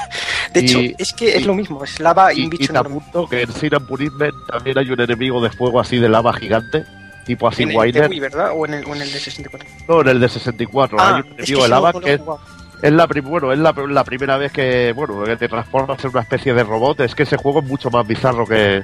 [0.54, 2.50] De hecho, Y- es que es y- lo mismo, es lava y, Y, un y
[2.50, 2.96] bicho te enorme.
[2.96, 6.32] apunto que en Sin and Punishment también hay un enemigo de fuego así de lava
[6.32, 6.84] gigante,
[7.30, 8.06] tipo así En el de.
[8.08, 8.50] Wii, ¿verdad?
[8.54, 9.68] O en el, o en el de 64.
[9.88, 10.96] No, en el de 64.
[11.00, 12.20] Ah, hay un es que no, no lo que es,
[12.82, 16.20] es la, bueno, es la, la primera vez que, bueno, que te transformas en una
[16.22, 17.00] especie de robot.
[17.00, 18.82] Es que ese juego es mucho más bizarro que,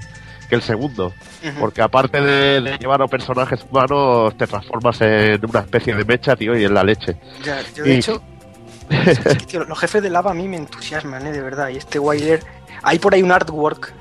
[0.48, 1.12] que el segundo.
[1.58, 6.36] Porque aparte de, de llevar a personajes humanos, te transformas en una especie de mecha,
[6.36, 7.16] tío, y en la leche.
[7.44, 8.22] Ya, yo de Y- hecho,
[8.90, 11.32] es que, tío, los jefes de lava a mí me entusiasman, ¿eh?
[11.32, 11.68] de verdad.
[11.70, 12.40] Y este Wilder,
[12.82, 13.92] hay por ahí un artwork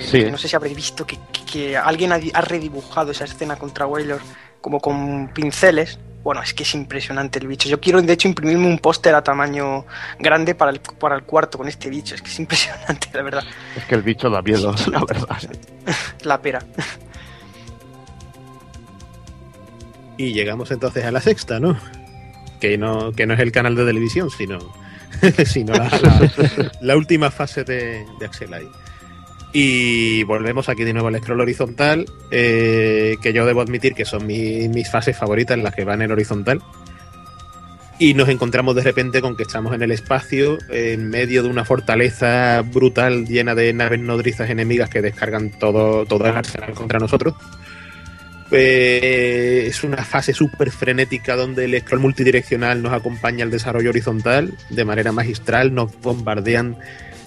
[0.00, 0.24] Sí.
[0.30, 3.56] no sé si habréis visto que, que- que alguien ha, di- ha redibujado esa escena
[3.56, 4.18] contra Whaler
[4.60, 5.98] como con pinceles.
[6.22, 7.68] Bueno, es que es impresionante el bicho.
[7.68, 9.86] Yo quiero, de hecho, imprimirme un póster a tamaño
[10.18, 12.14] grande para el, para el cuarto con este bicho.
[12.14, 13.42] Es que es impresionante, la verdad.
[13.74, 15.38] Es que el bicho da miedo, la verdad.
[16.22, 16.62] La pera.
[20.16, 21.78] Y llegamos entonces a la sexta, ¿no?
[22.60, 24.58] Que no, que no es el canal de televisión, sino,
[25.46, 28.68] sino la, la- la última fase de, de Axelai.
[29.52, 34.26] Y volvemos aquí de nuevo al scroll horizontal, eh, que yo debo admitir que son
[34.26, 36.60] mi- mis fases favoritas, las que van en horizontal.
[37.98, 41.64] Y nos encontramos de repente con que estamos en el espacio, en medio de una
[41.64, 47.34] fortaleza brutal llena de naves nodrizas enemigas que descargan todo, todo el arsenal contra nosotros.
[48.52, 54.54] Eh, es una fase súper frenética donde el scroll multidireccional nos acompaña al desarrollo horizontal
[54.70, 56.76] de manera magistral, nos bombardean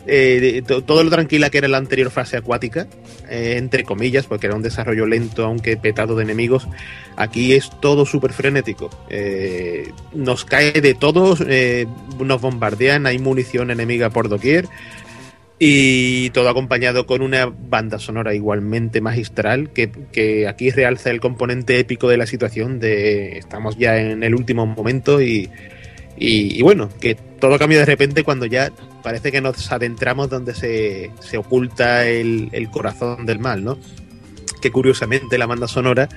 [0.08, 2.88] eh, to- todo lo tranquila que era la anterior fase acuática,
[3.30, 6.68] eh, entre comillas, porque era un desarrollo lento, aunque petado de enemigos.
[7.16, 8.90] Aquí es todo súper frenético.
[9.10, 11.44] Eh, nos cae de todos,
[12.20, 14.68] nos bombardean, hay munición enemiga por doquier.
[15.60, 21.80] Y todo acompañado con una banda sonora igualmente magistral que, que aquí realza el componente
[21.80, 25.50] épico de la situación de estamos ya en el último momento y,
[26.18, 28.72] y, bueno, que todo cambia de repente cuando ya
[29.02, 33.77] parece que nos adentramos donde se, se oculta el, el corazón del mal, ¿no?
[34.61, 36.07] Que curiosamente la banda sonora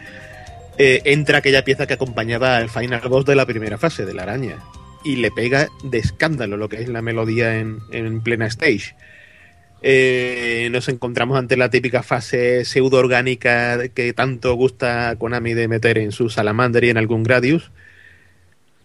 [0.79, 4.23] eh, entra aquella pieza que acompañaba al final boss de la primera fase, de la
[4.23, 4.59] araña,
[5.05, 8.95] y le pega de escándalo lo que es la melodía en, en plena stage.
[9.83, 15.99] Eh, nos encontramos ante la típica fase pseudo orgánica que tanto gusta Konami de meter
[15.99, 17.71] en su Salamander y en algún Gradius.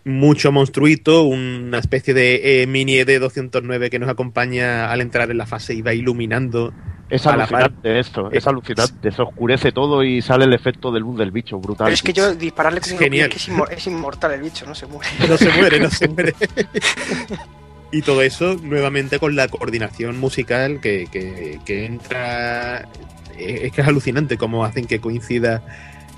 [0.03, 5.38] Mucho monstruito, una especie de eh, mini ED 209 que nos acompaña al entrar en
[5.38, 6.73] la fase y va iluminando.
[7.10, 9.11] Es alucinante esto, es alucinante.
[9.11, 11.86] Se oscurece todo y sale el efecto de luz del bicho, brutal.
[11.86, 13.30] Pero es que yo dispararle con Es genial.
[13.30, 15.10] que es, inmor- es inmortal el bicho, no se muere.
[15.28, 16.34] No se muere, no se muere.
[17.94, 22.88] Y todo eso nuevamente con la coordinación musical que, que- que entra.
[23.38, 25.61] eh, Es que es alucinante cómo hacen que coincida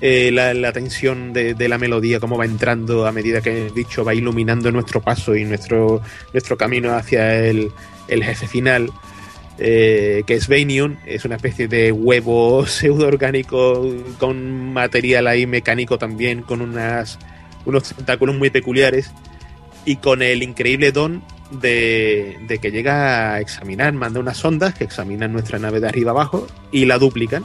[0.00, 4.14] eh, la, tensión de, la melodía, cómo va entrando a medida que el bicho va
[4.14, 6.02] iluminando nuestro paso y nuestro,
[6.32, 7.70] nuestro camino hacia el,
[8.08, 8.90] el jefe final.
[9.58, 13.88] eh, que es Vainion, es una especie de huevo pseudo orgánico
[14.18, 17.18] con material ahí mecánico también, con unas,
[17.64, 19.12] unos tentáculos muy peculiares
[19.84, 24.84] y con el increíble don de, de que llega a examinar, manda unas sondas que
[24.84, 27.44] examinan nuestra nave de arriba abajo y la duplican.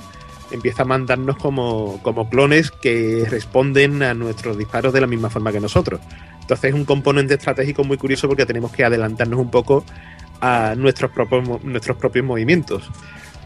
[0.51, 5.51] Empieza a mandarnos como, como clones que responden a nuestros disparos de la misma forma
[5.51, 5.99] que nosotros.
[6.41, 9.85] Entonces es un componente estratégico muy curioso porque tenemos que adelantarnos un poco
[10.41, 12.89] a nuestros propios, nuestros propios movimientos.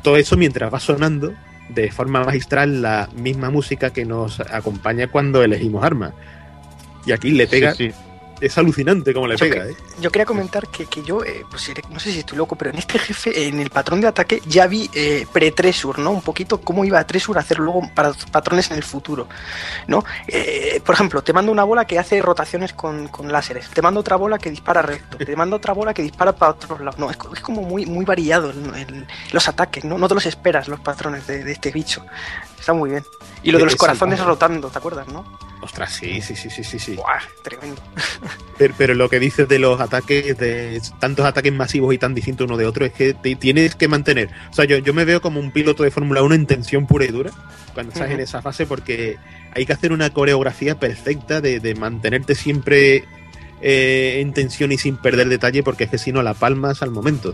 [0.02, 1.34] Todo eso mientras va sonando
[1.70, 6.14] de forma magistral la misma música que nos acompaña cuando elegimos armas.
[7.06, 8.13] Y aquí le pega, Sí, sí.
[8.46, 9.76] Es alucinante como le Yo pega, que- ¿eh?
[10.00, 12.78] Yo quería comentar que, que yo, eh, pues no sé si estoy loco, pero en
[12.78, 16.12] este jefe, en el patrón de ataque, ya vi eh, pre-Tresur, ¿no?
[16.12, 19.28] Un poquito cómo iba a Tresur a hacer luego para patrones en el futuro,
[19.88, 20.04] ¿no?
[20.28, 24.00] Eh, por ejemplo, te mando una bola que hace rotaciones con, con láseres, te mando
[24.02, 27.00] otra bola que dispara recto, te mando otra bola que dispara para otros lados.
[27.00, 28.52] No, es, es como muy, muy variado
[29.32, 29.98] los ataques, ¿no?
[29.98, 32.06] No te los esperas, los patrones de, de este bicho.
[32.60, 33.04] Está muy bien.
[33.44, 35.26] Y lo de los Es corazones rotando, ¿te acuerdas, no?
[35.64, 36.96] Ostras, sí, sí, sí, sí, sí, sí.
[36.96, 37.82] Buah, tremendo.
[38.58, 42.46] Pero, pero lo que dices de los ataques, de tantos ataques masivos y tan distintos
[42.46, 44.30] uno de otro, es que te tienes que mantener.
[44.52, 47.06] O sea, yo, yo me veo como un piloto de Fórmula 1 en tensión pura
[47.06, 47.32] y dura
[47.74, 49.18] cuando estás en esa fase porque
[49.56, 53.06] hay que hacer una coreografía perfecta de, de mantenerte siempre
[53.62, 56.92] eh, en tensión y sin perder detalle porque es que si no la palmas al
[56.92, 57.34] momento.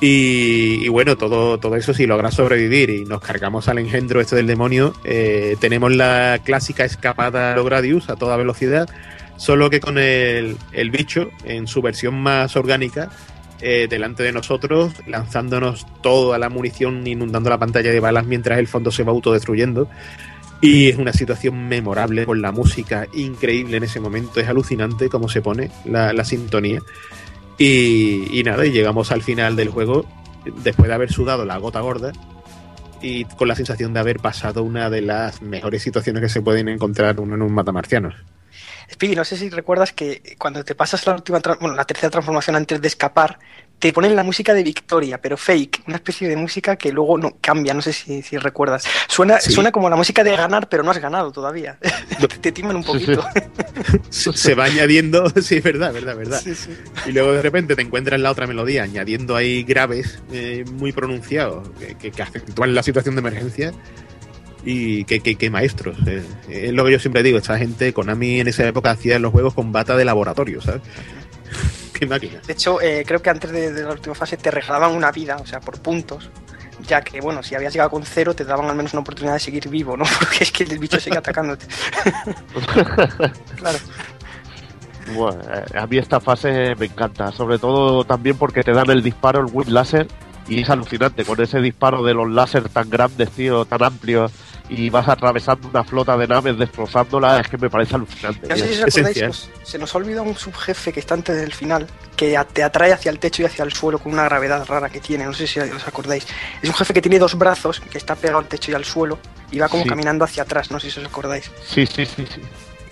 [0.00, 4.46] Y, bueno, todo, todo eso si logras sobrevivir y nos cargamos al engendro este del
[4.46, 8.88] demonio, eh, tenemos la clásica escapada a lo Gradius a toda velocidad,
[9.36, 13.10] solo que con el, el bicho en su versión más orgánica
[13.60, 18.68] eh, delante de nosotros, lanzándonos toda la munición, inundando la pantalla de balas mientras el
[18.68, 19.88] fondo se va autodestruyendo.
[20.60, 25.30] Y es una situación memorable con la música increíble en ese momento, es alucinante cómo
[25.30, 26.82] se pone la, la sintonía.
[27.58, 30.06] Y, nada, y llegamos al final del juego
[30.62, 32.12] después de haber sudado la gota gorda
[33.00, 36.68] y con la sensación de haber pasado una de las mejores situaciones que se pueden
[36.68, 38.14] encontrar uno en un matamarcianos.
[38.90, 42.56] Speedy, no sé si recuerdas que cuando te pasas la última, bueno, la tercera transformación
[42.56, 43.38] antes de escapar,
[43.84, 47.36] te ponen la música de Victoria, pero fake, una especie de música que luego no
[47.38, 48.86] cambia, no sé si, si recuerdas.
[49.08, 49.52] Suena, Sí.
[49.52, 51.76] suena como la música de ganar, pero no has ganado todavía.
[52.40, 53.22] te timan un poquito.
[54.08, 56.40] Se, va añadiendo, sí, verdad, verdad, verdad.
[56.42, 56.70] Sí, sí.
[57.04, 61.68] Y luego de repente te encuentras la otra melodía añadiendo ahí graves eh, muy pronunciados
[61.78, 63.72] que, que, que acentúan la situación de emergencia.
[64.64, 65.98] Y que, que, que maestros.
[66.06, 66.22] eh.
[66.48, 69.52] Es lo que yo siempre digo, esta gente, Konami en esa época hacía los juegos
[69.52, 70.80] con bata de laboratorio, ¿sabes?
[71.94, 72.40] Qué máquina.
[72.46, 75.36] De hecho, eh, creo que antes de, de la última fase te regalaban una vida,
[75.36, 76.28] o sea, por puntos.
[76.86, 79.40] Ya que, bueno, si habías llegado con cero, te daban al menos una oportunidad de
[79.40, 80.04] seguir vivo, ¿no?
[80.18, 81.66] Porque es que el bicho sigue atacándote.
[83.56, 83.78] claro.
[85.14, 89.02] Bueno, eh, a mí esta fase me encanta, sobre todo también porque te dan el
[89.02, 90.08] disparo, el whip láser,
[90.48, 94.32] y es alucinante, con ese disparo de los láser tan grandes, tío, tan amplios,
[94.68, 98.48] y vas atravesando una flota de naves destrozándola, es que me parece alucinante.
[98.48, 101.36] No sé si os acordáis, os- se nos ha olvidado un subjefe que está antes
[101.36, 101.86] del final,
[102.16, 105.00] que te atrae hacia el techo y hacia el suelo con una gravedad rara que
[105.00, 106.26] tiene, no sé si os acordáis.
[106.62, 109.18] Es un jefe que tiene dos brazos, que está pegado al techo y al suelo,
[109.50, 109.88] y va como Sí.
[109.88, 111.50] caminando hacia atrás, no sé si os acordáis.
[111.66, 112.40] Sí, sí, sí, sí.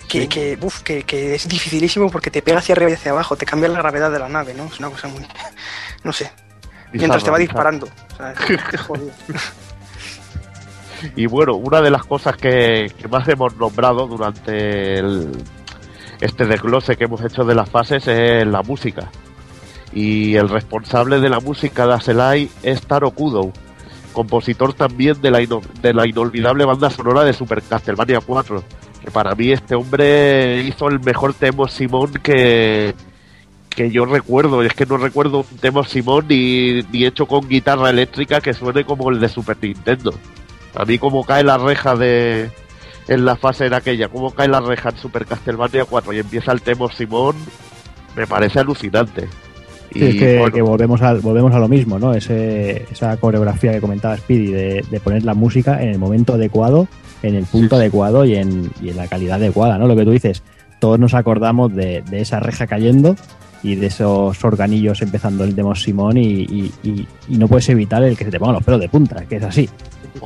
[0.07, 3.35] Que, que, uf, que, que es dificilísimo porque te pega hacia arriba y hacia abajo,
[3.35, 4.65] te cambia la gravedad de la nave, ¿no?
[4.67, 5.25] Es una cosa muy...
[6.03, 6.31] no sé.
[6.91, 7.87] Mientras te va disparando.
[8.13, 8.33] o sea,
[8.73, 9.09] es jodido.
[11.15, 15.31] Y bueno, una de las cosas que, más hemos nombrado durante el-
[16.21, 19.09] este desglose que hemos hecho de las fases es la música.
[19.93, 23.51] Y el responsable de la música de Aselai es Taro Kudo,
[24.13, 28.63] compositor también de la, de la inolvidable banda sonora de Super Castlevania 4.
[29.03, 32.95] Que para mí este hombre hizo el mejor tema Simón que,
[33.69, 34.63] que yo recuerdo.
[34.63, 39.09] Es que no recuerdo un tema Simón ni hecho con guitarra eléctrica que suene como
[39.09, 40.13] el de Super Nintendo.
[40.75, 42.49] A mí como cae la reja de
[43.07, 46.51] en la fase en aquella, como cae la reja en Super Castlevania 4 y empieza
[46.51, 47.35] el tema Simón,
[48.15, 49.27] me parece alucinante.
[49.91, 52.13] Sí, es que, bueno, que volvemos, a, volvemos a lo mismo, ¿no?
[52.15, 56.87] Ese, esa coreografía que comentaba Speedy de, de poner la música en el momento adecuado,
[57.21, 59.87] en el punto adecuado y en, y en la calidad adecuada, ¿no?
[59.87, 60.41] Lo que tú dices,
[60.79, 63.15] todos nos acordamos de, de esa reja cayendo
[63.61, 68.01] y de esos organillos empezando el demo Simón y, y- y- y no puedes evitar
[68.03, 69.69] el que se te pongan los pelos de punta, que es así.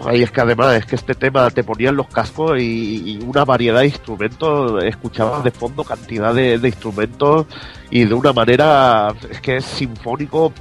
[0.05, 3.45] Ay, es que además es que este tema te ponían los cascos y, y una
[3.45, 7.45] variedad de instrumentos, escuchabas de fondo cantidad de, de instrumentos
[7.89, 10.51] y de una manera, es que es sinfónico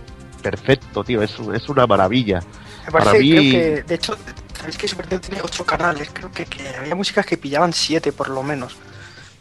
[0.42, 2.40] perfecto, tío, es, es una maravilla.
[2.86, 4.16] Me Para parece, mí- creo que, de hecho,
[4.56, 8.28] sabéis que Super tiene ocho canales, creo que, que había músicas que pillaban siete por
[8.28, 8.76] lo menos.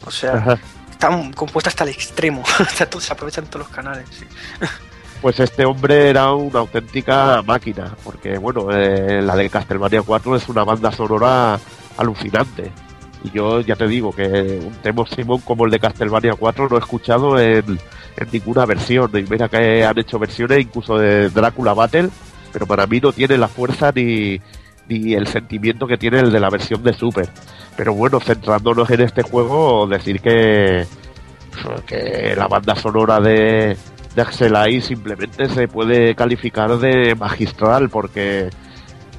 [0.04, 0.58] O sea, Ajá.
[0.90, 4.04] están compuestas hasta el extremo, o sea, todos- se aprovechan todos los canales.
[4.10, 4.24] sí.
[5.20, 10.48] Pues este hombre era una auténtica máquina, porque bueno, eh, la de Castlevania 4 es
[10.48, 11.58] una banda sonora
[11.96, 12.70] alucinante.
[13.24, 16.76] Y yo ya te digo que un tema Simón como el de Castlevania 4 no
[16.76, 17.78] he escuchado en,
[18.30, 19.10] ninguna versión.
[19.14, 22.10] Y mira que han hecho versiones incluso de Drácula Battle,
[22.52, 24.40] pero para mí no tiene la fuerza ni,
[24.88, 27.28] ni el sentimiento que tiene el de la versión de Super.
[27.76, 30.86] Pero bueno, centrándonos en este juego, decir que,
[31.86, 33.76] que la banda sonora de,
[34.16, 38.48] de Axelai simplemente se puede calificar de magistral porque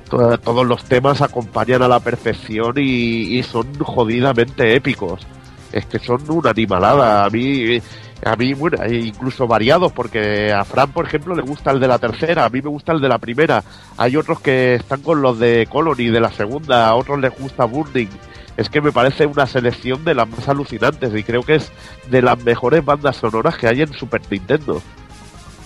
[0.10, 5.26] to- todos los temas acompañan a la perfección y, y son jodidamente épicos.
[5.72, 7.26] Es que son una animalada.
[7.26, 7.80] A mí,
[8.26, 11.88] a mí, bueno, e incluso variados, porque a Fran, por ejemplo, le gusta el de
[11.90, 13.64] la tercera, a mí me gusta el de la primera.
[13.98, 17.66] Hay otros que están con los de Colony de la segunda, a otros les gusta
[17.66, 18.10] Burning.
[18.58, 21.72] Es que me parece una selección de las más alucinantes y creo que es
[22.10, 24.82] de las mejores bandas sonoras que hay en Super Nintendo.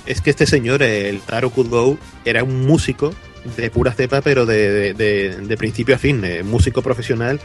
[0.06, 3.14] Es que este señor, el Taro Kudo, era un músico
[3.56, 7.40] de pura cepa, pero de, de- de- principio a fin, eh, músico profesional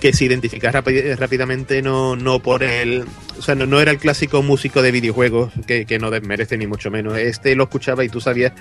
[0.00, 3.04] que se identifica rapi- rápidamente no, no por el...
[3.38, 6.66] O sea, no, no era el clásico músico de videojuegos que, que no desmerece ni
[6.66, 7.16] mucho menos.
[7.16, 8.52] Este lo escuchaba y tú sabías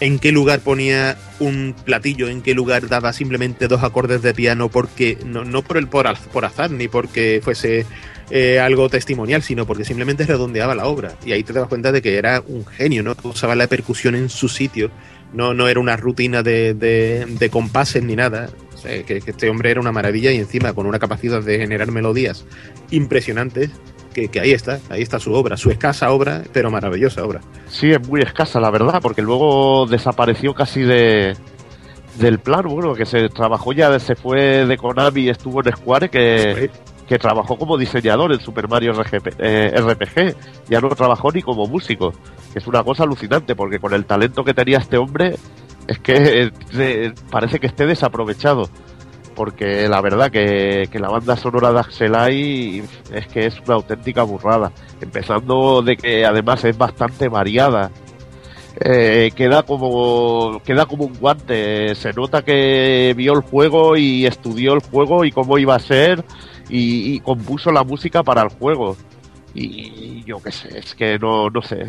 [0.00, 4.68] en qué lugar ponía un platillo, en qué lugar daba simplemente dos acordes de piano,
[4.68, 7.86] porque no, no por el por, por azar ni porque fuese
[8.30, 11.16] eh, algo testimonial, sino porque simplemente redondeaba la obra.
[11.24, 13.14] Y ahí te das cuenta de que era un genio, ¿no?
[13.22, 14.90] Usaba la percusión en su sitio,
[15.32, 18.50] no, no era una rutina de, de, compases ni nada.
[18.74, 21.90] O sea, que este hombre era una maravilla y encima con una capacidad de generar
[21.90, 22.44] melodías
[22.90, 23.70] impresionantes.
[24.14, 27.40] Que, que ahí está, ahí está su obra, su escasa obra, pero maravillosa obra.
[27.68, 31.36] Sí, es muy escasa, la verdad, porque luego desapareció casi de
[32.18, 36.08] del plan, bueno, que se trabajó ya, se fue de Konami y estuvo en Square,
[36.08, 36.70] que,
[37.08, 40.36] que trabajó como diseñador en Super Mario RGP, eh, RPG,
[40.68, 42.12] ya no trabajó ni como músico,
[42.52, 45.34] que es una cosa alucinante, porque con el talento que tenía este hombre,
[45.86, 48.68] es que eh, parece que esté desaprovechado.
[49.34, 54.22] Porque la verdad que, que la banda sonora de Axelay es que es una auténtica
[54.22, 54.72] burrada.
[55.00, 57.90] Empezando de que además es bastante variada.
[58.80, 61.94] Eh, queda como queda como un guante.
[61.94, 66.24] Se nota que vio el juego y estudió el juego y cómo iba a ser
[66.68, 68.96] y, y compuso la música para el juego.
[69.56, 71.80] Y yo qué sé, es que no, no sé,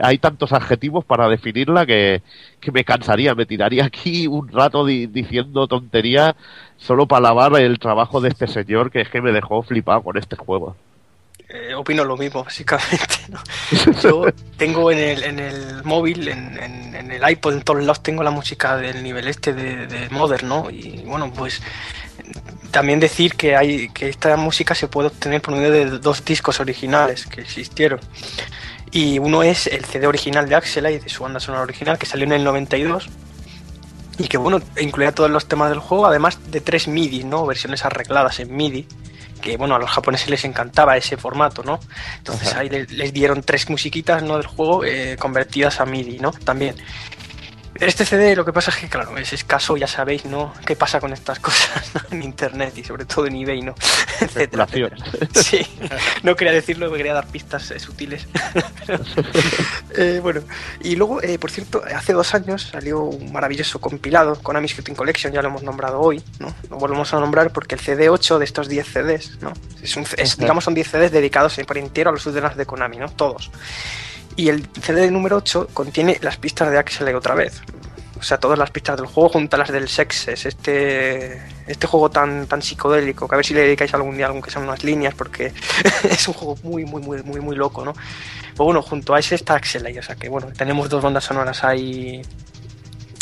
[0.00, 2.22] hay tantos adjetivos para definirla que,
[2.60, 6.34] que me cansaría, me tiraría aquí un rato di- diciendo tonterías
[6.76, 10.16] solo para alabar el trabajo de este señor que es que me dejó flipado con
[10.18, 10.76] este juego.
[11.48, 13.16] Eh, opino lo mismo, básicamente.
[14.00, 14.26] Yo
[14.56, 18.22] tengo en el, en el móvil, en, en- en el iPod, en todos lados, tengo
[18.22, 20.70] la música del nivel este de, de Modern, ¿no?
[20.70, 21.60] Y bueno, pues
[22.70, 26.60] también decir que hay que esta música se puede obtener por medio de dos discos
[26.60, 28.00] originales que existieron.
[28.92, 32.24] Y uno es el CD original de Axelay, de su banda sonora original, que salió
[32.26, 33.08] en el 92.
[34.18, 37.46] Y que bueno, incluía todos los temas del juego, además de tres MIDI, ¿no?
[37.46, 38.86] Versiones arregladas en MIDI
[39.40, 41.80] que bueno, a los japoneses les encantaba ese formato, ¿no?
[42.18, 44.36] Entonces ahí le- les, dieron tres musiquitas ¿no?
[44.36, 46.30] del juego eh, convertidas a MIDI, ¿no?
[46.32, 46.74] También.
[47.80, 50.52] Este CD lo que pasa es que, claro, es escaso, ya sabéis, ¿no?
[50.66, 52.00] ¿Qué pasa con estas cosas ¿no?
[52.10, 53.74] en Internet y sobre todo en eBay, ¿no?
[54.20, 54.96] Etcétera, etcétera.
[55.34, 55.66] Sí,
[56.22, 58.26] no quería decirlo, me quería dar pistas eh, sutiles.
[59.96, 60.40] Eh, bueno,
[60.82, 65.32] y luego, eh, por cierto, hace dos años salió un maravilloso compilado, Konami Shooting Collection,
[65.32, 66.54] ya lo hemos nombrado hoy, ¿no?
[66.70, 69.52] Lo volvemos a nombrar porque el CD8 de estos 10 CDs, ¿no?
[69.82, 72.98] Es un- es, digamos, son 10 CDs dedicados por entero a los subdenas de Konami,
[72.98, 73.08] ¿no?
[73.10, 73.50] Todos.
[74.40, 77.60] Y el CD número 8 contiene las pistas de Axel otra vez.
[78.18, 82.10] O sea, todas las pistas del juego junto a las del Sexes, este, este juego
[82.10, 84.82] tan, tan psicodélico, que a ver si le dedicáis algún día algún que sean unas
[84.82, 85.52] líneas, porque
[86.04, 87.92] es un juego muy, muy, muy, muy, muy loco, ¿no?
[87.92, 91.62] Pues bueno, junto a ese está Axelay, o sea que bueno, tenemos dos bandas sonoras
[91.62, 92.22] ahí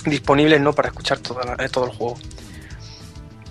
[0.04, 0.72] disponibles, ¿no?
[0.72, 1.40] Para escuchar todo,
[1.72, 2.16] todo el juego.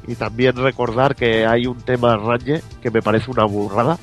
[0.07, 3.99] Y también recordar que hay un tema Ranger que me parece una burrada.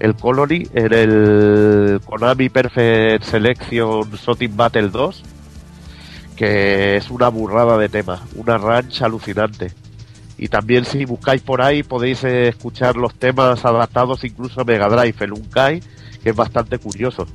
[0.00, 5.22] El Colony en el Konami Perfect Selection Shooting Battle 2.
[6.34, 8.22] Que es una burrada de tema.
[8.34, 9.72] Una ranch alucinante.
[10.38, 15.16] Y también si buscáis por ahí podéis escuchar los temas adaptados incluso a Mega Drive,
[15.20, 15.82] el Unkai,
[16.22, 17.26] que es bastante curioso.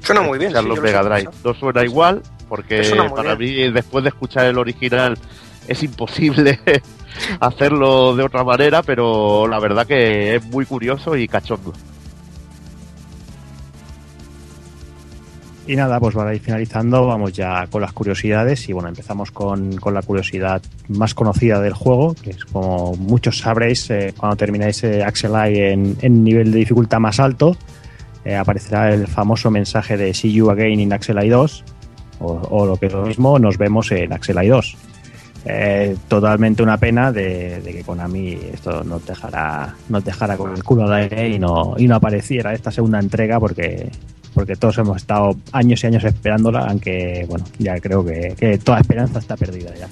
[0.00, 0.52] Suena muy bien.
[0.52, 1.30] escuchar sí, los Mega Drive.
[1.44, 3.66] No suena igual, porque para bien.
[3.66, 5.18] mí, después de escuchar el original,
[5.66, 6.60] es imposible
[7.40, 11.72] hacerlo de otra manera, pero la verdad que es muy curioso y cachondo.
[15.68, 18.66] Y nada, pues para ir finalizando, vamos ya con las curiosidades.
[18.70, 23.38] Y bueno, empezamos con, con la curiosidad más conocida del juego, que es como muchos
[23.38, 27.54] sabréis, eh, cuando termináis eh, Axel Eye en, en nivel de dificultad más alto,
[28.24, 31.64] eh, aparecerá el famoso mensaje de See You Again in Axel Eye 2,
[32.20, 34.76] o, lo que es lo mismo, nos vemos en Axel Eye 2.
[35.44, 40.64] Eh, totalmente una pena de, de que Konami esto nos dejara, nos dejara con el
[40.64, 43.90] culo al aire y no, y no apareciera esta segunda entrega porque,
[44.38, 49.18] porque todos hemos estado años y años esperándola, aunque bueno, ya creo que, toda esperanza
[49.18, 49.88] está perdida ya.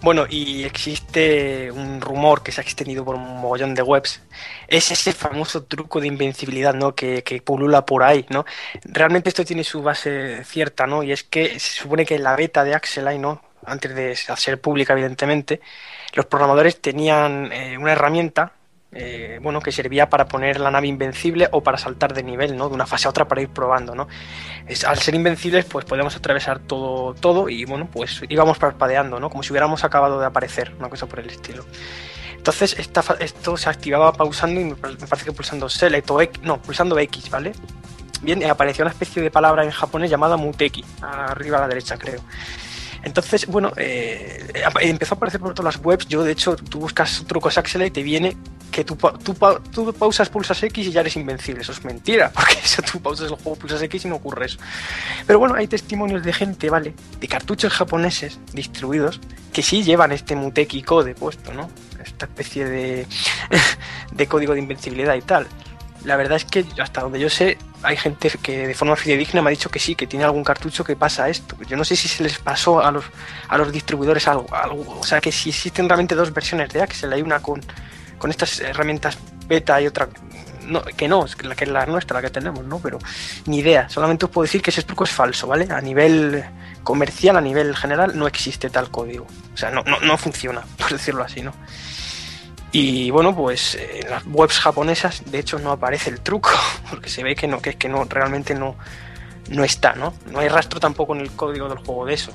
[0.00, 4.22] Bueno, y existe un rumor que se ha extendido por un mogollón de webs.
[4.68, 6.94] Es ese famoso truco de invencibilidad, ¿no?
[6.94, 8.44] Que, que pulula por ahí, ¿no?
[8.84, 11.02] Realmente esto tiene su base cierta, ¿no?
[11.02, 13.42] Y es que se supone que en la beta de Axelay, ¿no?
[13.64, 15.60] Antes de ser pública, evidentemente,
[16.14, 18.52] los programadores tenían eh, una herramienta,
[18.98, 22.68] eh, bueno, que servía para poner la nave invencible o para saltar de nivel, ¿no?
[22.68, 24.08] De una fase a otra para ir probando, ¿no?
[24.86, 29.28] Al ser invencibles, pues podemos atravesar todo, todo y bueno, pues íbamos parpadeando, ¿no?
[29.30, 31.64] Como si hubiéramos acabado de aparecer, una cosa por el estilo.
[32.36, 36.20] Entonces, esta, esto se activaba pausando y me pa- me parece que pulsando Select o
[36.20, 37.52] X, no, pulsando X, ¿vale?
[38.22, 41.98] Bien, eh, apareció una especie de palabra en japonés llamada Muteki, arriba a la derecha,
[41.98, 42.20] creo.
[43.02, 44.46] Entonces, bueno, eh,
[44.80, 46.08] empezó a aparecer por todas las webs.
[46.08, 48.36] Yo, de hecho, tú buscas trucos Axel y te viene
[48.70, 49.34] que tú, tú,
[49.72, 51.62] tú pausas, pulsas X y ya eres invencible.
[51.62, 54.58] Eso es mentira, porque eso tú pausas el juego, pulsas X y no ocurre eso.
[55.26, 56.94] Pero bueno, hay testimonios de gente, ¿vale?
[57.20, 59.20] De cartuchos japoneses distribuidos
[59.52, 61.70] que sí llevan este Muteki Code puesto, ¿no?
[62.04, 63.06] Esta especie de,
[64.12, 65.46] de código de invencibilidad y tal.
[66.04, 69.48] La verdad es que hasta donde yo sé, hay gente que de forma fidedigna me
[69.48, 71.56] ha dicho que sí, que tiene algún cartucho que pasa esto.
[71.66, 73.04] Yo no sé si se les pasó a los,
[73.48, 74.98] a los distribuidores algo, algo.
[75.00, 77.60] O sea, que si existen realmente dos versiones de Axel, hay una con,
[78.18, 80.08] con estas herramientas beta y otra
[80.66, 82.78] no, que no, es la que es la nuestra, la que tenemos, ¿no?
[82.78, 82.98] Pero
[83.46, 83.88] ni idea.
[83.88, 85.68] Solamente os puedo decir que ese truco es falso, ¿vale?
[85.70, 86.44] A nivel
[86.82, 89.26] comercial, a nivel general, no existe tal código.
[89.54, 91.52] O sea, no, no, no funciona, por decirlo así, ¿no?
[92.72, 96.50] Y bueno, pues eh, en las webs japonesas, de hecho, no aparece el truco,
[96.90, 98.76] porque se ve que no, que es que no, realmente no,
[99.50, 100.14] no está, ¿no?
[100.30, 102.32] No hay rastro tampoco en el código del juego de eso.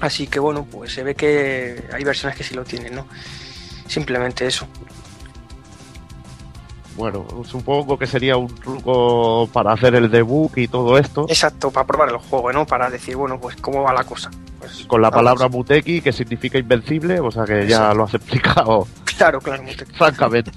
[0.00, 3.06] Así que bueno, pues se ve que hay versiones que sí lo tienen, ¿no?
[3.88, 4.66] Simplemente eso.
[6.96, 11.26] Bueno, supongo que sería un truco para hacer el debug y todo esto.
[11.28, 12.66] Exacto, para probar el juego, ¿no?
[12.66, 14.30] Para decir, bueno, pues cómo va la cosa.
[14.58, 15.24] Pues, Con la vamos.
[15.24, 19.62] palabra Muteki, que significa invencible, o sea que ya lo has explicado Claro, claro.
[19.62, 19.92] Muteki.
[19.94, 20.50] francamente.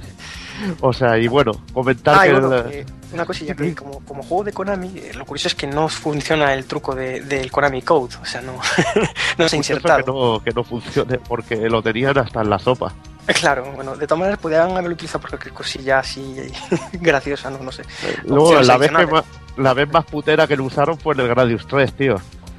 [0.80, 4.24] O sea, y bueno, comentar Ah, que bueno, el- eh, una cosilla que como, como
[4.24, 7.84] juego de Konami, eh, lo curioso es que no funciona el truco de- del Konami
[7.84, 8.54] Code, o sea, no,
[9.38, 10.04] no se ha insertado.
[10.04, 12.94] que no, que no funcione, porque lo tenían hasta en la sopa.
[13.40, 16.36] Claro, bueno, de todas maneras podrían haberlo utilizado por cualquier cosilla así
[16.94, 17.84] graciosa, no, no sé.
[18.26, 19.24] Luego, la vez, que más,
[19.58, 22.16] la vez más putera que lo usaron fue en el Gradius 3, tío.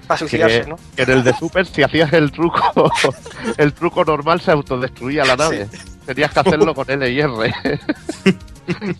[0.07, 0.77] Para suicidarse, que, ¿no?
[0.97, 2.91] que en el de Super, si hacías el truco,
[3.59, 5.69] el truco normal se autodestruía la nave.
[6.07, 7.81] Tenías que hacerlo con L y R.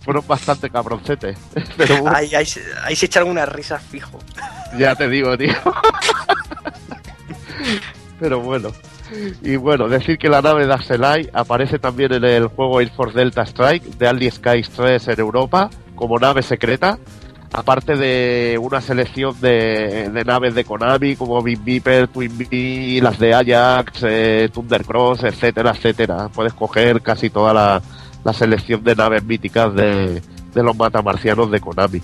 [0.03, 1.37] Fueron bastante cabroncetes.
[1.77, 4.19] Pero Ahí, ahí, se- ahí se echa alguna risa fijo.
[4.77, 5.53] ya te digo, tío.
[8.19, 8.71] Pero bueno.
[9.41, 13.43] Y bueno, decir que la nave de aparece también en el juego Air Force Delta
[13.43, 16.97] Strike de Aldi Skies 3 en Europa como nave secreta.
[17.51, 23.33] Aparte de una selección de, naves de Konami como Big Viper, Twin Bee, las de
[23.35, 26.29] Ajax, eh, Thundercross, etcétera, etcétera.
[26.33, 30.21] Puedes coger casi toda la, selección de naves míticas de,
[30.55, 32.01] los matamarcianos de Konami.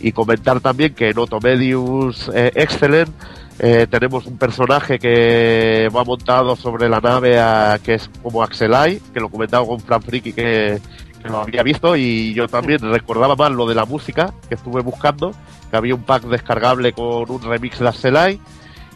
[0.00, 3.10] Y comentar también que en Automedius eh, Excellent
[3.58, 9.00] eh, tenemos un personaje que va montado sobre la nave a- que es como Axelai,
[9.12, 10.80] que lo comentaba con Fran Friki que,
[11.22, 14.80] que lo había visto y yo también recordaba más lo de la música que estuve
[14.82, 15.32] buscando,
[15.70, 18.40] que había un pack descargable con un remix de Axelai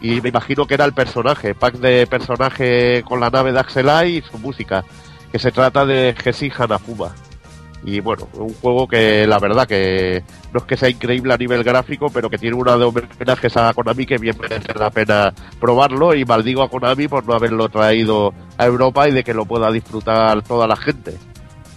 [0.01, 4.17] y me imagino que era el personaje, pack de personaje con la nave de Axelai
[4.17, 4.83] y su música,
[5.31, 7.13] que se trata de Jesse Hanafuma.
[7.85, 10.23] Y bueno, un juego que la verdad que
[10.53, 13.73] no es que sea increíble a nivel gráfico, pero que tiene una de homenajes a
[13.73, 18.33] Konami que bien merece la pena probarlo y maldigo a Konami por no haberlo traído
[18.57, 21.17] a Europa y de que lo pueda disfrutar toda la gente.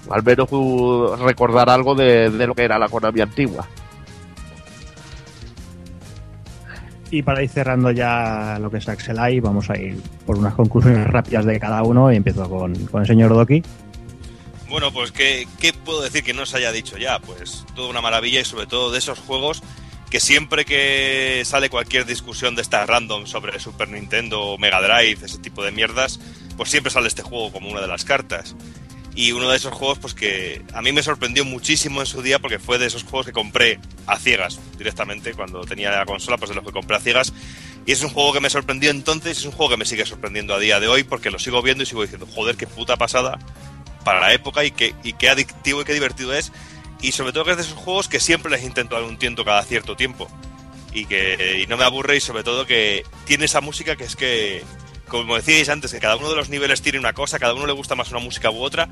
[0.09, 3.66] Al menos uh, recordar algo de, lo que era la Konami antigua.
[7.11, 11.07] Y para ir cerrando ya lo que es Axelai, vamos a ir por unas conclusiones
[11.07, 13.62] rápidas de cada uno y empiezo con, con el señor Doki.
[14.68, 17.20] Bueno, pues ¿qué, ¿qué puedo decir que no se haya dicho ya?
[17.20, 19.62] Pues toda una maravilla y sobre todo de esos juegos
[20.10, 25.38] que siempre que sale cualquier discusión de estas random sobre Super Nintendo Mega Drive, ese
[25.38, 26.20] tipo de mierdas,
[26.56, 28.55] pues siempre sale este juego como una de las cartas.
[29.14, 32.38] Y uno de esos juegos pues que a mí me sorprendió muchísimo en su día
[32.38, 36.51] porque fue de esos juegos que compré a ciegas directamente cuando tenía la consola, pues
[36.51, 37.32] de los que compré a ciegas.
[37.86, 40.55] Y es un juego que me sorprendió entonces, es un juego que me sigue sorprendiendo
[40.55, 43.38] a día de hoy porque lo sigo viendo y sigo diciendo, joder, qué puta pasada
[44.07, 46.53] para la época y qué, y qué adictivo y qué divertido es.
[47.03, 49.45] Y sobre todo que es de esos juegos que siempre les intento dar un tiento
[49.45, 50.28] cada cierto tiempo.
[50.93, 54.15] Y que y no me aburre y sobre todo que tiene esa música que es
[54.15, 54.62] que,
[55.09, 57.73] como decíais antes, que cada uno de los niveles tiene una cosa, cada uno le
[57.73, 58.89] gusta más una música u otra,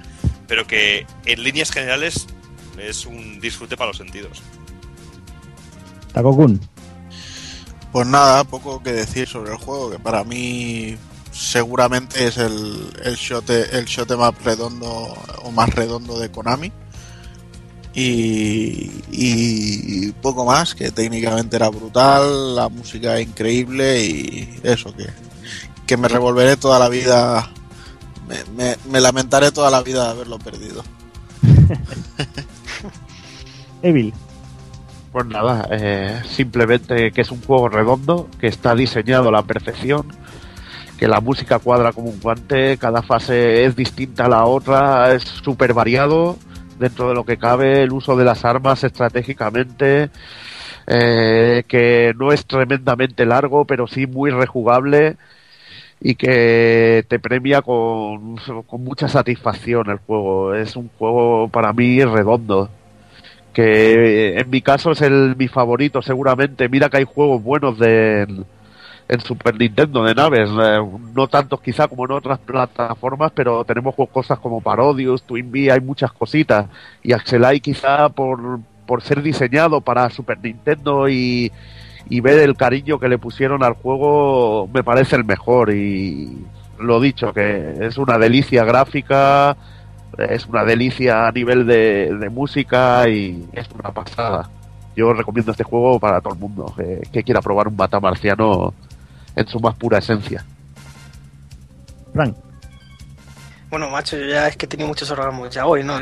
[0.49, 2.27] pero que en líneas generales
[2.77, 4.43] es un disfrute para los sentidos.
[6.13, 6.61] Takokun.
[7.93, 10.97] Pues nada, poco que decir sobre el juego, que para mí
[11.35, 14.89] seguramente es el, el shot el shot más redondo
[15.43, 16.73] o más redondo de Konami.
[17.97, 25.07] Y, y poco más, que técnicamente era brutal, la música increíble y eso, que,
[25.87, 27.53] que me revolveré toda la vida,
[28.27, 30.83] me, me- me lamentaré toda la vida de haberlo perdido.
[33.83, 34.13] Evil.
[35.13, 40.09] Pues nada, eh, simplemente que es un juego redondo, que está diseñado a la perfección,
[40.99, 45.23] que la música cuadra como un guante, cada fase es distinta a la otra, es
[45.23, 46.37] súper variado
[46.79, 50.11] dentro de lo que cabe, el uso de las armas estratégicamente,
[50.87, 55.17] eh, que no es tremendamente largo, pero sí muy rejugable
[56.01, 60.55] y que te premia con, con mucha satisfacción el juego.
[60.55, 62.71] Es un juego para mí redondo
[63.55, 66.69] que eh, en mi caso es el mi favorito seguramente.
[66.69, 68.27] Mira que hay juegos buenos de
[69.09, 70.81] en, Super Nintendo de naves, eh,
[71.15, 75.81] no tantos quizá como en otras plataformas, pero tenemos cosas como Parodius, Twin Bee, hay
[75.81, 76.67] muchas cositas
[77.03, 81.51] y Axelai quizá por por ser diseñado para Super Nintendo y
[82.11, 86.45] y ver el cariño que le pusieron al juego me parece el mejor y
[86.79, 89.57] lo dicho que es una delicia gráfica
[90.19, 94.49] es una delicia a nivel de, música y es una pasada.
[94.97, 96.73] Yo recomiendo este juego para todo el mundo
[97.13, 98.73] que quiera probar un bata marciano
[99.37, 100.45] en su más pura esencia.
[102.13, 102.37] Frank.
[103.71, 105.95] Bueno, macho, yo ya es que he tenido muchos orgasmos ya hoy, ¿no?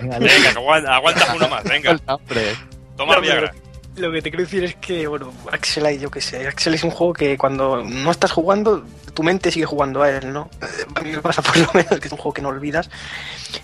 [0.00, 1.98] Venga, que aguanta- aguantas uno más, venga.
[2.06, 2.54] Hombre,
[2.96, 3.50] Toma No, Viagra.
[3.52, 3.66] pero-
[4.08, 6.90] Lo que te quiero decir es que, bueno, Axelite, yo qué sé, Axel es un
[6.90, 8.84] juego que cuando no estás jugando,
[9.16, 10.50] tu mente sigue jugando a él, ¿no?
[10.94, 12.90] A mí me pasa por lo menos que es un juego que no olvidas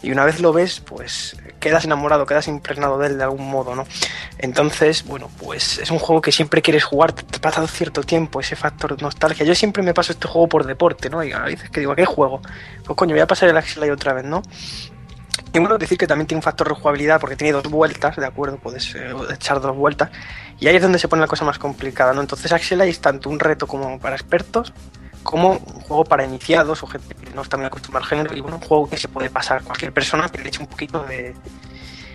[0.02, 3.76] y una vez lo ves, pues quedas enamorado, quedas impregnado de él de algún modo,
[3.76, 3.86] ¿no?
[4.38, 8.56] Entonces, bueno, pues es un juego que siempre quieres jugar, te pasa cierto tiempo, ese
[8.56, 9.44] factor nostalgia.
[9.44, 11.22] Yo siempre me paso este juego por deporte, ¿no?
[11.22, 12.40] Y a veces que digo, ¿a qué juego?
[12.84, 14.42] Pues coño, voy a pasar el Axelite otra vez, ¿no?
[15.52, 18.24] Y bueno, decir que también tiene un factor de jugabilidad porque tiene dos vueltas, ¿de
[18.24, 18.56] acuerdo?
[18.56, 20.10] Puedes eh, echar dos vueltas.
[20.58, 22.22] Y ahí es donde se pone la cosa más complicada, ¿no?
[22.22, 24.72] Entonces Axelite es tanto un reto como para expertos,
[25.22, 28.36] como un juego para iniciados o gente que no está muy acostumbrada al género.
[28.36, 31.04] Y bueno, un juego que se puede pasar cualquier persona que le eche un poquito
[31.04, 31.34] de,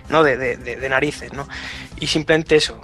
[0.08, 0.22] ¿no?
[0.22, 1.48] de, de- de- de narices, ¿no?
[2.00, 2.80] Y simplemente eso,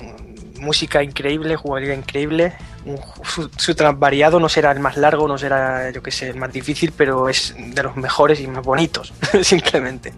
[0.61, 2.55] música increíble, jugabilidad increíble,
[2.87, 6.37] un, su, su variado no será el más largo, no será, yo que sé, el
[6.37, 10.13] más difícil, pero es de los mejores y más bonitos, simplemente.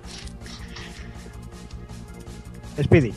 [2.82, 3.14] Speedy.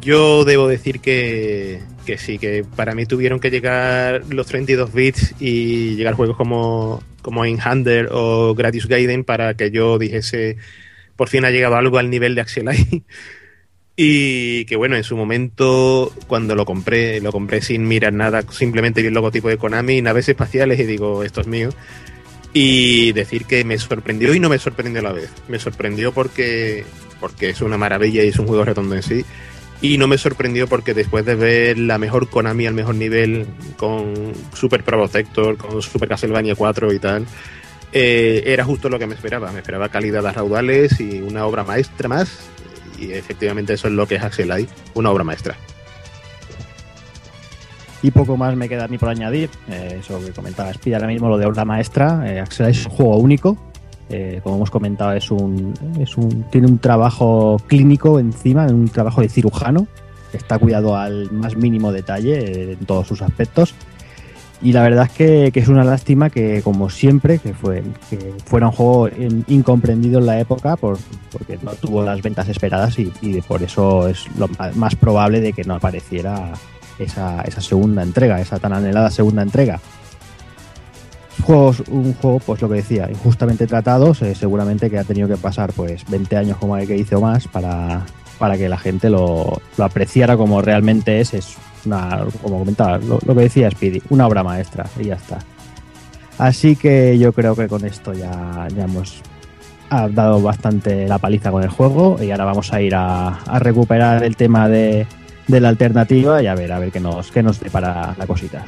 [0.00, 5.34] Yo debo decir que, que sí, que para mí tuvieron que llegar los 32 bits
[5.40, 10.56] y llegar juegos como, como Inhander o Gradius Gaiden para que yo dijese,
[11.16, 13.02] por fin ha llegado algo al nivel de Axelite.
[13.94, 19.02] Y que bueno, en su momento, cuando lo compré, lo compré sin mirar nada, simplemente
[19.02, 21.68] vi el logotipo de Konami, naves espaciales, y digo, esto es mío.
[22.54, 25.30] Y decir que me sorprendió y no me sorprendió a la vez.
[25.48, 26.84] Me sorprendió porque,
[27.20, 29.24] porque es una maravilla y es un juego redondo en sí.
[29.82, 34.32] Y no me sorprendió porque después de ver la mejor Konami al mejor nivel, con
[34.54, 37.26] Super Protector, con Super Castlevania 4 y tal,
[37.92, 39.50] eh, era justo lo que me esperaba.
[39.50, 42.48] Me esperaba calidad a raudales y una obra maestra más.
[42.96, 45.56] Y efectivamente eso es lo que es Axelite, una obra maestra.
[48.02, 49.50] Y poco más me queda ni por añadir.
[49.68, 52.22] Eh, eso que comentaba Speedy ahora mismo, lo de obra maestra.
[52.24, 53.71] Eh, Axel es un juego único.
[54.14, 55.72] Eh, como hemos comentado, es un,
[56.50, 59.86] tiene un trabajo clínico encima, un trabajo de cirujano.
[60.34, 63.74] Está cuidado al más mínimo detalle eh, en todos sus aspectos.
[64.60, 68.66] Y la verdad es que, es una lástima que, como siempre, que, fue, que fuera
[68.68, 70.98] un juego in- incomprendido en la época por,
[71.32, 75.64] porque no tuvo las ventas esperadas y, por eso es lo más probable de que
[75.64, 76.52] no apareciera
[76.98, 79.80] esa, esa segunda entrega, esa tan anhelada segunda entrega.
[81.40, 85.36] Juegos, un juego, pues lo que decía, injustamente tratados, eh, seguramente que ha tenido que
[85.36, 88.04] pasar pues 20 años como el que hizo más para,
[88.38, 93.18] para que la gente lo, lo apreciara como realmente es, es una, como comentaba, lo,
[93.24, 95.38] lo que decía Speedy, una obra maestra y ya está.
[96.38, 99.22] Así que yo creo que con esto ya, ya hemos
[100.10, 104.24] dado bastante la paliza con el juego y ahora vamos a ir a, a recuperar
[104.24, 105.06] el tema de,
[105.46, 108.64] de la alternativa y a ver, a ver qué nos, qué nos depara la cosita.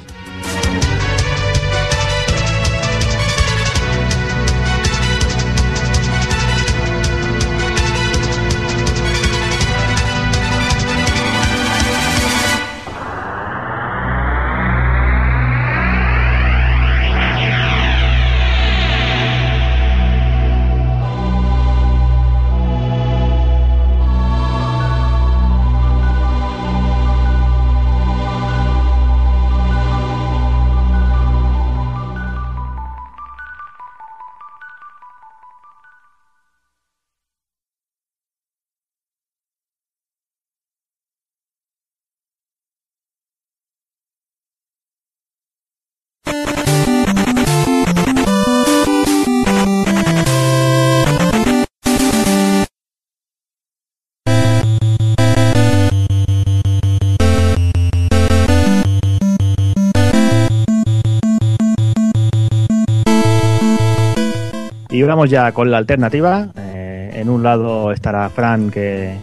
[65.05, 66.49] Y vamos ya con la alternativa.
[66.57, 69.15] Eh, en un lado estará Fran que,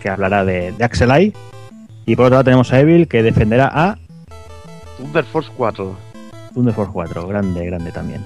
[0.00, 1.32] que hablará de, de Axelai.
[2.04, 3.98] Y por otro lado tenemos a Evil que defenderá a
[4.98, 5.96] Thunder Force 4.
[6.54, 7.28] Thunder Force 4.
[7.28, 8.22] Grande, grande también.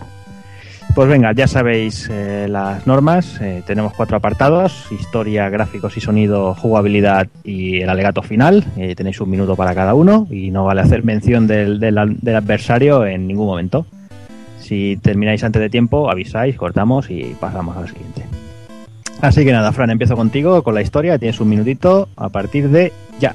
[0.94, 3.38] Pues venga, ya sabéis eh, las normas.
[3.42, 8.64] Eh, tenemos cuatro apartados: historia, gráficos y sonido, jugabilidad y el alegato final.
[8.78, 12.36] Eh, tenéis un minuto para cada uno y no vale hacer mención del, del- del
[12.36, 13.84] adversario en ningún momento.
[14.66, 18.24] Si termináis antes de tiempo, avisáis, cortamos y pasamos al siguiente.
[19.20, 21.18] Así que nada, Fran, empiezo contigo con la historia.
[21.18, 23.34] Tienes un minutito a partir de ya.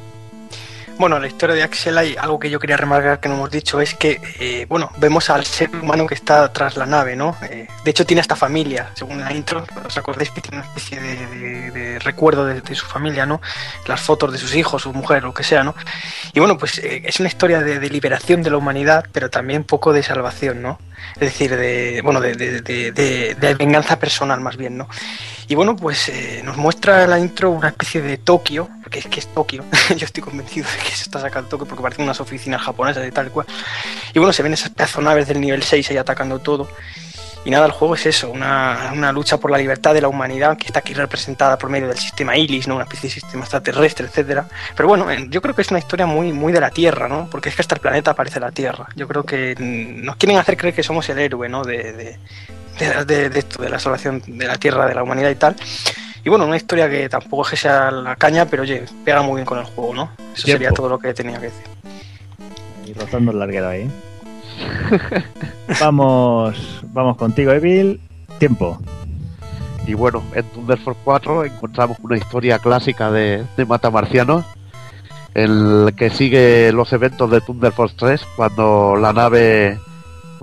[0.98, 3.82] Bueno, la historia de Axel hay algo que yo quería remarcar que no hemos dicho
[3.82, 7.36] es que, eh, bueno, vemos al ser humano que está tras la nave, ¿no?
[7.50, 11.00] Eh, de hecho tiene esta familia, según la intro, os acordáis que tiene una especie
[11.02, 13.42] de, recuerdo de, su familia, ¿no?
[13.88, 15.74] Las fotos de sus hijos, su mujer, lo que sea, ¿no?
[16.34, 19.94] Y bueno, pues eh, es una historia de, liberación de la humanidad, pero también poco
[19.94, 20.78] de salvación, ¿no?
[21.16, 24.88] Es decir, de, bueno, de, de- de- venganza personal más bien, ¿no?
[25.48, 29.20] Y bueno, pues eh, nos muestra la intro una especie de Tokio, porque es que
[29.20, 29.66] es Tokio.
[29.96, 33.12] Yo estoy convencido de que se está sacando Tokio porque parecen unas oficinas japonesas y
[33.12, 33.46] tal cual.
[34.14, 36.70] Y bueno, se ven esas pedazonaves del nivel 6 ahí atacando todo.
[37.44, 40.58] Y nada, el juego es eso, una, una, lucha por la libertad de la humanidad
[40.58, 42.76] que está aquí representada por medio del sistema Ilis, ¿no?
[42.76, 44.46] una especie de sistema extraterrestre, etcétera.
[44.76, 47.28] Pero bueno, yo creo que es una historia muy, muy de la Tierra, ¿no?
[47.32, 48.88] Porque es que hasta el planeta parece la Tierra.
[48.96, 51.64] Yo creo que nos quieren hacer creer que somos el héroe, ¿no?
[51.64, 55.36] De, de, de, de esto, de la salvación de la Tierra, de la humanidad y
[55.36, 55.56] tal.
[56.24, 59.38] Y bueno, una historia que tampoco es que sea la caña, pero oye, pega muy
[59.38, 60.12] bien con el juego, ¿no?
[60.36, 60.60] Eso Tiempo.
[60.60, 61.66] sería todo lo que tenía que decir.
[62.86, 63.90] Y rozando el larguero ahí.
[65.80, 68.00] vamos, vamos contigo, Evil.
[68.40, 68.80] Tiempo.
[69.88, 74.46] Y bueno, en Thunder Force 4 encontramos una historia clásica de, de Matamarcianos,
[75.34, 79.80] el que sigue los eventos de Thunder Force 3, cuando la nave,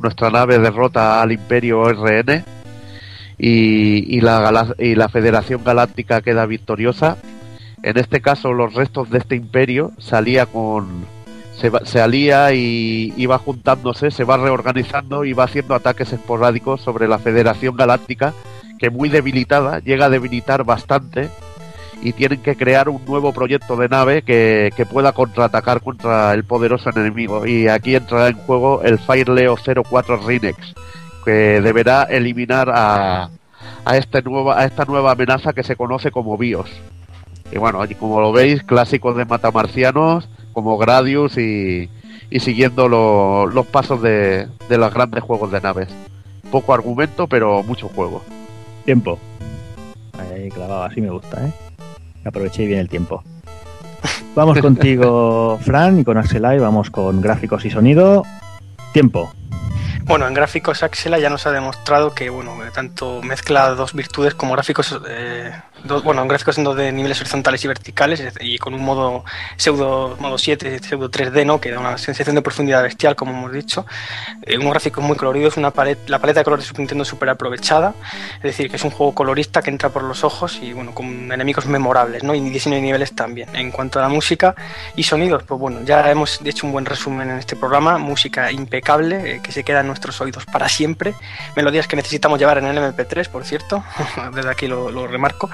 [0.02, 2.44] nuestra nave derrota al Imperio RN
[3.38, 7.16] y, la, y la Federación Galáctica queda victoriosa.
[7.82, 11.06] En este caso, los restos de este imperio salía con.
[11.60, 16.80] Se, se alía y, y va juntándose, se va reorganizando y va haciendo ataques esporádicos
[16.80, 18.32] sobre la Federación Galáctica,
[18.78, 21.30] que muy debilitada, llega a debilitar bastante
[22.02, 26.44] y tienen que crear un nuevo proyecto de nave que, que pueda contraatacar contra el
[26.44, 27.46] poderoso enemigo.
[27.46, 30.74] Y aquí entrará en juego el Fireleo 04 Rinex,
[31.24, 33.30] que deberá eliminar a,
[33.84, 36.70] a, este nueva, a esta nueva amenaza que se conoce como BIOS.
[37.50, 40.28] Y bueno, como lo veis, clásicos de matamarcianos
[40.62, 41.88] como Gradius y,
[42.30, 45.88] y siguiendo lo- los pasos de, de los grandes juegos de naves.
[46.50, 48.22] Poco argumento, pero mucho juego.
[48.84, 49.18] Tiempo.
[50.18, 51.52] Ahí clavado, así me gusta, ¿eh?
[52.24, 53.22] Aproveché bien el tiempo.
[54.34, 58.24] Vamos contigo, Fran, y con Axelai vamos con gráficos y sonido.
[58.92, 59.30] Tiempo.
[60.08, 64.34] Bueno, en gráficos Axela ya nos ha demostrado que, bueno, eh, tanto mezcla dos virtudes
[64.34, 65.52] como gráficos, eh,
[65.84, 68.82] dos- bueno, en gráficos en dos de niveles horizontales y verticales es- y con un
[68.82, 69.22] modo
[69.58, 71.60] pseudo, modo 7, pseudo 3D, ¿no?
[71.60, 73.84] Que da una sensación de profundidad bestial, como hemos dicho.
[74.46, 77.28] Eh, unos gráficos muy coloridos, una palet- la paleta de colores de Super Nintendo súper
[77.28, 77.92] aprovechada,
[78.36, 81.30] es decir, que es un juego colorista que entra por los ojos y, bueno, con
[81.30, 82.34] enemigos memorables, ¿no?
[82.34, 83.54] Y diseño de niveles también.
[83.54, 84.54] En cuanto a la música
[84.96, 89.34] y sonidos, pues bueno, ya hemos hecho un buen resumen en este programa, música impecable,
[89.34, 91.14] eh, que se queda en nuestros oídos para siempre,
[91.56, 93.82] melodías que necesitamos llevar en el MP3, por cierto,
[94.34, 95.50] desde aquí lo, lo remarco.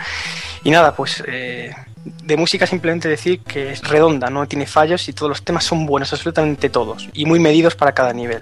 [0.63, 5.15] Y nada, pues eh, de música simplemente decir que es redonda, no tiene fallos y
[5.15, 8.41] todos los temas son buenos, absolutamente todos, y muy medidos para cada nivel,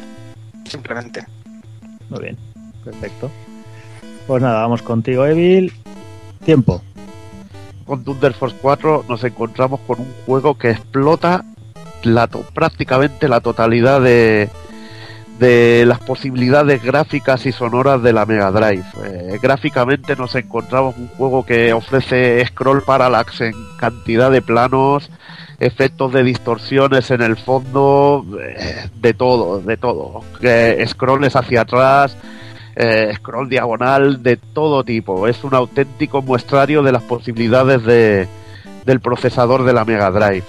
[0.69, 1.24] simplemente.
[2.11, 2.39] Muy bien,
[2.85, 3.31] perfecto.
[4.27, 5.73] Pues nada, vamos contigo, Evil.
[6.45, 6.83] Tiempo.
[7.87, 11.45] Con Thunder Force 4 nos encontramos con un juego que explota
[12.03, 14.49] la to- prácticamente la totalidad de,
[15.43, 18.85] de las posibilidades gráficas y sonoras de la Mega Drive.
[19.05, 25.10] Eh, gráficamente nos encontramos un juego que ofrece scroll parallax en cantidad de planos,
[25.59, 30.20] efectos de distorsiones en el fondo, eh, de todo, de todo.
[30.43, 32.16] Eh, scrolls hacia atrás,
[32.77, 35.27] eh, scroll diagonal, de todo tipo.
[35.27, 38.28] Es un auténtico muestrario de las posibilidades de,
[38.86, 40.44] del procesador de la Mega Drive.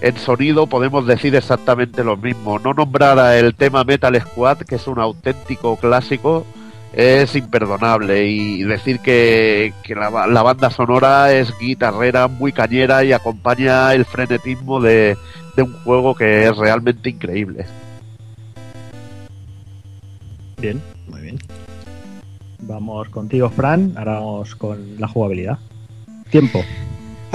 [0.00, 2.58] En sonido podemos decir exactamente lo mismo.
[2.58, 6.44] No nombrar a el tema Metal Squad, que es un auténtico clásico,
[6.92, 8.26] es imperdonable.
[8.26, 13.94] Y decir que, que la, ba- la banda sonora es guitarrera, muy cañera y acompaña
[13.94, 15.16] el frenetismo de
[15.56, 17.64] un juego que es realmente increíble.
[20.60, 21.38] Bien, muy bien.
[22.60, 23.94] Vamos contigo, Fran.
[23.96, 25.58] Ahora vamos con la jugabilidad.
[26.30, 26.62] Tiempo.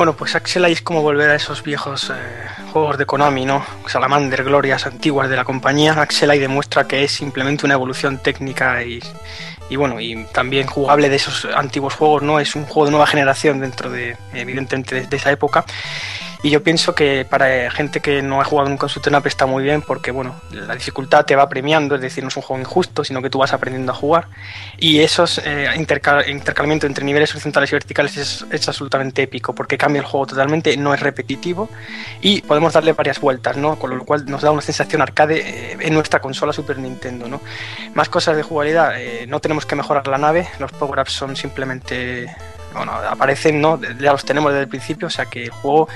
[0.01, 2.13] Bueno, pues Axelay es como volver a esos viejos eh,
[2.73, 3.63] juegos de Konami, ¿no?
[3.85, 5.93] Salamander, glorias antiguas de la compañía.
[6.01, 8.99] Axelay demuestra que es simplemente una evolución técnica y,
[9.69, 12.39] y bueno, y también jugable de esos antiguos juegos, ¿no?
[12.39, 15.65] Es un juego de nueva generación dentro de, evidentemente, de, de esa época.
[16.43, 19.45] Y yo pienso que para gente que no ha jugado nunca en Shoot'em Up está
[19.45, 22.59] muy bien porque, bueno, la dificultad te va premiando, es decir, no es un juego
[22.59, 24.27] injusto, sino que tú vas aprendiendo a jugar.
[24.79, 29.77] Y esos eh, intercal- intercalamiento entre niveles horizontales y verticales es, es absolutamente épico porque
[29.77, 31.69] cambia el juego totalmente, no es repetitivo
[32.21, 33.77] y podemos darle varias vueltas, ¿no?
[33.77, 35.41] Con lo cual nos da una sensación arcade
[35.73, 37.39] eh, en nuestra consola Super Nintendo, ¿no?
[37.93, 42.35] Más cosas de jugabilidad, eh, no tenemos que mejorar la nave, los power-ups son simplemente
[42.73, 43.79] bueno, aparecen, ¿no?
[43.99, 45.89] Ya los tenemos desde el principio, o sea que el juego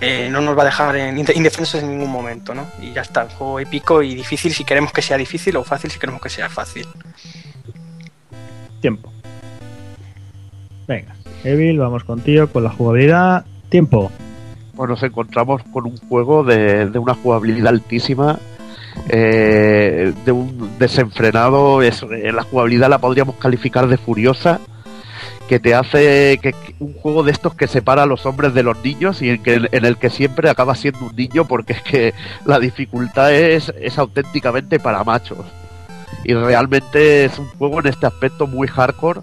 [0.00, 2.66] eh, no nos va a dejar en, indefensos en ningún momento, ¿no?
[2.80, 5.90] Y ya está, un juego épico y difícil si queremos que sea difícil o fácil
[5.90, 6.86] si queremos que sea fácil.
[8.80, 9.10] Tiempo.
[10.86, 13.44] Venga, Evil, vamos contigo con la jugabilidad.
[13.68, 14.12] Tiempo.
[14.76, 18.38] Pues nos encontramos con un juego de, de una jugabilidad altísima,
[19.08, 21.80] eh, de un desenfrenado.
[21.80, 24.60] Es, eh, la jugabilidad la podríamos calificar de furiosa.
[25.46, 28.82] Que te hace que, un juego de estos que separa a los hombres de los
[28.84, 32.14] niños y en, que, en el que siempre acaba siendo un niño porque es que
[32.44, 35.46] la dificultad es, es auténticamente para machos.
[36.24, 39.20] Y realmente es un juego en este aspecto muy hardcore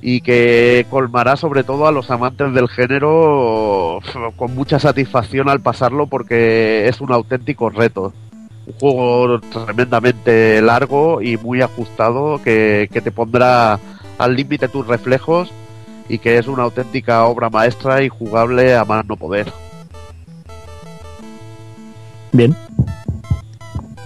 [0.00, 4.00] y que colmará sobre todo a los amantes del género
[4.36, 8.12] con mucha satisfacción al pasarlo porque es un auténtico reto.
[8.66, 13.78] Un juego tremendamente largo y muy ajustado que, que te pondrá
[14.22, 15.52] al límite tus reflejos
[16.08, 19.52] y que es una auténtica obra maestra y jugable a más no poder.
[22.30, 22.56] Bien.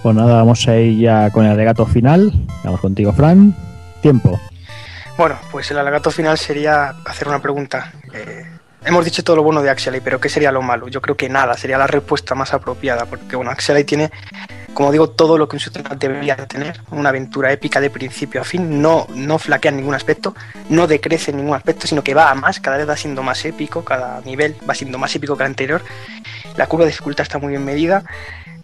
[0.01, 2.33] Pues nada, vamos a ir ya con el alegato final.
[2.63, 3.55] Vamos contigo, Fran.
[4.01, 4.39] Tiempo.
[5.17, 7.91] Bueno, pues el alegato final sería hacer una pregunta.
[8.13, 8.45] Eh,
[8.85, 10.87] hemos dicho todo lo bueno de Axelay, pero ¿qué sería lo malo?
[10.87, 14.11] Yo creo que nada, sería la respuesta más apropiada, porque bueno, Axelay tiene,
[14.77, 18.43] como digo, todo lo que un shooter debería tener, una aventura épica de principio a
[18.43, 20.35] fin, no, no flaquea en ningún aspecto,
[20.69, 23.43] no decrece en ningún aspecto, sino que va a más, cada vez va siendo más
[23.43, 25.81] épico, cada nivel va siendo más épico que el anterior,
[26.57, 28.03] la curva de dificultad está muy bien medida,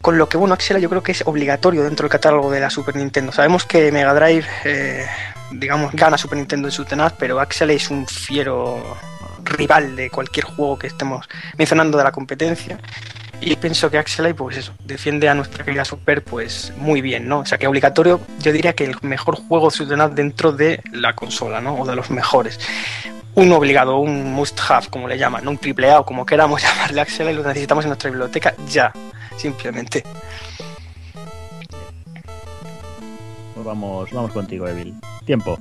[0.03, 2.69] con lo que bueno, Axela yo creo que es obligatorio dentro del catálogo de la
[2.69, 3.31] Super Nintendo.
[3.31, 5.07] Sabemos que Mega Drive, eh,
[5.52, 8.98] digamos, gana Super Nintendo en su tenaz, pero Axel es un fiero
[9.44, 11.27] rival de cualquier juego que estemos
[11.57, 12.77] mencionando de la competencia.
[13.45, 17.39] Y pienso que Axelay, pues eso, defiende a nuestra querida Super, pues muy bien, ¿no?
[17.39, 21.59] O sea que obligatorio, yo diría que el mejor juego tenaz dentro de la consola,
[21.59, 21.75] ¿no?
[21.75, 22.57] O de los mejores.
[23.35, 25.51] Un obligado, un must have, como le llaman, ¿no?
[25.51, 28.93] un triple A o como queramos llamarle a Axelay, lo necesitamos en nuestra biblioteca ya,
[29.35, 30.03] simplemente.
[33.53, 34.95] Pues vamos, vamos contigo, Evil.
[35.25, 35.59] Tiempo.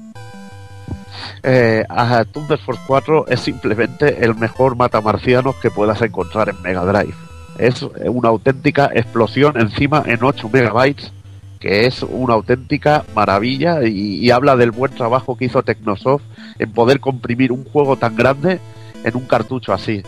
[1.43, 6.85] Eh, a Thunder Force 4 es simplemente el mejor matamarcianos que puedas encontrar en Mega
[6.85, 7.32] Drive.
[7.59, 11.13] Es una auténtica explosión encima en 8 megabytes,
[11.61, 16.25] que es una auténtica maravilla y, habla del buen trabajo que hizo Technosoft
[16.59, 18.59] en poder comprimir un juego tan grande
[19.05, 20.03] en un cartucho así.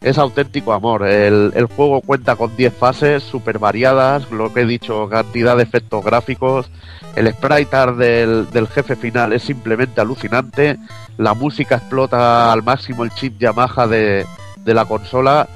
[0.00, 1.04] Es auténtico amor.
[1.06, 5.64] El, el juego cuenta con 10 fases súper variadas, lo que he dicho, cantidad de
[5.64, 6.70] efectos gráficos.
[7.16, 10.76] El sprite art del, del jefe final es simplemente alucinante.
[11.16, 14.24] La música explota al máximo el chip Yamaha de,
[14.62, 15.48] de la consola.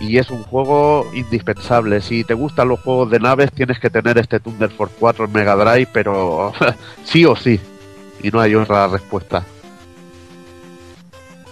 [0.00, 2.00] Y es un juego indispensable.
[2.00, 5.32] Si te gustan los juegos de naves, tienes que tener este Thunder Force 4 en
[5.32, 6.52] Mega Drive, pero
[7.04, 7.60] sí o sí.
[8.22, 9.44] Y no hay otra respuesta.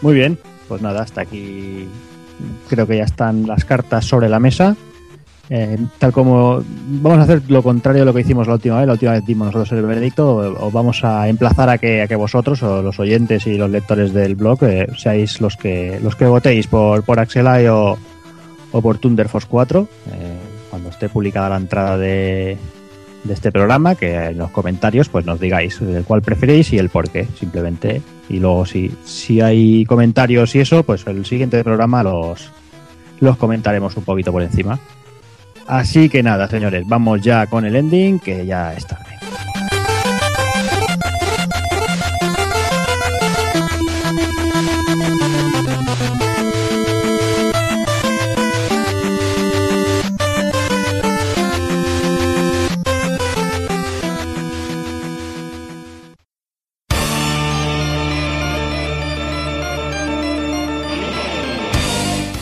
[0.00, 0.38] Muy bien,
[0.68, 1.86] pues nada, hasta aquí
[2.68, 4.76] creo que ya están las cartas sobre la mesa.
[5.50, 6.62] Eh, tal como
[7.02, 9.26] vamos a hacer lo contrario de lo que hicimos la última vez, la última vez
[9.26, 12.98] dimos nosotros el veredicto, os vamos a emplazar a que, a que vosotros, o los
[12.98, 17.20] oyentes y los lectores del blog, eh, seáis los que los que votéis por, por
[17.20, 17.98] Axelai o,
[18.72, 20.36] o por Thunder Force 4, eh,
[20.70, 22.56] cuando esté publicada la entrada de,
[23.24, 26.88] de este programa, que en los comentarios pues nos digáis el cuál preferís y el
[26.88, 28.02] por qué, simplemente.
[28.28, 32.50] Y luego si, si hay comentarios y eso, pues el siguiente programa los,
[33.20, 34.78] los comentaremos un poquito por encima.
[35.66, 38.86] Así que nada, señores, vamos ya con el ending, que ya es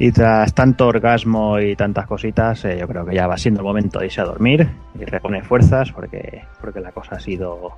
[0.00, 3.66] Y tras tanto orgasmo y tantas cositas, eh, yo creo que ya va siendo el
[3.66, 4.68] momento de irse a dormir
[4.98, 7.72] y reponer fuerzas porque, porque la cosa ha sido,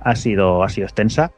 [0.00, 1.32] ha sido, ha sido extensa.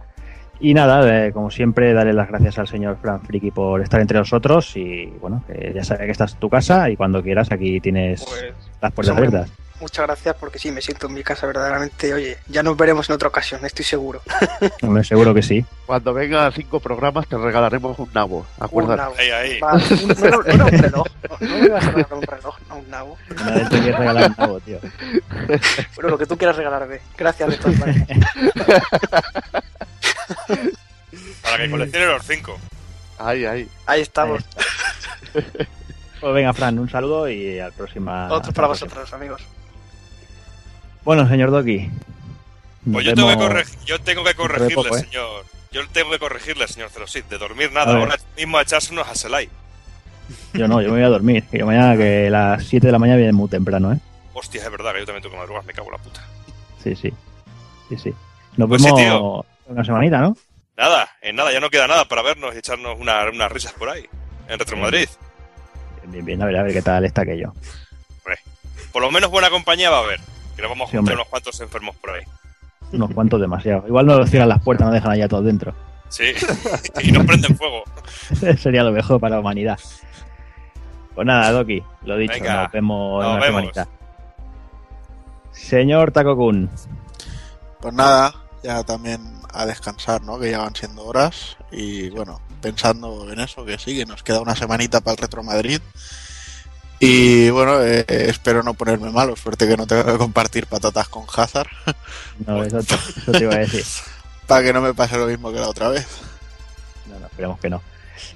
[0.61, 4.19] Y nada, eh, como siempre, darle las gracias al señor Fran Friki por estar entre
[4.19, 7.81] nosotros y bueno, que ya sabe que estás en tu casa y cuando quieras aquí
[7.81, 9.57] tienes Pues, las puertas hombre, abiertas.
[9.81, 12.15] Muchas gracias porque sí, me siento en mi casa verdaderamente.
[12.15, 14.23] Oye, ya nos veremos en otra ocasión, estoy seguro.
[14.83, 15.65] Hombre, seguro que sí.
[15.87, 19.03] Cuando venga a cinco programas te regalaremos un nabo, acuérdate.
[19.03, 19.15] nabo.
[19.19, 19.61] Ahí, ahí.
[19.61, 21.07] Va, un, no, no, no un reloj.
[21.29, 23.19] No, no me vas a regalar un reloj, no un nabo.
[23.29, 24.79] Te quieres regalar un nabo, tío.
[25.97, 27.01] Bueno, lo que tú quieras regalarme.
[27.17, 28.09] Gracias de todas maneras.
[31.43, 32.59] Para que coleccione los cinco.
[33.19, 33.69] Ahí, ahí.
[33.87, 34.43] Ahí estamos.
[36.23, 38.29] Pues venga, Fran, un saludo y al próxima.
[38.33, 38.87] Otro para próxima.
[38.89, 39.43] vosotros, amigos.
[41.05, 41.91] Bueno, señor Doki.
[42.91, 45.01] Pues yo tengo, que vemos- correg- yo tengo que corregirle, poco, ¿eh?
[45.01, 45.45] señor.
[45.73, 49.15] Yo tengo que corregirle, señor Celosit, de dormir nada, ahora mismo a echarse unos a
[49.17, 49.49] Selay.
[50.55, 51.45] Yo no, yo me voy a dormir.
[51.51, 53.99] Que mañana que las 7 de la mañana viene muy temprano, ¿eh?
[54.35, 56.21] Hostia, es verdad que yo también tengo que madrugar, me cago en la puta.
[56.83, 57.13] Sí, sí.
[57.89, 58.15] Sí, sí.
[58.57, 59.47] Nos Pues sí, vemos tío.
[59.75, 60.37] una semanita, ¿no?
[60.77, 63.89] Nada, en nada, ya no queda nada para vernos y echarnos una- unas risas por
[63.91, 64.05] ahí,
[64.49, 65.09] en Retro Madrid.
[66.11, 66.43] Bien, bien.
[66.43, 67.53] A ver, a ver qué tal está aquello.
[68.19, 68.39] Hombre,
[68.93, 70.21] por lo menos buena compañía va a haber.
[70.57, 71.15] Que nos vamos a Sí, juntar hombre.
[71.15, 72.23] unos cuantos enfermos por ahí.
[72.93, 73.85] Unos cuantos demasiado.
[73.87, 75.75] Igual no los cierran las puertas, no dejan allá todos dentro.
[76.09, 76.25] Sí,
[77.03, 77.85] y nos prenden fuego.
[78.59, 79.79] Sería lo mejor para la humanidad.
[81.15, 83.89] Pues nada, Doki, lo dicho, Venga, nos vemos en nos una semanita.
[85.53, 86.71] Señor Takokun,
[87.81, 89.21] Pues nada, ya también
[89.53, 90.39] a descansar, ¿no?
[90.39, 91.57] Que ya van siendo horas.
[91.71, 95.43] Y bueno, pensando en eso, que sí, que nos queda una semanita para el Retro
[95.43, 95.81] Madrid.
[97.01, 99.35] Y bueno, eh, espero no ponerme malo.
[99.37, 101.67] Suerte que no tengo que compartir patatas con Hazard.
[102.47, 103.85] no, eso, te- eso te iba a decir.
[104.47, 106.07] para que no me pase lo mismo que la otra vez.
[107.11, 107.83] No, no, esperemos que no.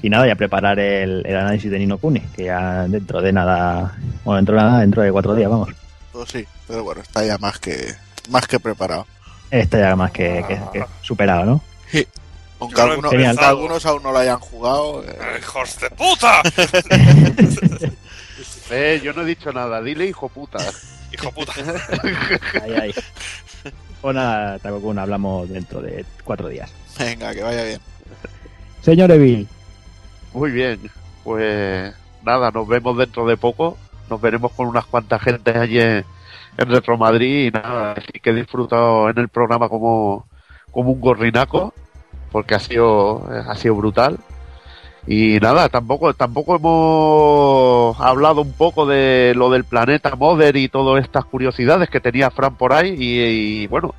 [0.03, 3.97] Y nada, ya preparar el, el análisis de Nino Kuni, que ya dentro de nada,
[4.25, 5.69] bueno, dentro de nada, dentro de cuatro días, vamos.
[6.13, 7.95] Pues sí, pero bueno, está ya más que
[8.31, 9.07] más que preparado.
[9.49, 11.63] Está ya más que, que- que superado, ¿no?
[12.59, 13.31] Aunque Yo no he algunos, Genial.
[13.31, 15.05] aunque algunos aún no lo hayan jugado.
[15.05, 16.43] eh, ¡Hijos de puta!
[18.71, 20.59] Eh, yo no he dicho nada, dile hijo puta.
[21.13, 21.53] Hijo puta.
[22.65, 22.95] Ahí, ahí.
[24.01, 26.73] Pues nada, Takokun, hablamos dentro de cuatro días.
[26.99, 27.81] venga, que vaya bien.
[28.83, 29.47] Señor Evil,
[30.33, 30.81] Muy bien,
[31.23, 33.79] pues nada, nos vemos dentro de poco.
[34.11, 36.05] Nos veremos con unas cuantas gentes allí en,
[36.59, 40.27] en Retro Madrid y nada, decir que he disfrutado en el programa como,
[40.73, 41.73] como un gorrinaco,
[42.33, 44.19] porque ha sido, ha sido brutal.
[45.09, 51.03] Y nada, tampoco, tampoco hemos hablado un poco de lo del planeta Mother y todas
[51.05, 53.21] estas curiosidades que tenía Fran por ahí y,
[53.63, 53.95] y, bueno,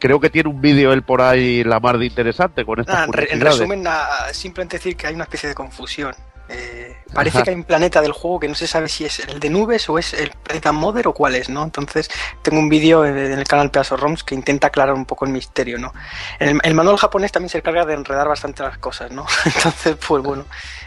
[0.00, 3.06] creo que tiene un vídeo él por ahí la mar de interesante con estas Nada,
[3.06, 3.58] en, re- en curiosidades.
[3.68, 3.84] resumen,
[4.32, 6.14] simplemente decir que hay una especie de confusión.
[6.52, 7.44] Eh, parece Ajá.
[7.44, 9.88] que hay un planeta del juego que no se sabe si es el de nubes
[9.88, 11.62] o es el planeta Mother o cuál es, ¿no?
[11.62, 12.10] Entonces,
[12.42, 15.78] tengo un vídeo en el canal Pedazo ROMs que intenta aclarar un poco el misterio,
[15.78, 15.92] ¿no?
[16.38, 19.26] El, el manual japonés también se encarga de enredar bastante las cosas, ¿no?
[19.44, 20.44] Entonces, pues bueno,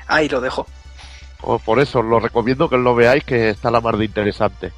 [0.08, 0.68] ahí lo dejo.
[1.42, 4.72] O por eso os lo recomiendo que lo veáis, que está la mar de interesante.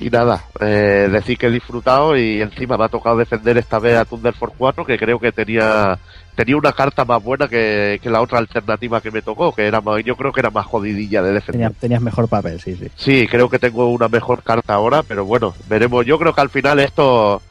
[0.00, 3.96] Y nada, eh, decir que he disfrutado y encima me ha tocado defender esta vez
[3.96, 5.98] a Thunder Force 4, que creo que tenía
[6.38, 9.80] tenía una carta más buena que, que la otra alternativa que me tocó, que era
[9.80, 11.62] más, yo creo que era más jodidilla de defender.
[11.68, 12.86] tenías, tenías mejor papel, sí, sí.
[12.94, 16.06] Sí, creo que tengo una mejor carta ahora, pero bueno, veremos.
[16.06, 17.42] Yo creo que al final esto,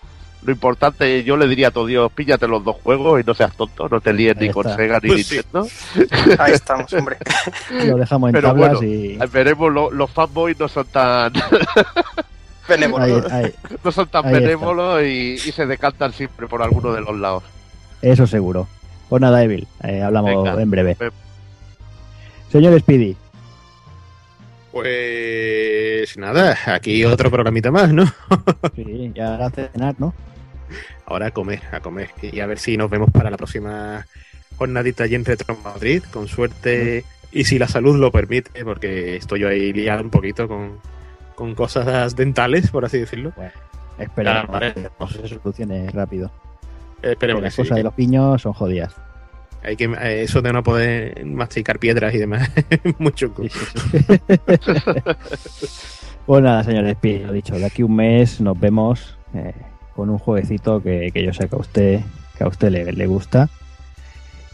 [0.41, 3.53] lo importante, yo le diría a todo Dios, píllate los dos juegos y no seas
[3.57, 4.77] tonto, no te líes Ahí ni con está.
[4.77, 5.41] Sega ni Pues sí.
[6.39, 7.17] Ahí estamos, hombre.
[7.83, 9.17] Lo dejamos en Pero tablas bueno, y...
[9.33, 11.33] Veremos, lo- los fanboys no son tan
[12.69, 13.03] Benévolo.
[13.03, 13.53] Ahí, ahí.
[13.83, 17.43] no son tan benévolos y, y se decantan siempre por alguno de los lados.
[18.01, 18.67] Eso seguro.
[19.09, 20.61] Pues nada, Evil, eh, hablamos Venga.
[20.61, 20.97] en breve.
[20.99, 21.11] Ve-
[22.51, 23.15] Señor Speedy,
[24.71, 28.05] Pues nada, aquí otro programita más, ¿no?
[28.75, 30.13] sí, ya hará cenar, ¿no?
[31.05, 32.09] Ahora a comer, a comer.
[32.21, 34.05] Y a ver si nos vemos para la próxima
[34.57, 37.05] jornadita allí en Retro Madrid, con suerte.
[37.31, 40.79] Y si la salud lo permite, porque estoy yo ahí liado un poquito con,
[41.35, 43.33] con cosas dentales, por así decirlo.
[43.97, 44.73] Esperemos Ah, vale.
[44.73, 44.89] que
[45.21, 46.31] se solucione rápido.
[47.07, 47.61] Eh, Esperemos que Las sí.
[47.61, 48.93] cosas de los piños son jodidas.
[49.63, 52.49] Hay que, eh, eso de no poder masticar piedras y demás,
[52.99, 53.33] mucho.
[53.41, 54.17] Sí, sí, sí.
[56.25, 59.53] pues nada, señor Speedy, lo dicho, de aquí un mes nos vemos eh,
[59.95, 61.99] con un jueguecito que, que yo sé que a usted,
[62.37, 63.49] que a usted le, le gusta.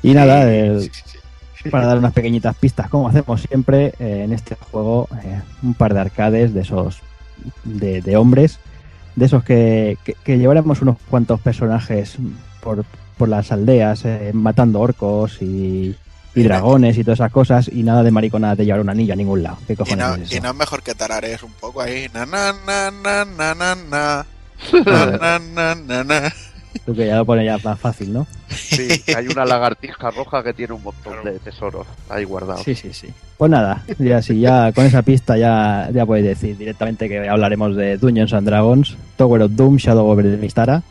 [0.02, 1.18] Y nada, el- Sí, sí,
[1.64, 1.70] sí.
[1.70, 5.94] para dar unas pequeñitas pistas, como hacemos siempre eh, en este juego, eh, un par
[5.94, 7.02] de arcades de esos
[7.64, 8.60] de, de hombres,
[9.16, 12.18] de esos que, que, que llevaremos unos cuantos personajes
[12.62, 12.86] por,
[13.18, 15.96] por las aldeas, eh, matando orcos y,
[16.36, 19.16] y dragones y todas esas cosas, y nada de mariconadas de llevar un anillo a
[19.16, 19.58] ningún lado.
[19.68, 22.08] ¿Qué Y cojones no, es y no es mejor que tararees un poco ahí.
[22.14, 24.26] Na, na, na, na, na, na, na.
[24.86, 26.34] Na, na, na, na, na.
[26.86, 28.28] Tú que ya lo pone ya más fácil, ¿no?
[28.50, 32.64] Sí, hay una lagartija roja que tiene un montón de tesoros ahí guardados.
[32.64, 33.08] Sí, sí, sí.
[33.38, 37.76] Pues nada, ya sí, ya con esa pista ya, ya podéis decir directamente que hablaremos
[37.76, 40.82] de Dungeons and Dragons, Tower of Doom, Shadow over the Mistara,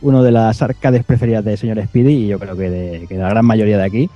[0.00, 3.22] uno de las arcades preferidas de señor Speedy y yo creo que de, que de
[3.22, 4.10] la gran mayoría de aquí.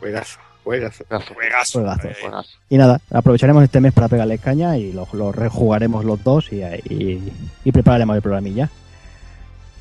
[0.00, 1.04] Juegazo, juegazo.
[1.34, 1.82] Juegazo.
[2.20, 2.48] Juegazo.
[2.68, 6.62] Y nada, aprovecharemos este mes para pegarle caña y lo, lo rejugaremos los dos y,
[6.62, 7.32] y,
[7.64, 8.68] y prepararemos el programilla.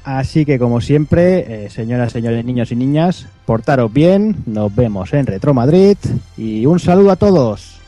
[0.03, 5.27] Así que como siempre, eh, señoras, señores, niños y niñas, portaros bien, nos vemos en
[5.27, 5.97] Retro Madrid
[6.37, 7.80] y un saludo a todos.